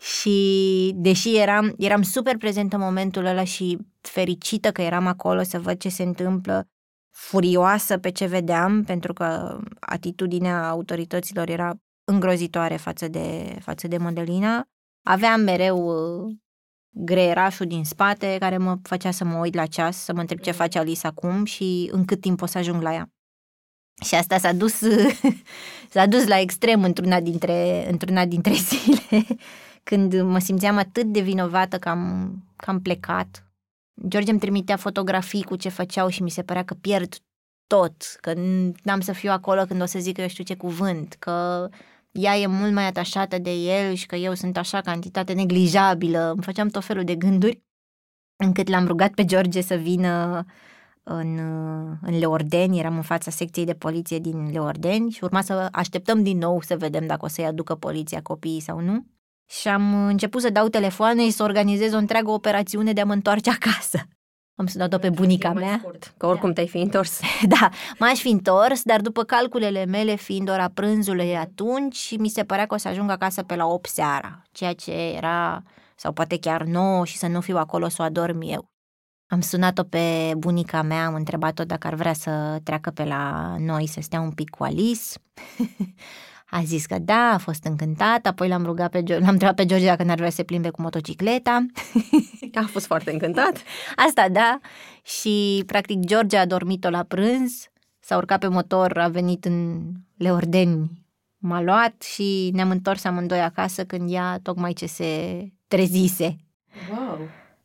Și 0.00 0.92
deși 0.94 1.36
eram, 1.36 1.74
eram 1.78 2.02
super 2.02 2.36
prezentă 2.36 2.76
în 2.76 2.82
momentul 2.82 3.24
ăla 3.24 3.44
și 3.44 3.78
fericită 4.00 4.70
că 4.70 4.82
eram 4.82 5.06
acolo 5.06 5.42
să 5.42 5.60
văd 5.60 5.78
ce 5.78 5.88
se 5.88 6.02
întâmplă, 6.02 6.66
furioasă 7.10 7.98
pe 7.98 8.10
ce 8.10 8.26
vedeam, 8.26 8.84
pentru 8.84 9.12
că 9.12 9.58
atitudinea 9.80 10.68
autorităților 10.68 11.48
era 11.48 11.74
îngrozitoare 12.04 12.76
față 12.76 13.08
de, 13.08 13.58
față 13.60 13.88
de 13.88 13.98
Modelina. 13.98 14.64
Aveam 15.02 15.40
mereu 15.40 15.78
uh, 15.78 16.36
greierașul 16.90 17.66
din 17.66 17.84
spate 17.84 18.36
care 18.38 18.56
mă 18.56 18.78
făcea 18.82 19.10
să 19.10 19.24
mă 19.24 19.38
uit 19.38 19.54
la 19.54 19.66
ceas, 19.66 19.96
să 19.96 20.12
mă 20.12 20.20
întreb 20.20 20.38
ce 20.38 20.50
face 20.50 20.78
Alice 20.78 21.06
acum 21.06 21.44
și 21.44 21.88
în 21.92 22.04
cât 22.04 22.20
timp 22.20 22.42
o 22.42 22.46
să 22.46 22.58
ajung 22.58 22.82
la 22.82 22.92
ea. 22.92 23.10
Și 24.04 24.14
asta 24.14 24.38
s-a 24.38 24.52
dus, 24.52 24.82
s-a 25.94 26.06
dus 26.06 26.26
la 26.26 26.38
extrem 26.40 26.82
într-una 26.82 27.20
dintre, 27.20 27.88
într-una 27.90 28.24
dintre 28.24 28.52
zile, 28.68 29.26
când 29.82 30.20
mă 30.20 30.38
simțeam 30.38 30.76
atât 30.76 31.06
de 31.12 31.20
vinovată 31.20 31.78
că 31.78 31.88
am, 31.88 32.32
că 32.56 32.70
am 32.70 32.80
plecat. 32.80 33.42
George 34.08 34.30
îmi 34.30 34.40
trimitea 34.40 34.76
fotografii 34.76 35.42
cu 35.42 35.56
ce 35.56 35.68
făceau 35.68 36.08
și 36.08 36.22
mi 36.22 36.30
se 36.30 36.42
părea 36.42 36.64
că 36.64 36.74
pierd 36.74 37.14
tot, 37.66 38.16
că 38.20 38.32
n-am 38.82 39.00
să 39.00 39.12
fiu 39.12 39.30
acolo 39.30 39.64
când 39.64 39.82
o 39.82 39.84
să 39.84 39.98
zic 39.98 40.18
eu 40.18 40.28
știu 40.28 40.44
ce 40.44 40.56
cuvânt, 40.56 41.14
că 41.18 41.68
ea 42.12 42.36
e 42.36 42.46
mult 42.46 42.72
mai 42.72 42.86
atașată 42.86 43.38
de 43.38 43.50
el 43.50 43.94
și 43.94 44.06
că 44.06 44.16
eu 44.16 44.34
sunt 44.34 44.56
așa 44.56 44.80
cantitate 44.80 45.32
neglijabilă. 45.32 46.30
Îmi 46.30 46.42
făceam 46.42 46.68
tot 46.68 46.84
felul 46.84 47.04
de 47.04 47.14
gânduri, 47.14 47.62
încât 48.36 48.68
l-am 48.68 48.86
rugat 48.86 49.14
pe 49.14 49.24
George 49.24 49.60
să 49.60 49.74
vină 49.74 50.44
în, 51.08 51.38
în 52.02 52.18
Leordeni, 52.18 52.78
eram 52.78 52.96
în 52.96 53.02
fața 53.02 53.30
secției 53.30 53.64
de 53.64 53.74
poliție 53.74 54.18
din 54.18 54.50
Leordeni 54.50 55.10
și 55.10 55.24
urma 55.24 55.40
să 55.40 55.68
așteptăm 55.72 56.22
din 56.22 56.38
nou 56.38 56.60
să 56.60 56.76
vedem 56.76 57.06
dacă 57.06 57.24
o 57.24 57.28
să-i 57.28 57.44
aducă 57.44 57.74
poliția 57.74 58.22
copiii 58.22 58.60
sau 58.60 58.80
nu. 58.80 59.04
Și 59.46 59.68
am 59.68 60.06
început 60.06 60.40
să 60.40 60.50
dau 60.50 60.68
telefoane 60.68 61.24
și 61.24 61.30
să 61.30 61.42
organizez 61.42 61.92
o 61.92 61.96
întreagă 61.96 62.30
operațiune 62.30 62.92
de 62.92 63.00
a 63.00 63.04
mă 63.04 63.12
întoarce 63.12 63.50
acasă. 63.50 63.98
Am 64.54 64.66
sunat-o 64.66 64.98
pe 64.98 65.10
bunica 65.10 65.52
mea. 65.52 65.76
Scurt, 65.78 66.14
că 66.16 66.26
oricum 66.26 66.48
da. 66.48 66.54
te-ai 66.54 66.68
fi 66.68 66.78
întors. 66.78 67.20
da, 67.60 67.68
m-aș 67.98 68.20
fi 68.20 68.28
întors, 68.28 68.82
dar 68.82 69.00
după 69.00 69.22
calculele 69.22 69.84
mele, 69.84 70.14
fiind 70.14 70.50
ora 70.50 70.68
prânzului 70.68 71.36
atunci, 71.36 72.16
mi 72.18 72.28
se 72.28 72.44
părea 72.44 72.66
că 72.66 72.74
o 72.74 72.78
să 72.78 72.88
ajung 72.88 73.10
acasă 73.10 73.42
pe 73.42 73.56
la 73.56 73.66
8 73.66 73.88
seara, 73.88 74.42
ceea 74.52 74.72
ce 74.72 74.92
era, 74.92 75.62
sau 75.96 76.12
poate 76.12 76.38
chiar 76.38 76.62
9 76.62 77.04
și 77.04 77.16
să 77.16 77.26
nu 77.26 77.40
fiu 77.40 77.56
acolo 77.56 77.88
să 77.88 77.96
o 78.02 78.04
adorm 78.04 78.40
eu. 78.44 78.70
Am 79.28 79.40
sunat-o 79.40 79.82
pe 79.82 80.32
bunica 80.36 80.82
mea, 80.82 81.06
am 81.06 81.14
întrebat-o 81.14 81.64
dacă 81.64 81.86
ar 81.86 81.94
vrea 81.94 82.12
să 82.12 82.60
treacă 82.62 82.90
pe 82.90 83.04
la 83.04 83.54
noi 83.58 83.86
să 83.86 84.00
stea 84.00 84.20
un 84.20 84.30
pic 84.30 84.50
cu 84.50 84.62
Alice. 84.62 85.02
a 86.50 86.62
zis 86.64 86.86
că 86.86 86.98
da, 86.98 87.30
a 87.34 87.38
fost 87.38 87.64
încântat, 87.64 88.26
apoi 88.26 88.48
l-am 88.48 88.64
rugat 88.64 88.90
pe 88.90 89.02
George, 89.02 89.24
l-am 89.24 89.32
întrebat 89.32 89.56
pe 89.56 89.66
George 89.66 89.86
dacă 89.86 90.02
n-ar 90.02 90.16
vrea 90.16 90.28
să 90.28 90.34
se 90.34 90.42
plimbe 90.42 90.70
cu 90.70 90.82
motocicleta. 90.82 91.66
a 92.54 92.66
fost 92.70 92.86
foarte 92.86 93.12
încântat. 93.12 93.62
Asta 94.06 94.28
da. 94.28 94.58
Și 95.02 95.62
practic 95.66 95.98
George 95.98 96.36
a 96.36 96.46
dormit-o 96.46 96.90
la 96.90 97.02
prânz, 97.02 97.70
s-a 98.00 98.16
urcat 98.16 98.38
pe 98.38 98.48
motor, 98.48 98.98
a 98.98 99.08
venit 99.08 99.44
în 99.44 99.82
Leordeni, 100.16 100.90
m-a 101.38 101.60
luat 101.60 102.02
și 102.02 102.50
ne-am 102.52 102.70
întors 102.70 103.04
amândoi 103.04 103.40
acasă 103.40 103.84
când 103.84 104.12
ea 104.12 104.38
tocmai 104.42 104.72
ce 104.72 104.86
se 104.86 105.42
trezise. 105.66 106.36
Wow! 106.90 107.18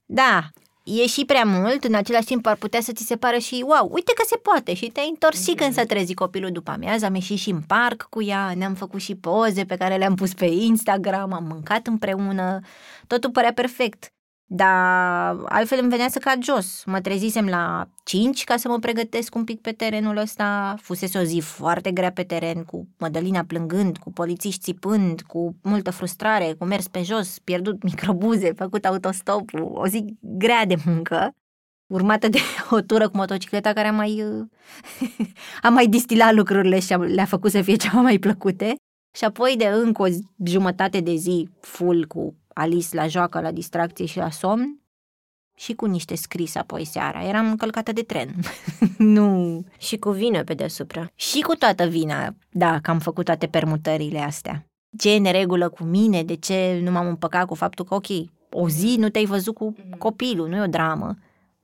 Da, 0.06 0.50
e 0.84 1.08
și 1.08 1.26
prea 1.26 1.44
mult, 1.46 1.84
în 1.84 1.94
același 1.94 2.26
timp 2.26 2.46
ar 2.46 2.56
putea 2.56 2.82
să 2.82 2.92
ți 2.92 3.06
se 3.06 3.16
pară 3.16 3.38
și 3.38 3.64
wow, 3.68 3.90
uite 3.92 4.14
că 4.16 4.24
se 4.28 4.36
poate 4.36 4.74
și 4.74 4.88
te-ai 4.88 5.08
întors 5.10 5.40
mm-hmm. 5.40 5.44
și 5.44 5.54
când 5.54 5.74
s-a 5.74 5.84
trezit 5.84 6.16
copilul 6.16 6.52
după 6.52 6.72
amiază, 6.72 7.06
am 7.06 7.16
ieșit 7.16 7.38
și 7.38 7.50
în 7.50 7.62
parc 7.62 8.08
cu 8.10 8.24
ea, 8.24 8.54
ne-am 8.56 8.74
făcut 8.74 9.02
și 9.02 9.16
poze 9.16 9.66
pe 9.66 9.76
care 9.76 9.98
le-am 9.98 10.16
pus 10.16 10.34
pe 10.34 10.46
Instagram, 10.46 11.34
am 11.34 11.44
mâncat 11.44 11.88
împreună, 11.88 12.60
totul 13.08 13.32
părea 13.32 13.54
perfect. 13.54 14.14
Dar 14.56 15.38
altfel 15.46 15.80
îmi 15.82 15.90
venea 15.90 16.08
să 16.10 16.20
cad 16.20 16.44
jos. 16.44 16.84
Mă 16.86 17.02
trezisem 17.02 17.48
la 17.48 17.88
5 18.04 18.44
ca 18.44 18.58
să 18.58 18.68
mă 18.68 18.80
pregătesc 18.80 19.36
un 19.36 19.44
pic 19.44 19.62
pe 19.62 19.72
terenul 19.72 20.18
ăsta. 20.18 20.76
Fusese 20.82 21.20
o 21.20 21.24
zi 21.24 21.40
foarte 21.40 21.92
grea 21.92 22.12
pe 22.12 22.24
teren, 22.24 22.64
cu 22.64 22.88
Mădălina 22.98 23.44
plângând, 23.44 23.98
cu 23.98 24.12
polițiști 24.12 24.62
țipând, 24.62 25.22
cu 25.22 25.56
multă 25.62 25.92
frustrare, 25.92 26.56
cu 26.58 26.66
mers 26.66 26.88
pe 26.88 27.04
jos, 27.04 27.40
pierdut 27.40 27.84
microbuze, 27.90 28.52
făcut 28.56 28.86
autostopul. 28.86 29.72
O 29.74 29.88
zi 29.88 30.06
grea 30.22 30.66
de 30.66 30.76
muncă, 30.86 31.32
urmată 31.88 32.28
de 32.28 32.40
o 32.78 32.82
tură 32.82 33.10
cu 33.10 33.18
motocicleta 33.18 33.74
care 33.74 33.88
a 33.88 33.92
mai, 33.92 34.24
a 35.62 35.70
mai 35.70 35.88
distilat 35.88 36.34
lucrurile 36.34 36.80
și 36.80 36.94
le-a 36.94 37.26
făcut 37.26 37.52
să 37.52 37.62
fie 37.62 37.76
ceva 37.76 38.02
mai 38.02 38.18
plăcute. 38.18 38.76
Și 39.16 39.24
apoi 39.24 39.56
de 39.58 39.66
încă 39.66 40.02
o 40.02 40.08
jumătate 40.46 41.00
de 41.00 41.16
zi 41.16 41.50
full 41.60 42.06
cu 42.08 42.36
Alice 42.54 42.96
la 42.96 43.08
joacă, 43.08 43.42
la 43.42 43.52
distracție 43.52 44.06
și 44.06 44.18
la 44.18 44.30
somn 44.30 44.84
și 45.56 45.74
cu 45.74 45.86
niște 45.86 46.16
scris 46.16 46.56
apoi 46.56 46.86
seara. 46.86 47.28
Eram 47.28 47.50
încălcată 47.50 47.92
de 47.92 48.02
tren. 48.02 48.36
nu. 48.98 49.64
Și 49.78 49.98
cu 49.98 50.10
vină 50.10 50.44
pe 50.44 50.54
deasupra. 50.54 51.12
Și 51.16 51.42
cu 51.42 51.56
toată 51.56 51.86
vina, 51.86 52.36
da, 52.50 52.80
că 52.80 52.92
am 52.92 53.00
făcut 53.00 53.26
toate 53.26 53.48
permutările 53.48 54.20
astea. 54.20 54.66
Ce 54.98 55.14
e 55.14 55.20
neregulă 55.20 55.70
cu 55.70 55.84
mine? 55.84 56.24
De 56.24 56.36
ce 56.36 56.80
nu 56.84 56.92
m-am 56.92 57.08
împăcat 57.08 57.46
cu 57.46 57.54
faptul 57.54 57.86
că, 57.86 57.94
ok, 57.96 58.08
o 58.50 58.70
zi 58.70 58.96
nu 59.00 59.10
te-ai 59.10 59.26
văzut 59.26 59.56
cu 59.56 59.76
mhm. 59.78 59.98
copilul, 59.98 60.48
nu 60.48 60.56
e 60.56 60.62
o 60.62 60.68
dramă. 60.68 61.16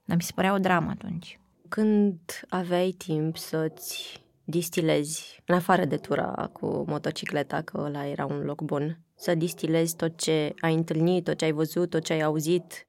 Dar 0.04 0.16
mi 0.16 0.22
se 0.22 0.32
părea 0.34 0.54
o 0.54 0.58
dramă 0.58 0.90
atunci. 0.90 1.38
Când 1.68 2.18
aveai 2.48 2.90
timp 2.90 3.36
să-ți 3.36 4.22
distilezi, 4.44 5.42
în 5.44 5.54
afară 5.54 5.84
de 5.84 5.96
tura 5.96 6.50
cu 6.52 6.84
motocicleta, 6.86 7.60
că 7.62 7.80
ăla 7.84 8.06
era 8.06 8.26
un 8.26 8.42
loc 8.44 8.62
bun, 8.62 8.98
să 9.20 9.34
distilezi 9.34 9.96
tot 9.96 10.18
ce 10.18 10.54
ai 10.60 10.74
întâlnit, 10.74 11.24
tot 11.24 11.38
ce 11.38 11.44
ai 11.44 11.52
văzut, 11.52 11.90
tot 11.90 12.04
ce 12.04 12.12
ai 12.12 12.20
auzit 12.20 12.88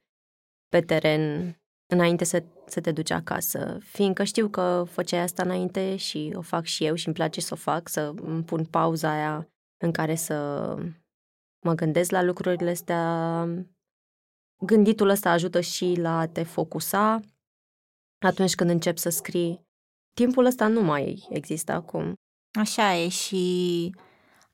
pe 0.68 0.80
teren 0.80 1.56
înainte 1.86 2.24
să, 2.24 2.44
să 2.66 2.80
te 2.80 2.92
duci 2.92 3.10
acasă, 3.10 3.78
fiindcă 3.80 4.24
știu 4.24 4.48
că 4.48 4.84
făceai 4.88 5.20
asta 5.20 5.42
înainte 5.42 5.96
și 5.96 6.32
o 6.36 6.40
fac 6.40 6.64
și 6.64 6.84
eu 6.84 6.94
și 6.94 7.06
îmi 7.06 7.14
place 7.14 7.40
să 7.40 7.54
o 7.54 7.56
fac, 7.56 7.88
să 7.88 8.12
îmi 8.16 8.44
pun 8.44 8.64
pauza 8.64 9.10
aia 9.10 9.48
în 9.84 9.92
care 9.92 10.14
să 10.14 10.36
mă 11.64 11.74
gândesc 11.74 12.10
la 12.10 12.22
lucrurile 12.22 12.70
astea. 12.70 13.44
Gânditul 14.64 15.08
ăsta 15.08 15.30
ajută 15.30 15.60
și 15.60 15.94
la 15.96 16.18
a 16.18 16.26
te 16.26 16.42
focusa 16.42 17.20
atunci 18.18 18.54
când 18.54 18.70
încep 18.70 18.96
să 18.96 19.08
scrii 19.08 19.70
Timpul 20.14 20.44
ăsta 20.44 20.66
nu 20.66 20.82
mai 20.82 21.26
există 21.30 21.72
acum. 21.72 22.14
Așa 22.58 22.94
e 22.94 23.08
și 23.08 23.94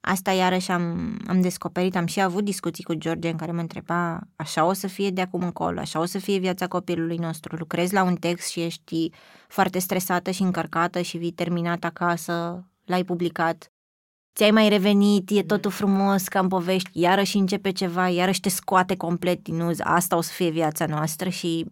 asta 0.08 0.32
iarăși 0.32 0.70
am, 0.70 1.16
am 1.26 1.40
descoperit, 1.40 1.96
am 1.96 2.06
și 2.06 2.20
avut 2.20 2.44
discuții 2.44 2.84
cu 2.84 2.94
George 2.94 3.28
în 3.28 3.36
care 3.36 3.52
mă 3.52 3.60
întreba 3.60 4.20
așa 4.36 4.64
o 4.64 4.72
să 4.72 4.86
fie 4.86 5.10
de 5.10 5.20
acum 5.20 5.42
încolo, 5.42 5.80
așa 5.80 6.00
o 6.00 6.04
să 6.04 6.18
fie 6.18 6.38
viața 6.38 6.66
copilului 6.66 7.16
nostru. 7.16 7.56
Lucrezi 7.56 7.94
la 7.94 8.02
un 8.02 8.16
text 8.16 8.50
și 8.50 8.60
ești 8.60 9.10
foarte 9.48 9.78
stresată 9.78 10.30
și 10.30 10.42
încărcată 10.42 11.00
și 11.00 11.16
vii 11.16 11.30
terminat 11.30 11.84
acasă, 11.84 12.64
l-ai 12.84 13.04
publicat, 13.04 13.72
ți-ai 14.34 14.50
mai 14.50 14.68
revenit, 14.68 15.30
e 15.30 15.42
totul 15.42 15.70
frumos 15.70 16.28
ca 16.28 16.38
în 16.38 16.48
povești, 16.48 16.90
iarăși 16.92 17.36
începe 17.36 17.70
ceva, 17.70 18.08
iarăși 18.08 18.40
te 18.40 18.48
scoate 18.48 18.96
complet 18.96 19.42
din 19.42 19.60
uz, 19.60 19.78
asta 19.82 20.16
o 20.16 20.20
să 20.20 20.32
fie 20.32 20.50
viața 20.50 20.86
noastră? 20.86 21.28
Și 21.28 21.66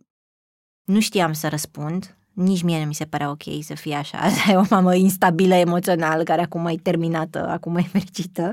nu 0.84 1.00
știam 1.00 1.32
să 1.32 1.48
răspund, 1.48 2.16
nici 2.36 2.62
mie 2.62 2.78
nu 2.78 2.86
mi 2.86 2.94
se 2.94 3.04
părea 3.04 3.30
ok 3.30 3.42
să 3.60 3.74
fie 3.74 3.94
așa, 3.94 4.18
asta 4.28 4.50
e 4.50 4.56
o 4.56 4.64
mamă 4.70 4.94
instabilă 4.94 5.54
emoțional 5.54 6.24
care 6.24 6.42
acum 6.42 6.66
e 6.66 6.74
terminată, 6.74 7.48
acum 7.48 7.76
e 7.76 7.82
fericită. 7.82 8.52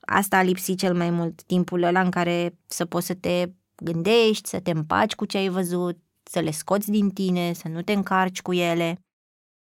Asta 0.00 0.36
a 0.36 0.42
lipsit 0.42 0.78
cel 0.78 0.94
mai 0.94 1.10
mult, 1.10 1.42
timpul 1.42 1.82
ăla 1.82 2.00
în 2.00 2.10
care 2.10 2.54
să 2.66 2.84
poți 2.84 3.06
să 3.06 3.14
te 3.14 3.46
gândești, 3.76 4.48
să 4.48 4.60
te 4.60 4.70
împaci 4.70 5.14
cu 5.14 5.24
ce 5.24 5.36
ai 5.36 5.48
văzut, 5.48 5.98
să 6.22 6.40
le 6.40 6.50
scoți 6.50 6.90
din 6.90 7.10
tine, 7.10 7.52
să 7.52 7.68
nu 7.68 7.82
te 7.82 7.92
încarci 7.92 8.42
cu 8.42 8.52
ele 8.52 9.00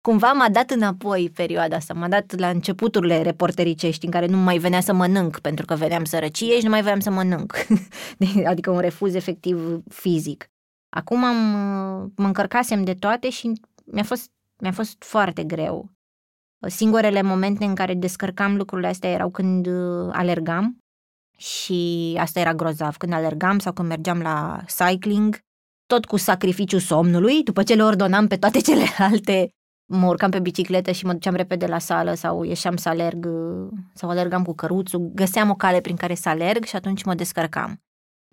cumva 0.06 0.32
m-a 0.32 0.48
dat 0.48 0.70
înapoi 0.70 1.30
perioada 1.34 1.76
asta, 1.76 1.94
m-a 1.94 2.08
dat 2.08 2.38
la 2.38 2.48
începuturile 2.48 3.22
reportericești 3.22 4.04
în 4.04 4.10
care 4.10 4.26
nu 4.26 4.36
mai 4.36 4.58
venea 4.58 4.80
să 4.80 4.92
mănânc 4.92 5.38
pentru 5.38 5.64
că 5.64 5.74
veneam 5.74 6.04
sărăcie 6.04 6.56
și 6.58 6.64
nu 6.64 6.70
mai 6.70 6.82
voiam 6.82 7.00
să 7.00 7.10
mănânc, 7.10 7.66
adică 8.52 8.70
un 8.70 8.80
refuz 8.80 9.14
efectiv 9.14 9.82
fizic. 9.88 10.50
Acum 10.94 11.24
am, 11.24 11.36
mă 12.16 12.26
încărcasem 12.26 12.84
de 12.84 12.94
toate 12.94 13.30
și 13.30 13.52
mi-a 13.84 14.02
fost, 14.02 14.30
mi-a 14.58 14.72
fost 14.72 15.02
foarte 15.02 15.44
greu. 15.44 15.90
Singurele 16.66 17.22
momente 17.22 17.64
în 17.64 17.74
care 17.74 17.94
descărcam 17.94 18.56
lucrurile 18.56 18.88
astea 18.88 19.10
erau 19.10 19.30
când 19.30 19.66
uh, 19.66 20.08
alergam 20.12 20.78
și 21.36 22.14
asta 22.20 22.40
era 22.40 22.54
grozav, 22.54 22.96
când 22.96 23.12
alergam 23.12 23.58
sau 23.58 23.72
când 23.72 23.88
mergeam 23.88 24.20
la 24.20 24.64
cycling, 24.66 25.38
tot 25.86 26.04
cu 26.04 26.16
sacrificiul 26.16 26.80
somnului, 26.80 27.42
după 27.42 27.62
ce 27.62 27.74
le 27.74 27.82
ordonam 27.82 28.26
pe 28.26 28.36
toate 28.36 28.60
celelalte 28.68 29.48
mă 29.86 30.06
urcam 30.06 30.30
pe 30.30 30.40
bicicletă 30.40 30.90
și 30.90 31.04
mă 31.04 31.12
duceam 31.12 31.34
repede 31.34 31.66
la 31.66 31.78
sală 31.78 32.14
sau 32.14 32.42
ieșeam 32.42 32.76
să 32.76 32.88
alerg 32.88 33.28
sau 33.94 34.10
alergam 34.10 34.42
cu 34.42 34.54
căruțul, 34.54 35.10
găseam 35.14 35.50
o 35.50 35.54
cale 35.54 35.80
prin 35.80 35.96
care 35.96 36.14
să 36.14 36.28
alerg 36.28 36.64
și 36.64 36.76
atunci 36.76 37.04
mă 37.04 37.14
descărcam. 37.14 37.82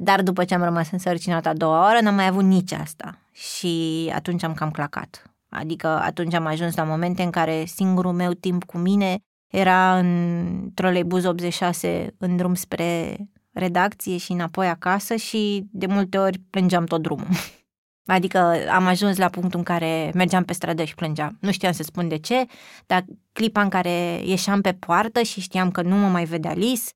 Dar 0.04 0.22
după 0.22 0.44
ce 0.44 0.54
am 0.54 0.64
rămas 0.64 0.92
însărcinată 0.92 1.50
a 1.50 1.54
doua 1.54 1.90
oră, 1.90 2.02
n-am 2.02 2.16
mai 2.16 2.28
avut 2.28 2.44
nici 2.44 2.72
asta 2.72 3.18
și 3.32 4.12
atunci 4.16 4.44
am 4.44 4.54
cam 4.54 4.72
clacat. 4.72 5.24
Adică 5.50 5.88
atunci 5.88 6.34
am 6.34 6.46
ajuns 6.46 6.76
la 6.76 6.84
momente 6.84 7.24
în 7.24 7.30
care 7.30 7.66
singurul 7.66 8.12
meu 8.12 8.32
timp 8.32 8.64
cu 8.64 8.78
mine 8.78 9.18
era 9.48 9.98
în 9.98 10.70
troleibuz 10.74 11.26
86 11.26 12.16
în 12.18 12.38
drum 12.38 12.54
spre 12.54 13.18
redacție 13.54 14.18
și 14.18 14.32
înapoi 14.32 14.68
acasă 14.68 15.16
și 15.16 15.64
de 15.72 15.86
multe 15.86 16.18
ori 16.18 16.40
plângeam 16.50 16.86
tot 16.86 17.02
drumul. 17.02 17.28
Adică 18.16 18.56
am 18.72 18.86
ajuns 18.86 19.18
la 19.18 19.30
punctul 19.30 19.60
în 19.60 19.66
care 19.66 20.12
mergeam 20.14 20.44
pe 20.44 20.54
stradă 20.54 20.84
și 20.84 20.96
plângeam. 20.96 21.38
Nu 21.42 21.52
știam 21.52 21.72
să 21.72 21.84
spun 21.84 22.08
de 22.08 22.18
ce, 22.18 22.46
dar 22.86 23.06
clipa 23.32 23.62
în 23.62 23.70
care 23.70 24.22
ieșeam 24.24 24.62
pe 24.62 24.74
poartă 24.74 25.22
și 25.22 25.42
știam 25.42 25.72
că 25.72 25.82
nu 25.82 25.96
mă 25.96 26.08
mai 26.08 26.26
vedea 26.26 26.54
Lis, 26.54 26.92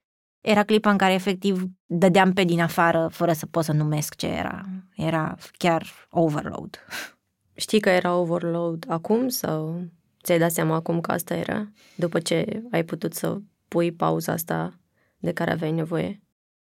era 0.45 0.63
clipa 0.63 0.89
în 0.91 0.97
care 0.97 1.13
efectiv 1.13 1.63
dădeam 1.85 2.33
pe 2.33 2.43
din 2.43 2.61
afară 2.61 3.07
fără 3.11 3.33
să 3.33 3.45
pot 3.45 3.63
să 3.63 3.71
numesc 3.71 4.15
ce 4.15 4.27
era. 4.27 4.65
Era 4.95 5.35
chiar 5.57 6.07
overload. 6.09 6.79
Știi 7.53 7.79
că 7.79 7.89
era 7.89 8.15
overload 8.15 8.85
acum 8.87 9.27
sau 9.27 9.83
ți-ai 10.23 10.39
dat 10.39 10.51
seama 10.51 10.75
acum 10.75 11.01
că 11.01 11.11
asta 11.11 11.33
era? 11.33 11.71
După 11.95 12.19
ce 12.19 12.63
ai 12.71 12.83
putut 12.83 13.13
să 13.13 13.37
pui 13.67 13.91
pauza 13.91 14.31
asta 14.31 14.79
de 15.17 15.31
care 15.31 15.51
aveai 15.51 15.71
nevoie? 15.71 16.21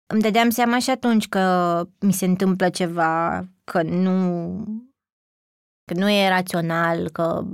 Îmi 0.08 0.22
dădeam 0.22 0.50
seama 0.50 0.80
și 0.80 0.90
atunci 0.90 1.28
că 1.28 1.84
mi 2.00 2.14
se 2.14 2.26
întâmplă 2.26 2.70
ceva 2.70 3.46
că 3.64 3.82
nu, 3.82 4.64
că 5.86 5.94
nu 5.94 6.10
e 6.10 6.30
rațional, 6.30 7.10
că 7.10 7.46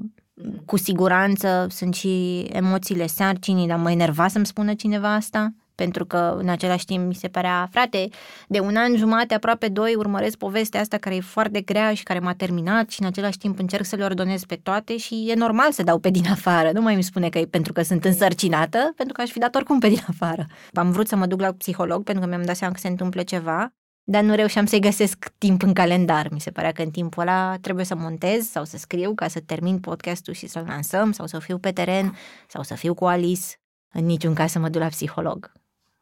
cu 0.65 0.77
siguranță 0.77 1.67
sunt 1.69 1.93
și 1.93 2.39
emoțiile 2.39 3.07
sarcinii, 3.07 3.67
dar 3.67 3.79
mă 3.79 3.91
enerva 3.91 4.27
să-mi 4.27 4.45
spună 4.45 4.73
cineva 4.73 5.13
asta 5.13 5.53
pentru 5.75 6.05
că 6.05 6.35
în 6.39 6.49
același 6.49 6.85
timp 6.85 7.07
mi 7.07 7.13
se 7.13 7.27
părea, 7.27 7.67
frate, 7.71 8.07
de 8.47 8.59
un 8.59 8.75
an 8.75 8.95
jumate, 8.95 9.33
aproape 9.33 9.67
doi, 9.67 9.95
urmăresc 9.95 10.37
povestea 10.37 10.79
asta 10.79 10.97
care 10.97 11.15
e 11.15 11.19
foarte 11.19 11.61
grea 11.61 11.93
și 11.93 12.03
care 12.03 12.19
m-a 12.19 12.33
terminat 12.33 12.89
și 12.89 13.01
în 13.01 13.07
același 13.07 13.37
timp 13.37 13.59
încerc 13.59 13.85
să 13.85 13.95
le 13.95 14.03
ordonez 14.03 14.43
pe 14.43 14.55
toate 14.55 14.97
și 14.97 15.25
e 15.29 15.35
normal 15.35 15.71
să 15.71 15.83
dau 15.83 15.99
pe 15.99 16.09
din 16.09 16.25
afară. 16.29 16.71
Nu 16.71 16.81
mai 16.81 16.93
îmi 16.93 17.03
spune 17.03 17.29
că 17.29 17.37
e 17.37 17.45
pentru 17.45 17.73
că 17.73 17.81
sunt 17.81 18.05
însărcinată, 18.05 18.93
pentru 18.95 19.13
că 19.13 19.21
aș 19.21 19.29
fi 19.29 19.39
dat 19.39 19.55
oricum 19.55 19.79
pe 19.79 19.87
din 19.87 20.03
afară. 20.07 20.45
Am 20.73 20.91
vrut 20.91 21.07
să 21.07 21.15
mă 21.15 21.25
duc 21.25 21.39
la 21.39 21.51
psiholog 21.51 22.03
pentru 22.03 22.23
că 22.23 22.29
mi-am 22.29 22.45
dat 22.45 22.55
seama 22.55 22.73
că 22.73 22.79
se 22.79 22.87
întâmplă 22.87 23.23
ceva 23.23 23.73
dar 24.07 24.23
nu 24.23 24.35
reușeam 24.35 24.65
să-i 24.65 24.79
găsesc 24.79 25.31
timp 25.37 25.61
în 25.61 25.73
calendar. 25.73 26.29
Mi 26.31 26.39
se 26.39 26.51
părea 26.51 26.71
că 26.71 26.81
în 26.81 26.91
timpul 26.91 27.21
ăla 27.21 27.57
trebuie 27.61 27.85
să 27.85 27.95
montez 27.95 28.49
sau 28.49 28.65
să 28.65 28.77
scriu 28.77 29.13
ca 29.13 29.27
să 29.27 29.39
termin 29.39 29.79
podcastul 29.79 30.33
și 30.33 30.47
să-l 30.47 30.65
lansăm 30.67 31.11
sau 31.11 31.25
să 31.25 31.39
fiu 31.39 31.57
pe 31.57 31.71
teren 31.71 32.15
sau 32.47 32.63
să 32.63 32.75
fiu 32.75 32.93
cu 32.93 33.05
Alice. 33.05 33.45
În 33.93 34.05
niciun 34.05 34.33
caz 34.33 34.51
să 34.51 34.59
mă 34.59 34.69
duc 34.69 34.81
la 34.81 34.87
psiholog. 34.87 35.51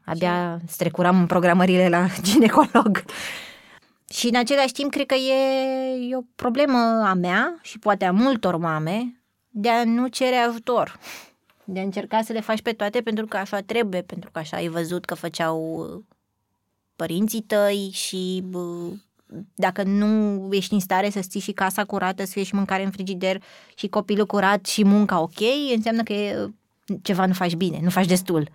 Abia 0.06 0.60
strecuram 0.68 1.20
în 1.20 1.26
programările 1.26 1.90
la 1.90 2.08
ginecolog. 2.22 3.04
Și 4.10 4.28
în 4.28 4.36
același 4.36 4.72
timp 4.72 4.92
cred 4.92 5.06
că 5.06 5.16
e, 5.16 6.10
e 6.10 6.16
o 6.16 6.22
problemă 6.36 6.78
a 7.06 7.14
mea 7.14 7.60
și 7.62 7.80
poate 7.80 8.06
a 8.06 8.12
multor 8.12 8.58
mame 8.58 9.22
de 9.50 9.70
a 9.70 9.84
nu 9.84 10.08
cere 10.08 10.36
ajutor. 10.36 11.00
De 11.64 11.80
a 11.80 11.84
încerca 11.84 12.22
să 12.22 12.34
le 12.34 12.40
faci 12.40 12.62
pe 12.62 12.72
toate 12.72 13.02
pentru 13.02 13.26
că 13.26 13.38
așa 13.38 13.60
trebuie, 13.60 14.02
pentru 14.02 14.30
că 14.32 14.40
așa 14.40 14.58
ai 14.58 14.68
văzut 14.68 15.06
că 15.06 15.16
făceau 15.16 15.88
părinții 16.96 17.42
tăi 17.42 17.90
și 17.94 18.44
dacă 19.56 19.84
nu 19.84 20.48
ești 20.52 20.74
în 20.74 20.80
stare 20.80 21.10
să 21.10 21.20
ții 21.20 21.40
și 21.40 21.52
casa 21.52 21.84
curată, 21.84 22.26
să 22.26 22.32
fie 22.32 22.44
și 22.44 22.56
mâncare 22.56 22.84
în 22.84 22.92
frigider 22.92 23.44
și 23.76 23.88
copilul 23.88 24.26
curat 24.26 24.66
și 24.66 24.86
munca 24.86 25.22
ok, 25.22 25.40
înseamnă 25.76 26.04
că 26.04 26.14
e, 26.14 26.50
ceva 27.02 27.26
nu 27.26 27.34
faci 27.34 27.56
bine, 27.56 27.80
nu 27.82 27.90
faci 27.90 28.06
destul. 28.06 28.50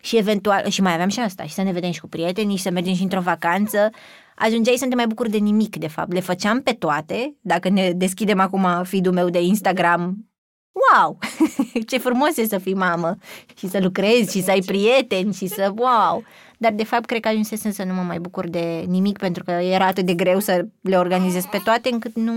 Și 0.00 0.16
eventual, 0.16 0.68
și 0.68 0.82
mai 0.82 0.92
aveam 0.92 1.08
și 1.08 1.20
asta, 1.20 1.44
și 1.44 1.54
să 1.54 1.62
ne 1.62 1.72
vedem 1.72 1.90
și 1.90 2.00
cu 2.00 2.08
prietenii, 2.08 2.56
și 2.56 2.62
să 2.62 2.70
mergem 2.70 2.94
și 2.94 3.02
într-o 3.02 3.20
vacanță, 3.20 3.90
ajungeai 4.36 4.76
să 4.76 4.84
nu 4.84 4.90
te 4.90 4.96
mai 4.96 5.06
bucuri 5.06 5.30
de 5.30 5.38
nimic, 5.38 5.76
de 5.76 5.88
fapt. 5.88 6.12
Le 6.12 6.20
făceam 6.20 6.62
pe 6.62 6.72
toate, 6.72 7.34
dacă 7.40 7.68
ne 7.68 7.92
deschidem 7.92 8.40
acum 8.40 8.66
feed 8.84 9.08
meu 9.08 9.28
de 9.28 9.42
Instagram, 9.42 10.30
wow, 10.72 11.18
ce 11.88 11.98
frumos 11.98 12.36
e 12.36 12.46
să 12.46 12.58
fii 12.58 12.74
mamă 12.74 13.16
și 13.56 13.68
să 13.68 13.80
lucrezi 13.80 14.36
și 14.36 14.42
să 14.42 14.50
ai 14.50 14.60
prieteni 14.60 15.34
și 15.34 15.46
să, 15.46 15.72
wow. 15.76 16.24
Dar 16.58 16.72
de 16.72 16.84
fapt 16.84 17.04
cred 17.04 17.20
că 17.20 17.28
ajunsesem 17.28 17.70
să 17.70 17.84
nu 17.84 17.94
mă 17.94 18.02
mai 18.02 18.18
bucur 18.18 18.48
de 18.48 18.84
nimic 18.88 19.18
pentru 19.18 19.44
că 19.44 19.50
era 19.50 19.86
atât 19.86 20.06
de 20.06 20.14
greu 20.14 20.38
să 20.38 20.66
le 20.80 20.98
organizez 20.98 21.44
pe 21.44 21.60
toate 21.64 21.88
încât 21.92 22.14
nu, 22.14 22.32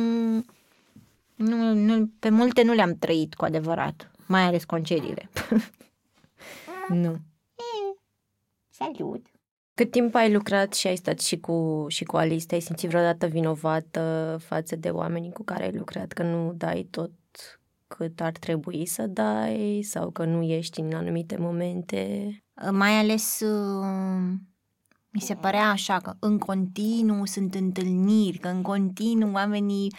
nu, 1.36 1.74
nu 1.74 2.10
pe 2.20 2.30
multe 2.30 2.64
nu 2.64 2.74
le-am 2.74 2.96
trăit 3.00 3.34
cu 3.34 3.46
adevărat, 3.46 4.12
mai 4.26 4.42
ales 4.42 4.64
concediile. 4.64 5.30
nu. 7.04 7.16
Salut! 8.84 9.26
Cât 9.74 9.92
timp 9.92 10.16
ai 10.16 10.34
lucrat 10.34 10.74
și 10.74 10.88
ai 10.88 10.96
stat 10.96 11.20
și 11.20 11.40
cu, 11.40 11.86
și 11.88 12.04
cu 12.04 12.18
Alice, 12.18 12.46
te-ai 12.46 12.62
simțit 12.62 12.90
vreodată 12.90 13.26
vinovată 13.26 14.38
față 14.40 14.76
de 14.76 14.90
oamenii 14.90 15.32
cu 15.32 15.44
care 15.44 15.64
ai 15.64 15.72
lucrat, 15.72 16.12
că 16.12 16.24
nu 16.24 16.54
dai 16.54 16.88
tot 16.90 17.12
cât 17.88 18.22
ar 18.22 18.32
trebui 18.32 18.86
să 18.86 19.08
dai 19.08 19.82
sau 19.84 20.10
că 20.10 20.26
nu 20.26 20.42
ești 20.42 20.80
în 20.80 20.94
anumite 20.94 21.38
momente? 21.38 22.28
Mai 22.72 22.92
ales 22.92 23.40
uh, 23.40 24.34
mi 25.10 25.22
se 25.22 25.36
părea 25.36 25.70
așa 25.70 26.00
că 26.00 26.14
în 26.20 26.38
continuu 26.38 27.26
sunt 27.26 27.56
întâlniri, 27.56 28.38
că 28.38 28.48
în 28.48 28.62
continuu 28.62 29.32
oamenii 29.34 29.94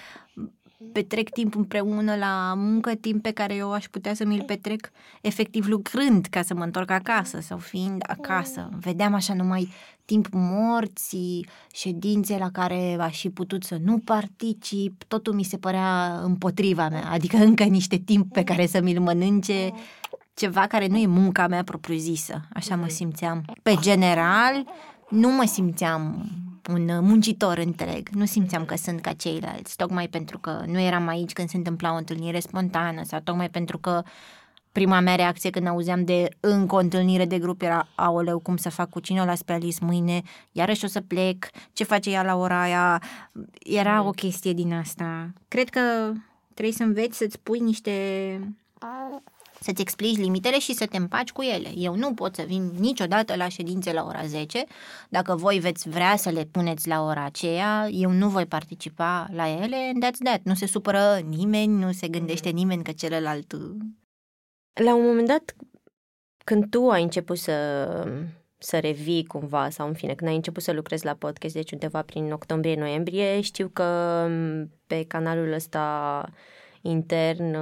petrec 0.93 1.29
timp 1.29 1.55
împreună 1.55 2.17
la 2.17 2.55
muncă, 2.57 2.95
timp 2.95 3.23
pe 3.23 3.31
care 3.31 3.55
eu 3.55 3.73
aș 3.73 3.85
putea 3.85 4.15
să 4.15 4.25
mi-l 4.25 4.43
petrec 4.47 4.91
efectiv 5.23 5.67
lucrând 5.67 6.27
ca 6.27 6.43
să 6.43 6.55
mă 6.55 6.65
întorc 6.65 6.91
acasă 6.91 7.41
sau 7.41 7.59
fiind 7.59 8.05
acasă. 8.07 8.69
Vedeam 8.81 9.15
așa 9.15 9.35
numai 9.35 9.73
timp 10.05 10.29
morții, 10.33 11.47
ședințe 11.73 12.37
la 12.39 12.51
care 12.51 12.97
aș 13.01 13.21
fi 13.21 13.31
putut 13.31 13.65
să 13.65 13.79
nu 13.85 13.99
particip, 13.99 15.05
totul 15.09 15.35
mi 15.35 15.43
se 15.43 15.57
părea 15.57 16.21
împotriva 16.23 16.89
mea, 16.89 17.11
adică 17.11 17.37
încă 17.37 17.65
niște 17.65 17.97
timp 17.97 18.33
pe 18.33 18.45
care 18.45 18.67
să 18.67 18.81
mi-l 18.81 19.01
mănânce. 19.01 19.73
Ceva 20.35 20.67
care 20.67 20.87
nu 20.87 20.97
e 20.97 21.07
munca 21.07 21.47
mea 21.47 21.65
propriu-zisă, 21.65 22.41
așa 22.53 22.77
mă 22.77 22.89
simțeam. 22.89 23.45
Pe 23.63 23.77
general, 23.81 24.65
nu 25.09 25.31
mă 25.33 25.45
simțeam 25.47 26.27
un 26.69 26.99
muncitor 27.07 27.59
întreg. 27.59 28.09
Nu 28.09 28.25
simțeam 28.25 28.65
că 28.65 28.77
sunt 28.77 29.01
ca 29.01 29.13
ceilalți, 29.13 29.77
tocmai 29.77 30.09
pentru 30.09 30.39
că 30.39 30.63
nu 30.67 30.81
eram 30.81 31.09
aici 31.09 31.33
când 31.33 31.49
se 31.49 31.57
întâmpla 31.57 31.93
o 31.93 31.97
întâlnire 31.97 32.41
spontană 32.41 33.03
sau 33.05 33.21
tocmai 33.21 33.51
pentru 33.51 33.79
că 33.79 34.03
prima 34.73 35.01
mea 35.01 35.15
reacție 35.15 35.51
când 35.51 35.67
auzeam 35.67 36.05
de 36.05 36.29
încă 36.41 36.75
o 36.75 36.79
întâlnire 36.79 37.25
de 37.25 37.39
grup 37.39 37.63
era 37.63 37.89
aoleu, 37.95 38.39
cum 38.39 38.57
să 38.57 38.69
fac 38.71 38.91
cu 38.91 39.01
cine 39.01 39.21
o 39.21 39.25
las 39.25 39.43
pe 39.43 39.53
Alice 39.53 39.85
mâine, 39.85 40.23
iarăși 40.53 40.85
o 40.85 40.89
să 40.89 41.01
plec, 41.01 41.47
ce 41.73 41.85
face 41.85 42.11
ea 42.11 42.23
la 42.23 42.37
ora 42.37 42.63
aia, 42.63 43.03
era 43.63 44.03
o 44.03 44.11
chestie 44.11 44.53
din 44.53 44.73
asta. 44.73 45.33
Cred 45.49 45.69
că 45.69 45.81
Trebuie 46.55 46.75
să 46.75 46.83
înveți 46.83 47.17
să-ți 47.17 47.39
pui 47.39 47.59
niște 47.59 47.91
să-ți 49.65 49.81
explici 49.81 50.17
limitele 50.17 50.59
și 50.59 50.75
să 50.75 50.87
te 50.87 50.97
împaci 50.97 51.33
cu 51.33 51.43
ele. 51.43 51.69
Eu 51.77 51.97
nu 51.97 52.15
pot 52.15 52.35
să 52.35 52.43
vin 52.43 52.71
niciodată 52.79 53.37
la 53.37 53.49
ședințe 53.49 53.93
la 53.93 54.05
ora 54.05 54.27
10. 54.27 54.65
Dacă 55.09 55.35
voi 55.35 55.59
veți 55.59 55.89
vrea 55.89 56.17
să 56.17 56.31
le 56.31 56.45
puneți 56.45 56.89
la 56.89 57.03
ora 57.03 57.25
aceea, 57.25 57.89
eu 57.91 58.11
nu 58.11 58.29
voi 58.29 58.47
participa 58.47 59.29
la 59.33 59.49
ele 59.49 59.77
and 59.95 60.05
that's 60.05 60.25
that. 60.25 60.41
Nu 60.43 60.55
se 60.55 60.67
supără 60.67 61.21
nimeni, 61.29 61.79
nu 61.79 61.93
se 61.93 62.09
gândește 62.09 62.49
nimeni 62.49 62.83
că 62.83 62.93
celălalt... 62.93 63.53
La 64.73 64.95
un 64.95 65.07
moment 65.07 65.27
dat, 65.27 65.55
când 66.45 66.71
tu 66.71 66.89
ai 66.89 67.03
început 67.03 67.39
să, 67.39 67.57
să 68.59 68.79
revii 68.79 69.25
cumva, 69.25 69.71
sau 69.71 69.87
în 69.87 69.95
fine, 69.95 70.15
când 70.15 70.31
ai 70.31 70.37
început 70.37 70.63
să 70.63 70.73
lucrezi 70.73 71.05
la 71.05 71.15
podcast, 71.15 71.55
deci 71.55 71.73
undeva 71.73 72.03
prin 72.03 72.33
octombrie-noiembrie, 72.33 73.41
știu 73.41 73.69
că 73.69 74.29
pe 74.87 75.05
canalul 75.05 75.53
ăsta 75.53 76.29
intern 76.81 77.57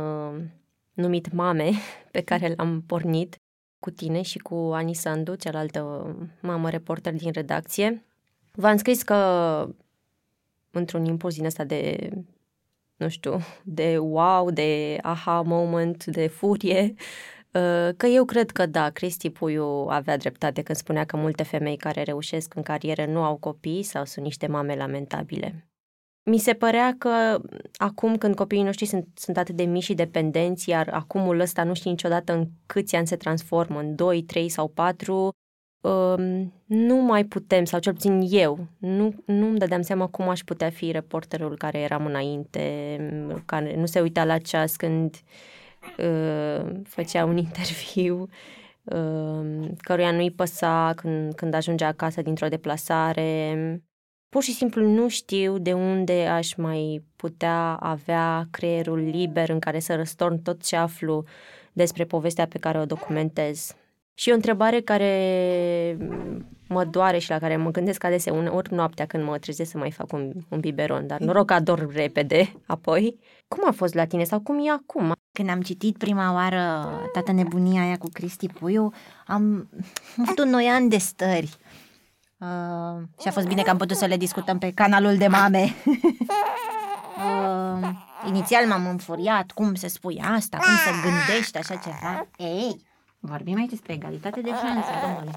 numit 0.92 1.32
Mame, 1.32 1.70
pe 2.10 2.20
care 2.20 2.54
l-am 2.56 2.82
pornit 2.86 3.36
cu 3.78 3.90
tine 3.90 4.22
și 4.22 4.38
cu 4.38 4.54
Ani 4.54 4.94
Sandu, 4.94 5.34
cealaltă 5.34 6.14
mamă 6.40 6.70
reporter 6.70 7.14
din 7.14 7.32
redacție. 7.32 8.04
V-am 8.52 8.76
scris 8.76 9.02
că 9.02 9.16
într-un 10.70 11.04
impuls 11.04 11.34
din 11.34 11.44
ăsta 11.44 11.64
de, 11.64 12.10
nu 12.96 13.08
știu, 13.08 13.38
de 13.64 13.98
wow, 13.98 14.50
de 14.50 14.98
aha 15.02 15.40
moment, 15.40 16.04
de 16.04 16.26
furie, 16.26 16.94
uh, 17.52 17.88
că 17.96 18.06
eu 18.06 18.24
cred 18.24 18.50
că 18.50 18.66
da, 18.66 18.90
Cristi 18.90 19.30
Puiu 19.30 19.86
avea 19.88 20.16
dreptate 20.16 20.62
când 20.62 20.78
spunea 20.78 21.04
că 21.04 21.16
multe 21.16 21.42
femei 21.42 21.76
care 21.76 22.02
reușesc 22.02 22.54
în 22.54 22.62
carieră 22.62 23.06
nu 23.06 23.22
au 23.22 23.36
copii 23.36 23.82
sau 23.82 24.04
sunt 24.04 24.24
niște 24.24 24.46
mame 24.46 24.74
lamentabile. 24.74 25.71
Mi 26.24 26.38
se 26.38 26.52
părea 26.52 26.94
că 26.98 27.40
acum 27.76 28.16
când 28.16 28.34
copiii 28.34 28.62
noștri 28.62 28.86
sunt, 28.86 29.08
sunt 29.14 29.36
atât 29.36 29.54
de 29.54 29.64
mici 29.64 29.82
și 29.82 29.94
dependenți, 29.94 30.68
iar 30.68 30.88
acumul 30.88 31.40
ăsta 31.40 31.64
nu 31.64 31.74
știi 31.74 31.90
niciodată 31.90 32.32
în 32.32 32.48
câți 32.66 32.96
ani 32.96 33.06
se 33.06 33.16
transformă, 33.16 33.78
în 33.78 33.94
2, 33.94 34.22
3 34.22 34.48
sau 34.48 34.68
4, 34.68 35.28
um, 35.80 36.52
nu 36.66 36.96
mai 36.96 37.24
putem, 37.24 37.64
sau 37.64 37.80
cel 37.80 37.92
puțin 37.92 38.20
eu, 38.30 38.66
nu, 38.78 39.14
nu 39.26 39.46
îmi 39.46 39.58
dădeam 39.58 39.82
seama 39.82 40.06
cum 40.06 40.28
aș 40.28 40.40
putea 40.40 40.70
fi 40.70 40.90
reporterul 40.90 41.56
care 41.56 41.78
eram 41.78 42.06
înainte, 42.06 42.96
care 43.44 43.76
nu 43.76 43.86
se 43.86 44.00
uita 44.00 44.24
la 44.24 44.38
ceas 44.38 44.76
când 44.76 45.16
uh, 45.98 46.80
făcea 46.84 47.24
un 47.24 47.36
interviu, 47.36 48.28
uh, 48.84 49.70
căruia 49.78 50.10
nu-i 50.10 50.30
păsa 50.30 50.92
când, 50.96 51.34
când 51.34 51.54
ajungea 51.54 51.86
acasă 51.86 52.22
dintr-o 52.22 52.48
deplasare 52.48 53.82
pur 54.32 54.42
și 54.42 54.52
simplu 54.52 54.86
nu 54.86 55.08
știu 55.08 55.58
de 55.58 55.72
unde 55.72 56.26
aș 56.26 56.54
mai 56.54 57.02
putea 57.16 57.74
avea 57.80 58.46
creierul 58.50 58.98
liber 58.98 59.48
în 59.48 59.58
care 59.58 59.78
să 59.78 59.94
răstorn 59.94 60.42
tot 60.42 60.62
ce 60.62 60.76
aflu 60.76 61.24
despre 61.72 62.04
povestea 62.04 62.46
pe 62.46 62.58
care 62.58 62.78
o 62.78 62.84
documentez. 62.84 63.74
Și 64.14 64.30
o 64.30 64.34
întrebare 64.34 64.80
care 64.80 65.96
mă 66.68 66.84
doare 66.84 67.18
și 67.18 67.30
la 67.30 67.38
care 67.38 67.56
mă 67.56 67.70
gândesc 67.70 68.04
adesea 68.04 68.54
ori 68.54 68.72
noaptea 68.72 69.06
când 69.06 69.24
mă 69.24 69.38
trezesc 69.38 69.70
să 69.70 69.78
mai 69.78 69.90
fac 69.90 70.12
un, 70.12 70.32
un 70.48 70.60
biberon, 70.60 71.06
dar 71.06 71.20
noroc 71.20 71.46
că 71.46 71.54
ador 71.54 71.92
repede 71.92 72.52
apoi. 72.66 73.18
Cum 73.48 73.68
a 73.68 73.72
fost 73.72 73.94
la 73.94 74.04
tine 74.04 74.24
sau 74.24 74.40
cum 74.40 74.66
e 74.66 74.70
acum? 74.70 75.12
Când 75.32 75.48
am 75.48 75.60
citit 75.60 75.96
prima 75.96 76.32
oară 76.32 76.90
Tată 77.12 77.32
nebunia 77.32 77.82
aia 77.82 77.98
cu 77.98 78.08
Cristi 78.12 78.46
Puiu, 78.46 78.92
am 79.26 79.68
avut 80.22 80.38
un 80.38 80.48
noi 80.48 80.66
an 80.66 80.88
de 80.88 80.96
stări. 80.96 81.56
Uh, 82.42 83.02
și 83.20 83.28
a 83.28 83.30
fost 83.30 83.46
bine 83.46 83.62
că 83.62 83.70
am 83.70 83.76
putut 83.76 83.96
să 83.96 84.06
le 84.06 84.16
discutăm 84.16 84.58
pe 84.58 84.72
canalul 84.72 85.16
de 85.16 85.26
mame. 85.26 85.62
uh, 87.26 87.88
inițial 88.26 88.66
m-am 88.66 88.86
înfuriat, 88.86 89.50
cum 89.50 89.74
se 89.74 89.88
spui 89.88 90.20
asta, 90.20 90.56
cum 90.56 90.74
să 90.74 91.08
gândești 91.08 91.58
așa 91.58 91.74
ceva. 91.76 92.26
Ei, 92.36 92.86
vorbim 93.18 93.56
aici 93.56 93.70
despre 93.70 93.92
egalitate 93.92 94.40
de 94.40 94.48
șanse, 94.48 94.90
domnule. 95.02 95.30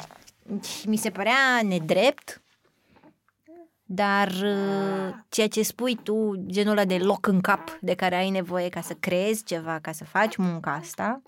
Și 0.63 0.87
mi 0.89 0.95
se 0.95 1.09
părea 1.09 1.61
nedrept, 1.63 2.41
dar 3.83 4.27
uh, 4.27 5.13
ceea 5.29 5.47
ce 5.47 5.63
spui 5.63 5.95
tu, 6.03 6.33
genul 6.45 6.71
ăla 6.71 6.85
de 6.85 6.97
loc 6.97 7.27
în 7.27 7.41
cap 7.41 7.77
de 7.81 7.93
care 7.93 8.15
ai 8.15 8.29
nevoie 8.29 8.69
ca 8.69 8.81
să 8.81 8.93
creezi 8.93 9.43
ceva, 9.43 9.79
ca 9.81 9.91
să 9.91 10.03
faci 10.03 10.35
munca 10.35 10.73
asta, 10.73 11.21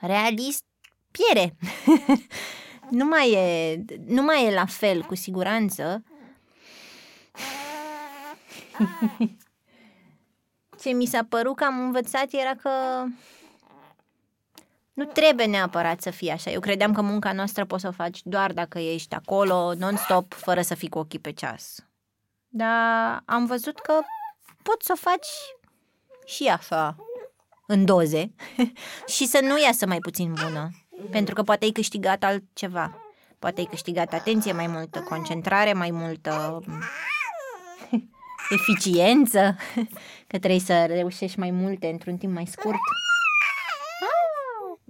realist, 0.00 0.64
piere. 1.10 1.56
nu 2.90 3.04
mai 3.04 3.32
e, 3.32 3.84
nu 4.06 4.22
mai 4.22 4.46
e 4.46 4.54
la 4.54 4.66
fel, 4.66 5.02
cu 5.02 5.14
siguranță. 5.14 6.02
Ce 10.80 10.90
mi 10.90 11.06
s-a 11.06 11.26
părut 11.28 11.56
că 11.56 11.64
am 11.64 11.80
învățat 11.80 12.32
era 12.32 12.54
că 12.54 12.70
nu 14.92 15.04
trebuie 15.04 15.46
neapărat 15.46 16.00
să 16.00 16.10
fie 16.10 16.32
așa. 16.32 16.50
Eu 16.50 16.60
credeam 16.60 16.92
că 16.92 17.00
munca 17.02 17.32
noastră 17.32 17.64
poți 17.64 17.82
să 17.82 17.88
o 17.88 17.92
faci 17.92 18.20
doar 18.22 18.52
dacă 18.52 18.78
ești 18.78 19.14
acolo, 19.14 19.74
non-stop, 19.74 20.32
fără 20.32 20.62
să 20.62 20.74
fii 20.74 20.88
cu 20.88 20.98
ochii 20.98 21.18
pe 21.18 21.32
ceas. 21.32 21.86
Dar 22.48 23.22
am 23.24 23.46
văzut 23.46 23.78
că 23.78 23.92
poți 24.62 24.86
să 24.86 24.92
o 24.92 25.00
faci 25.00 25.28
și 26.26 26.46
așa, 26.46 26.96
în 27.66 27.84
doze, 27.84 28.34
și 29.14 29.26
să 29.26 29.38
nu 29.42 29.60
iasă 29.60 29.86
mai 29.86 29.98
puțin 29.98 30.32
bună. 30.32 30.70
Pentru 31.10 31.34
că 31.34 31.42
poate 31.42 31.64
ai 31.64 31.70
câștigat 31.70 32.24
altceva. 32.24 33.00
Poate 33.38 33.60
ai 33.60 33.66
câștigat 33.70 34.12
atenție, 34.12 34.52
mai 34.52 34.66
multă 34.66 34.98
concentrare, 35.08 35.72
mai 35.72 35.90
multă 35.90 36.62
eficiență, 38.58 39.56
că 40.30 40.38
trebuie 40.38 40.60
să 40.60 40.84
reușești 40.84 41.38
mai 41.38 41.50
multe 41.50 41.86
într-un 41.86 42.16
timp 42.16 42.34
mai 42.34 42.46
scurt. 42.46 42.78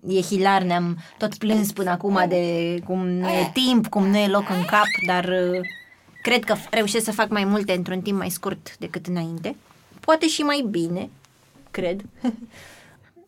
E 0.09 0.21
hilar, 0.21 0.63
ne-am 0.63 0.99
tot 1.19 1.35
plâns 1.39 1.73
până 1.73 1.91
acum 1.91 2.25
de 2.29 2.79
cum 2.85 3.09
nu 3.09 3.29
e 3.29 3.51
timp, 3.53 3.87
cum 3.87 4.07
nu 4.07 4.17
e 4.17 4.29
loc 4.29 4.49
în 4.49 4.65
cap, 4.65 4.87
dar 5.07 5.25
uh, 5.25 5.61
cred 6.23 6.45
că 6.45 6.55
reușesc 6.71 7.05
să 7.05 7.13
fac 7.13 7.29
mai 7.29 7.45
multe 7.45 7.73
într-un 7.73 8.01
timp 8.01 8.19
mai 8.19 8.31
scurt 8.31 8.77
decât 8.79 9.07
înainte. 9.07 9.57
Poate 10.01 10.29
și 10.29 10.43
mai 10.43 10.67
bine, 10.71 11.11
cred. 11.71 12.01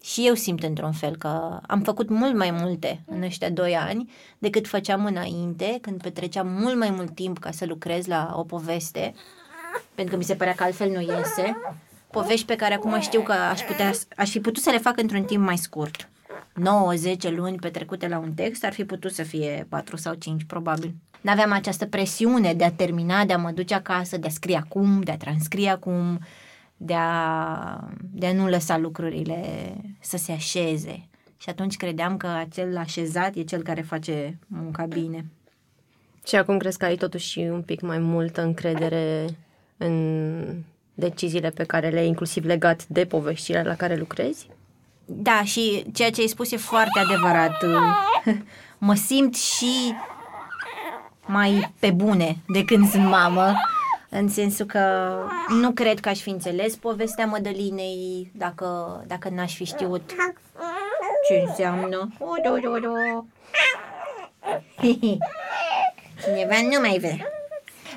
și 0.02 0.26
eu 0.26 0.34
simt 0.34 0.62
într-un 0.62 0.92
fel 0.92 1.16
că 1.16 1.60
am 1.66 1.80
făcut 1.80 2.08
mult 2.08 2.34
mai 2.36 2.50
multe 2.50 3.02
în 3.06 3.22
ăștia 3.22 3.50
doi 3.50 3.76
ani 3.76 4.10
decât 4.38 4.66
făceam 4.68 5.04
înainte, 5.04 5.78
când 5.80 6.02
petreceam 6.02 6.48
mult 6.48 6.76
mai 6.76 6.90
mult 6.90 7.14
timp 7.14 7.38
ca 7.38 7.50
să 7.50 7.64
lucrez 7.66 8.06
la 8.06 8.34
o 8.36 8.42
poveste, 8.42 9.14
pentru 9.94 10.14
că 10.14 10.20
mi 10.20 10.26
se 10.26 10.34
părea 10.34 10.54
că 10.54 10.62
altfel 10.62 10.90
nu 10.90 11.00
iese. 11.00 11.56
Povești 12.10 12.46
pe 12.46 12.56
care 12.56 12.74
acum 12.74 13.00
știu 13.00 13.20
că 13.20 13.32
aș, 13.32 13.60
putea, 13.60 13.92
aș 14.16 14.30
fi 14.30 14.40
putut 14.40 14.62
să 14.62 14.70
le 14.70 14.78
fac 14.78 15.00
într-un 15.00 15.22
timp 15.22 15.44
mai 15.44 15.56
scurt. 15.56 16.08
9-10 17.28 17.30
luni 17.30 17.56
petrecute 17.56 18.08
la 18.08 18.18
un 18.18 18.32
text 18.32 18.64
ar 18.64 18.72
fi 18.72 18.84
putut 18.84 19.12
să 19.12 19.22
fie 19.22 19.66
4 19.68 19.96
sau 19.96 20.14
5, 20.14 20.44
probabil. 20.44 20.94
N-aveam 21.20 21.52
această 21.52 21.86
presiune 21.86 22.54
de 22.54 22.64
a 22.64 22.72
termina, 22.72 23.24
de 23.24 23.32
a 23.32 23.38
mă 23.38 23.50
duce 23.50 23.74
acasă, 23.74 24.16
de 24.16 24.26
a 24.26 24.30
scrie 24.30 24.56
acum, 24.56 25.00
de 25.00 25.10
a 25.10 25.16
transcrie 25.16 25.68
acum, 25.68 26.18
de 26.84 26.94
a, 26.94 27.88
de 28.00 28.26
a 28.26 28.32
nu 28.32 28.48
lăsa 28.48 28.78
lucrurile 28.78 29.72
să 30.00 30.16
se 30.16 30.32
așeze. 30.32 31.08
Și 31.36 31.48
atunci 31.48 31.76
credeam 31.76 32.16
că 32.16 32.26
acel 32.26 32.76
așezat 32.76 33.34
e 33.34 33.42
cel 33.42 33.62
care 33.62 33.80
face 33.80 34.38
munca 34.46 34.84
bine. 34.84 35.26
Și 36.26 36.36
acum 36.36 36.58
crezi 36.58 36.78
că 36.78 36.84
ai 36.84 36.96
totuși 36.96 37.38
un 37.38 37.62
pic 37.62 37.80
mai 37.80 37.98
multă 37.98 38.42
încredere 38.42 39.26
în 39.76 40.64
deciziile 40.94 41.50
pe 41.50 41.64
care 41.64 41.88
le-ai 41.88 42.06
inclusiv 42.06 42.44
legat 42.44 42.86
de 42.86 43.04
poveștile 43.04 43.62
la 43.62 43.74
care 43.74 43.96
lucrezi? 43.96 44.48
Da, 45.04 45.42
și 45.44 45.84
ceea 45.92 46.10
ce 46.10 46.20
ai 46.20 46.26
spus 46.26 46.52
e 46.52 46.56
foarte 46.56 46.98
adevărat. 46.98 47.64
Mă 48.78 48.94
simt 48.94 49.34
și 49.34 49.94
mai 51.26 51.72
pe 51.78 51.90
bune 51.90 52.36
de 52.48 52.64
când 52.64 52.88
sunt 52.88 53.04
mamă 53.04 53.54
în 54.14 54.28
sensul 54.28 54.66
că 54.66 55.14
nu 55.48 55.70
cred 55.70 56.00
că 56.00 56.08
aș 56.08 56.20
fi 56.20 56.30
înțeles 56.30 56.76
povestea 56.76 57.26
Mădălinei 57.26 58.30
dacă, 58.34 59.04
dacă 59.06 59.28
n-aș 59.28 59.54
fi 59.54 59.64
știut 59.64 60.10
ce 61.28 61.44
înseamnă. 61.48 62.08
Cineva 66.22 66.54
nu 66.70 66.80
mai 66.80 66.98
vrea. 66.98 67.16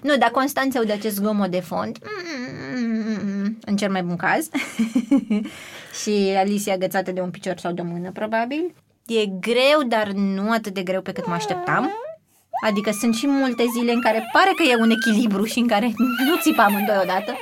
Nu, 0.02 0.18
dar 0.18 0.30
Constanța 0.30 0.80
aude 0.80 0.92
acest 0.92 1.16
zgomot 1.16 1.52
de 1.52 1.60
fond. 1.60 1.98
În 3.66 3.76
cel 3.76 3.92
mai 3.92 4.04
bun 4.04 4.16
caz. 4.16 4.50
și 6.02 6.34
Alicia 6.38 6.74
agățată 6.74 7.12
de 7.12 7.22
un 7.22 7.30
picior 7.30 7.58
sau 7.58 7.72
de 7.72 7.82
o 7.82 7.84
mână, 7.84 8.12
probabil. 8.12 8.74
E 9.06 9.26
greu, 9.26 9.84
dar 9.88 10.08
nu 10.12 10.52
atât 10.52 10.74
de 10.74 10.84
greu 10.84 11.02
pe 11.02 11.12
cât 11.12 11.28
mă 11.28 11.34
așteptam. 11.34 11.92
Adică 12.64 12.92
sunt 12.92 13.16
și 13.16 13.28
multe 13.28 13.64
zile 13.78 13.92
în 13.92 14.02
care 14.02 14.30
pare 14.32 14.52
că 14.56 14.64
e 14.64 14.76
un 14.76 14.90
echilibru 14.90 15.44
și 15.44 15.60
în 15.60 15.68
care 15.68 15.94
nu 15.98 16.36
țip 16.42 16.60
amândoi 16.60 17.00
odată. 17.02 17.36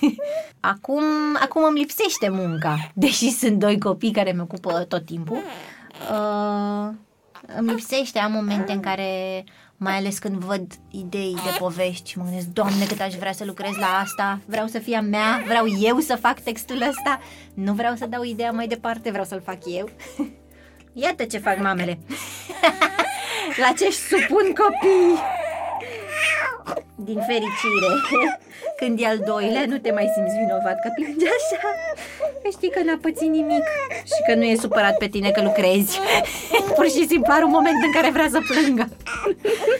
Acum, 0.60 1.02
acum 1.40 1.64
îmi 1.64 1.78
lipsește 1.78 2.28
munca, 2.28 2.90
deși 2.94 3.30
sunt 3.30 3.58
doi 3.58 3.78
copii 3.78 4.12
care 4.12 4.32
mi 4.32 4.40
ocupă 4.40 4.84
tot 4.88 5.04
timpul. 5.04 5.36
Uh, 6.10 6.94
îmi 7.56 7.68
lipsește, 7.68 8.18
am 8.18 8.32
momente 8.32 8.72
în 8.72 8.80
care 8.80 9.44
Mai 9.76 9.96
ales 9.96 10.18
când 10.18 10.36
văd 10.36 10.72
idei 10.90 11.34
de 11.34 11.56
povești 11.58 12.10
și 12.10 12.18
mă 12.18 12.24
gândesc, 12.24 12.46
Doamne, 12.46 12.84
cât 12.84 13.00
aș 13.00 13.14
vrea 13.14 13.32
să 13.32 13.44
lucrez 13.44 13.76
la 13.76 13.86
asta, 14.02 14.40
vreau 14.46 14.66
să 14.66 14.78
fie 14.78 14.96
a 14.96 15.00
mea, 15.00 15.42
vreau 15.46 15.66
eu 15.80 15.98
să 15.98 16.16
fac 16.16 16.40
textul 16.40 16.82
ăsta, 16.88 17.20
nu 17.54 17.72
vreau 17.72 17.94
să 17.94 18.06
dau 18.06 18.22
ideea 18.22 18.50
mai 18.50 18.66
departe, 18.66 19.10
vreau 19.10 19.24
să-l 19.24 19.40
fac 19.40 19.58
eu. 19.66 19.88
Iată 20.96 21.24
ce 21.24 21.38
fac 21.38 21.58
mamele. 21.58 21.98
la 23.62 23.72
ce-și 23.78 23.98
supun 23.98 24.54
copii. 24.60 25.18
Din 26.94 27.20
fericire, 27.26 27.90
când 28.76 29.00
e 29.00 29.06
al 29.06 29.18
doilea, 29.18 29.64
nu 29.66 29.78
te 29.78 29.92
mai 29.92 30.10
simți 30.14 30.36
vinovat 30.38 30.80
că 30.82 30.88
plânge 30.94 31.26
așa. 31.26 31.68
Că 32.42 32.48
știi 32.50 32.70
că 32.70 32.82
n-a 32.82 32.98
pățit 33.00 33.28
nimic 33.28 33.64
și 34.04 34.20
că 34.26 34.34
nu 34.34 34.42
e 34.42 34.56
supărat 34.56 34.96
pe 34.96 35.08
tine 35.08 35.30
că 35.30 35.42
lucrezi. 35.42 36.00
Pur 36.76 36.84
și 36.84 37.06
simplu 37.06 37.32
are 37.32 37.44
un 37.44 37.50
moment 37.50 37.82
în 37.84 37.92
care 37.92 38.10
vrea 38.10 38.28
să 38.30 38.40
plângă. 38.40 38.88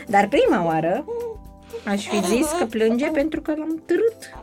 Dar 0.06 0.28
prima 0.28 0.64
oară 0.64 1.04
aș 1.84 2.06
fi 2.06 2.24
zis 2.24 2.46
că 2.58 2.64
plânge 2.64 3.06
pentru 3.06 3.40
că 3.40 3.54
l-am 3.56 3.82
târât 3.86 4.34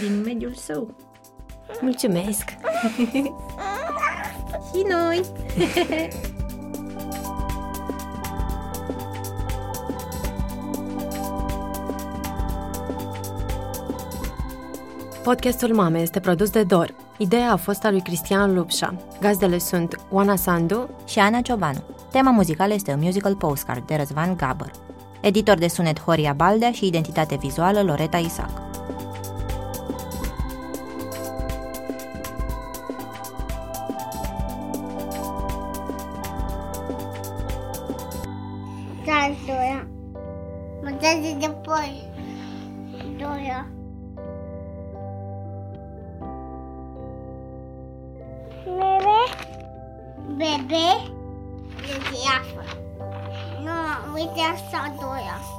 din 0.00 0.22
mediul 0.24 0.54
său. 0.54 0.96
Mulțumesc! 1.80 2.44
Și 4.74 4.84
noi! 4.88 5.20
Podcastul 15.22 15.74
Mame 15.74 16.00
este 16.00 16.20
produs 16.20 16.50
de 16.50 16.62
Dor. 16.62 16.94
Ideea 17.16 17.52
a 17.52 17.56
fost 17.56 17.84
a 17.84 17.90
lui 17.90 18.00
Cristian 18.00 18.54
Lupșa. 18.54 18.94
Gazdele 19.20 19.58
sunt 19.58 20.00
Oana 20.10 20.36
Sandu 20.36 20.90
și 21.06 21.18
Ana 21.18 21.40
Ciobanu. 21.40 21.82
Tema 22.10 22.30
muzicală 22.30 22.74
este 22.74 22.92
un 22.92 23.00
musical 23.02 23.36
postcard 23.36 23.86
de 23.86 23.94
Răzvan 23.94 24.36
Gabăr. 24.36 24.70
Editor 25.20 25.58
de 25.58 25.68
sunet 25.68 26.00
Horia 26.00 26.32
Baldea 26.32 26.72
și 26.72 26.86
identitate 26.86 27.36
vizuală 27.36 27.82
Loreta 27.82 28.16
Isac. 28.16 28.67
Bebe? 50.68 51.12
De 51.86 51.96
diafă. 52.10 52.64
Nu, 53.62 54.12
uite 54.14 54.40
asta, 54.54 54.94
Dora. 55.00 55.57